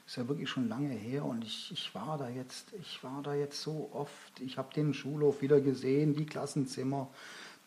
Ist 0.06 0.16
ja 0.16 0.28
wirklich 0.28 0.48
schon 0.48 0.68
lange 0.68 0.94
her 0.94 1.24
und 1.24 1.44
ich, 1.44 1.70
ich 1.72 1.94
war 1.94 2.18
da 2.18 2.28
jetzt, 2.28 2.72
ich 2.80 3.02
war 3.02 3.22
da 3.22 3.34
jetzt 3.34 3.60
so 3.60 3.90
oft. 3.92 4.40
Ich 4.40 4.58
habe 4.58 4.72
den 4.74 4.94
Schulhof 4.94 5.42
wieder 5.42 5.60
gesehen, 5.60 6.14
die 6.14 6.26
Klassenzimmer, 6.26 7.08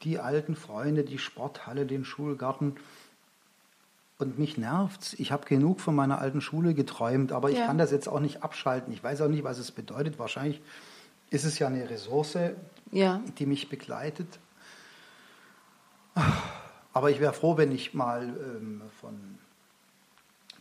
die 0.03 0.19
alten 0.19 0.55
Freunde, 0.55 1.03
die 1.03 1.17
Sporthalle, 1.17 1.85
den 1.85 2.05
Schulgarten. 2.05 2.75
Und 4.17 4.39
mich 4.39 4.57
nervt's. 4.57 5.13
Ich 5.15 5.31
habe 5.33 5.45
genug 5.45 5.81
von 5.81 5.93
meiner 5.93 6.19
alten 6.19 6.39
Schule 6.39 6.73
geträumt, 6.73 7.31
aber 7.33 7.49
ich 7.49 7.57
Ja. 7.57 7.65
kann 7.67 7.77
das 7.77 7.91
jetzt 7.91 8.07
auch 8.07 8.21
nicht 8.21 8.43
abschalten. 8.43 8.93
Ich 8.93 9.03
weiß 9.03 9.21
auch 9.21 9.27
nicht, 9.27 9.43
was 9.43 9.57
es 9.57 9.71
bedeutet. 9.71 10.17
Wahrscheinlich 10.19 10.61
ist 11.31 11.43
es 11.43 11.59
ja 11.59 11.67
eine 11.67 11.89
Ressource, 11.89 12.37
Ja. 12.91 13.21
die 13.37 13.45
mich 13.45 13.67
begleitet. 13.67 14.27
Aber 16.93 17.09
ich 17.09 17.19
wäre 17.19 17.33
froh, 17.33 17.57
wenn 17.57 17.73
ich 17.73 17.93
mal 17.93 18.23
ähm, 18.23 18.81
von, 19.01 19.37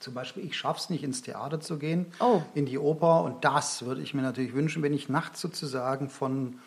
zum 0.01 0.15
Beispiel, 0.15 0.45
ich 0.45 0.57
schaffe 0.57 0.81
es 0.81 0.91
nicht, 0.91 1.05
ins 1.05 1.23
Theater 1.23 1.61
zu 1.61 1.79
gehen, 1.79 2.07
Oh. 2.19 2.43
in 2.55 2.67
die 2.67 2.79
Oper. 2.79 3.23
Und 3.23 3.45
das 3.45 3.85
würde 3.85 4.01
ich 4.03 4.15
mir 4.15 4.23
natürlich 4.23 4.53
wünschen, 4.55 4.83
wenn 4.83 4.93
ich 4.95 5.09
nachts 5.09 5.41
sozusagen 5.41 6.09
von 6.11 6.59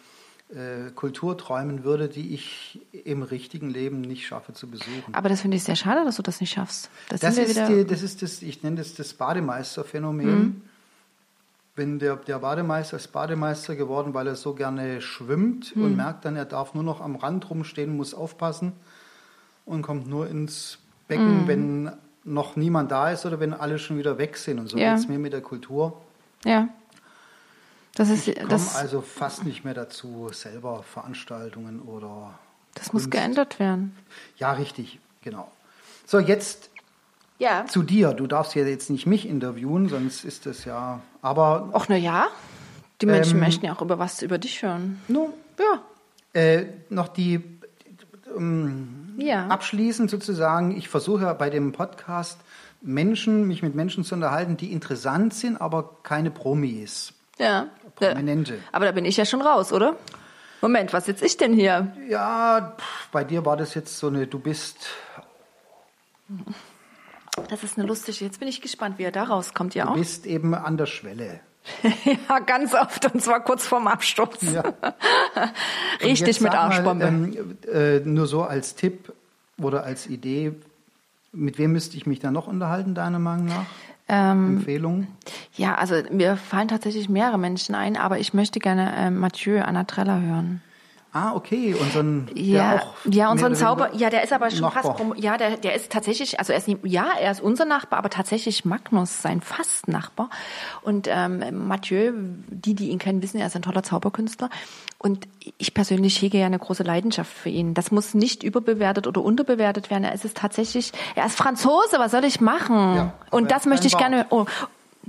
Kultur 0.95 1.37
träumen 1.37 1.83
würde, 1.83 2.07
die 2.07 2.33
ich 2.33 2.79
im 2.91 3.21
richtigen 3.21 3.69
Leben 3.69 3.99
nicht 3.99 4.25
schaffe 4.25 4.53
zu 4.53 4.67
besuchen. 4.67 5.13
Aber 5.13 5.27
das 5.27 5.41
finde 5.41 5.57
ich 5.57 5.63
sehr 5.63 5.75
schade, 5.75 6.05
dass 6.05 6.15
du 6.15 6.21
das 6.21 6.39
nicht 6.39 6.51
schaffst. 6.53 6.89
Das, 7.09 7.19
Das 7.19 7.37
ist, 7.37 7.57
die, 7.67 7.83
das 7.85 8.01
ist 8.01 8.21
das, 8.21 8.41
ich 8.41 8.63
nenne 8.63 8.77
das 8.77 8.95
das 8.95 9.13
Bademeisterphänomen. 9.13 10.61
Wenn 11.75 11.99
der, 11.99 12.15
der 12.15 12.39
Bademeister 12.39 12.95
ist 12.97 13.09
Bademeister 13.11 13.75
geworden, 13.75 14.13
weil 14.13 14.25
er 14.27 14.35
so 14.35 14.53
gerne 14.53 15.01
schwimmt 15.01 15.75
und 15.75 15.95
merkt 15.95 16.23
dann, 16.25 16.35
er 16.35 16.45
darf 16.45 16.73
nur 16.73 16.83
noch 16.83 17.01
am 17.01 17.17
Rand 17.17 17.49
rumstehen, 17.49 17.95
muss 17.95 18.13
aufpassen 18.13 18.71
und 19.65 19.81
kommt 19.81 20.07
nur 20.07 20.27
ins 20.29 20.79
Becken, 21.07 21.45
wenn 21.47 21.91
noch 22.23 22.55
niemand 22.55 22.89
da 22.91 23.11
ist 23.11 23.25
oder 23.25 23.39
wenn 23.39 23.53
alle 23.53 23.77
schon 23.79 23.97
wieder 23.97 24.17
weg 24.17 24.37
sind. 24.37 24.59
Und 24.59 24.69
so 24.69 24.77
Ja. 24.77 24.91
geht 24.93 25.03
es 25.03 25.07
mir 25.09 25.19
mit 25.19 25.33
der 25.33 25.41
Kultur. 25.41 26.01
ja. 26.45 26.69
Das 27.97 28.09
ist, 28.09 28.27
Ich 28.27 28.35
komme 28.35 28.47
das, 28.49 28.75
also 28.75 29.01
fast 29.01 29.43
nicht 29.45 29.65
mehr 29.65 29.73
dazu, 29.73 30.29
selber 30.31 30.83
Veranstaltungen 30.83 31.81
oder 31.81 32.37
Das 32.75 32.93
muss 32.93 33.03
Kunst. 33.03 33.11
geändert 33.11 33.59
werden. 33.59 33.95
Ja, 34.37 34.51
richtig, 34.53 34.99
genau. 35.21 35.51
So, 36.05 36.19
jetzt 36.19 36.69
Ja. 37.39 37.65
zu 37.65 37.81
dir. 37.83 38.13
Du 38.13 38.27
darfst 38.27 38.53
ja 38.55 38.63
jetzt 38.65 38.89
nicht 38.91 39.07
mich 39.07 39.27
interviewen, 39.27 39.89
sonst 39.89 40.23
ist 40.25 40.45
das 40.45 40.63
ja. 40.65 41.01
Aber 41.21 41.69
Ach, 41.73 41.87
na 41.89 41.95
ja. 41.97 42.27
Die 43.01 43.05
Menschen 43.07 43.35
Ähm, 43.35 43.39
möchten 43.41 43.65
ja 43.65 43.75
auch 43.75 43.81
über 43.81 43.99
was 43.99 44.21
über 44.21 44.37
dich 44.37 44.61
hören. 44.61 45.01
no, 45.07 45.33
Ja. 45.59 45.81
äh, 46.39 46.65
noch 46.89 47.07
die 47.09 47.43
ähm, 48.35 49.15
Ja. 49.17 49.47
abschließend 49.47 50.09
sozusagen. 50.09 50.75
Ich 50.77 50.87
versuche 50.89 51.33
bei 51.35 51.49
dem 51.49 51.71
Podcast 51.71 52.39
Menschen, 52.81 53.47
mich 53.47 53.63
mit 53.63 53.73
Menschen 53.75 54.03
zu 54.03 54.15
unterhalten, 54.15 54.55
die 54.57 54.71
interessant 54.71 55.33
sind, 55.33 55.59
aber 55.59 55.95
keine 56.03 56.29
Promis. 56.31 57.13
Ja. 57.39 57.67
Prominente. 57.99 58.59
Aber 58.71 58.85
da 58.85 58.91
bin 58.91 59.05
ich 59.05 59.17
ja 59.17 59.25
schon 59.25 59.41
raus, 59.41 59.71
oder? 59.73 59.95
Moment, 60.61 60.91
was 60.93 61.05
sitze 61.05 61.25
ich 61.25 61.37
denn 61.37 61.53
hier? 61.53 61.93
Ja, 62.09 62.75
pff, 62.77 63.07
bei 63.11 63.23
dir 63.23 63.45
war 63.45 63.57
das 63.57 63.73
jetzt 63.75 63.97
so 63.97 64.07
eine, 64.07 64.25
du 64.27 64.39
bist, 64.39 64.77
Das 67.49 67.63
ist 67.63 67.77
eine 67.77 67.87
lustige. 67.87 68.25
Jetzt 68.25 68.39
bin 68.39 68.47
ich 68.47 68.61
gespannt, 68.61 68.97
wie 68.97 69.03
er 69.03 69.11
da 69.11 69.23
rauskommt, 69.23 69.75
ja 69.75 69.85
du 69.85 69.91
auch. 69.91 69.95
bist 69.95 70.25
eben 70.25 70.53
an 70.55 70.77
der 70.77 70.87
Schwelle. 70.87 71.39
ja, 72.29 72.39
ganz 72.39 72.73
oft 72.73 73.13
und 73.13 73.21
zwar 73.21 73.41
kurz 73.43 73.67
vorm 73.67 73.87
Absturz. 73.87 74.37
Ja. 74.41 74.63
Richtig 76.01 76.39
mit 76.41 76.51
sag 76.53 76.59
mal, 76.61 76.71
Arschbombe. 76.71 77.05
ähm, 77.05 77.57
äh, 77.71 77.99
nur 77.99 78.25
so 78.25 78.43
als 78.43 78.75
Tipp 78.75 79.11
oder 79.61 79.83
als 79.83 80.07
Idee, 80.07 80.53
mit 81.33 81.57
wem 81.57 81.73
müsste 81.73 81.97
ich 81.97 82.05
mich 82.05 82.19
da 82.19 82.31
noch 82.31 82.47
unterhalten, 82.47 82.95
deiner 82.95 83.19
Meinung 83.19 83.47
nach? 83.47 83.65
Ähm, 84.09 84.57
Empfehlung? 84.57 85.07
ja, 85.55 85.75
also 85.75 85.95
mir 86.11 86.37
fallen 86.37 86.69
tatsächlich 86.69 87.09
mehrere 87.09 87.37
Menschen 87.37 87.75
ein, 87.75 87.97
aber 87.97 88.19
ich 88.19 88.33
möchte 88.33 88.59
gerne 88.59 88.93
ähm, 88.95 89.17
Mathieu 89.19 89.61
Anatrella 89.61 90.19
hören. 90.19 90.61
Ah, 91.13 91.33
okay. 91.33 91.73
Und 91.73 91.91
so 91.93 91.99
ein, 91.99 92.29
Ja, 92.35 92.81
ja, 93.05 93.31
und 93.31 93.39
so 93.39 93.45
ein 93.47 93.55
Zauber, 93.55 93.95
ja, 93.95 94.09
der 94.09 94.23
ist 94.23 94.33
aber 94.33 94.51
schon 94.51 94.61
Nachbar. 94.61 94.95
fast, 94.97 95.17
ja, 95.17 95.37
der, 95.37 95.57
der 95.57 95.73
ist 95.73 95.91
tatsächlich, 95.91 96.37
also 96.39 96.51
er 96.53 96.59
ist, 96.59 96.67
nicht- 96.67 96.81
ja, 96.83 97.07
er 97.19 97.31
ist 97.31 97.41
unser 97.41 97.65
Nachbar, 97.65 97.99
aber 97.99 98.09
tatsächlich 98.09 98.65
Magnus, 98.65 99.21
sein 99.21 99.41
fast 99.41 99.87
Nachbar. 99.87 100.29
Und 100.83 101.07
ähm, 101.09 101.67
Mathieu, 101.67 102.11
die, 102.49 102.73
die 102.75 102.89
ihn 102.89 102.99
kennen, 102.99 103.21
wissen, 103.23 103.39
er 103.39 103.47
ist 103.47 103.55
ein 103.55 103.61
toller 103.61 103.83
Zauberkünstler. 103.83 104.49
Und 104.99 105.27
ich 105.57 105.73
persönlich 105.73 106.21
hege 106.21 106.39
ja 106.39 106.45
eine 106.47 106.59
große 106.59 106.83
Leidenschaft 106.83 107.31
für 107.31 107.49
ihn. 107.49 107.73
Das 107.73 107.89
muss 107.91 108.13
nicht 108.13 108.43
überbewertet 108.43 109.07
oder 109.07 109.21
unterbewertet 109.21 109.89
werden. 109.89 110.03
Er 110.03 110.13
ist 110.13 110.25
es 110.25 110.33
tatsächlich, 110.33 110.91
er 111.15 111.25
ist 111.25 111.37
Franzose, 111.37 111.97
was 111.99 112.11
soll 112.11 112.25
ich 112.25 112.41
machen? 112.41 112.95
Ja, 112.95 113.13
und 113.31 113.49
das 113.51 113.65
möchte 113.65 113.87
ich 113.87 113.97
keinen 113.97 114.11
gerne, 114.11 114.25
oh, 114.31 114.45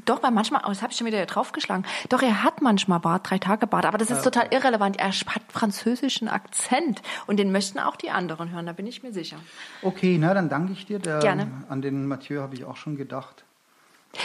doch, 0.05 0.23
weil 0.23 0.31
manchmal, 0.31 0.63
oh, 0.65 0.69
das 0.69 0.83
habe 0.83 0.93
ich 0.93 0.99
schon 0.99 1.07
wieder 1.07 1.25
draufgeschlagen. 1.27 1.85
Doch, 2.09 2.23
er 2.23 2.43
hat 2.43 2.63
manchmal 2.63 3.01
Bart, 3.01 3.29
drei 3.31 3.39
Tage 3.39 3.67
Bart, 3.67 3.87
aber 3.87 3.99
das 3.99 4.11
ist 4.11 4.23
total 4.23 4.49
irrelevant. 4.53 4.99
Er 4.99 5.09
hat 5.09 5.43
französischen 5.49 6.29
Akzent 6.29 7.03
und 7.27 7.39
den 7.39 7.53
möchten 7.53 7.79
auch 7.79 7.97
die 7.97 8.11
anderen 8.11 8.51
hören, 8.51 8.67
da 8.67 8.73
bin 8.73 8.87
ich 8.87 9.03
mir 9.03 9.13
sicher. 9.13 9.37
Okay, 9.83 10.17
na, 10.21 10.35
dann 10.35 10.49
danke 10.49 10.73
ich 10.73 10.87
dir. 10.87 10.99
Der, 10.99 11.19
Gerne. 11.21 11.49
An 11.69 11.83
den 11.83 12.07
Mathieu 12.07 12.41
habe 12.41 12.55
ich 12.55 12.65
auch 12.65 12.77
schon 12.77 12.97
gedacht. 12.97 13.45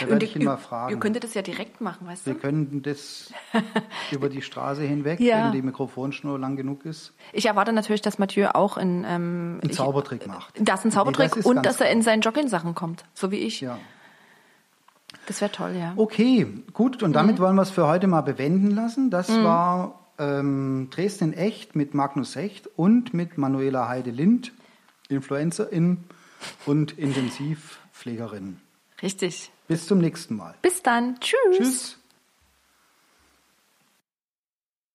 Da 0.00 0.08
werde 0.08 0.24
ich 0.24 0.34
ihn 0.34 0.40
ihr, 0.40 0.46
mal 0.48 0.54
ihr 0.54 0.58
fragen. 0.58 0.98
könntet 0.98 1.24
das 1.24 1.34
ja 1.34 1.42
direkt 1.42 1.82
machen, 1.82 2.06
weißt 2.06 2.24
Wir 2.24 2.32
du? 2.34 2.40
können 2.40 2.80
das 2.82 3.30
über 4.10 4.30
die 4.30 4.40
Straße 4.40 4.82
hinweg, 4.82 5.20
Ja. 5.20 5.44
wenn 5.46 5.52
die 5.52 5.60
Mikrofonschnur 5.62 6.38
lang 6.38 6.56
genug 6.56 6.86
ist, 6.86 7.12
Ich 7.34 7.46
erwarte 7.46 7.70
natürlich, 7.72 8.00
dass 8.00 8.18
Mathieu 8.18 8.48
auch 8.54 8.78
in, 8.78 9.04
ähm, 9.04 9.58
einen 9.60 9.70
ich- 9.70 9.76
Zaubertrick 9.76 10.26
macht. 10.26 10.54
Das 10.58 10.84
ein 10.84 10.88
Nee, 10.88 10.94
Zaubertrick 10.94 11.28
das 11.30 11.38
ist 11.40 11.46
und 11.46 11.66
dass 11.66 11.80
er 11.82 11.90
in 11.90 12.00
seinen 12.00 12.22
Jogging-Sachen 12.22 12.74
kommt, 12.74 13.04
so 13.12 13.30
wie 13.30 13.36
ich. 13.36 13.60
Ja. 13.60 13.78
Das 15.26 15.40
wäre 15.40 15.50
toll, 15.52 15.74
ja. 15.78 15.92
Okay, 15.96 16.46
gut. 16.72 17.02
Und 17.02 17.12
damit 17.14 17.36
Mhm. 17.38 17.42
wollen 17.42 17.56
wir 17.56 17.62
es 17.62 17.70
für 17.70 17.86
heute 17.86 18.06
mal 18.06 18.20
bewenden 18.20 18.70
lassen. 18.70 19.10
Das 19.10 19.28
war 19.30 20.00
ähm, 20.18 20.88
Dresden 20.90 21.32
echt 21.32 21.74
mit 21.74 21.94
Magnus 21.94 22.36
Hecht 22.36 22.68
und 22.76 23.14
mit 23.14 23.36
Manuela 23.38 23.88
Heide-Lind, 23.88 24.52
Influencerin 25.08 26.04
und 26.66 26.98
Intensivpflegerin. 26.98 28.60
Richtig. 29.02 29.50
Bis 29.66 29.86
zum 29.86 29.98
nächsten 29.98 30.36
Mal. 30.36 30.54
Bis 30.62 30.82
dann. 30.82 31.18
Tschüss. 31.20 31.38
Tschüss. 31.56 31.98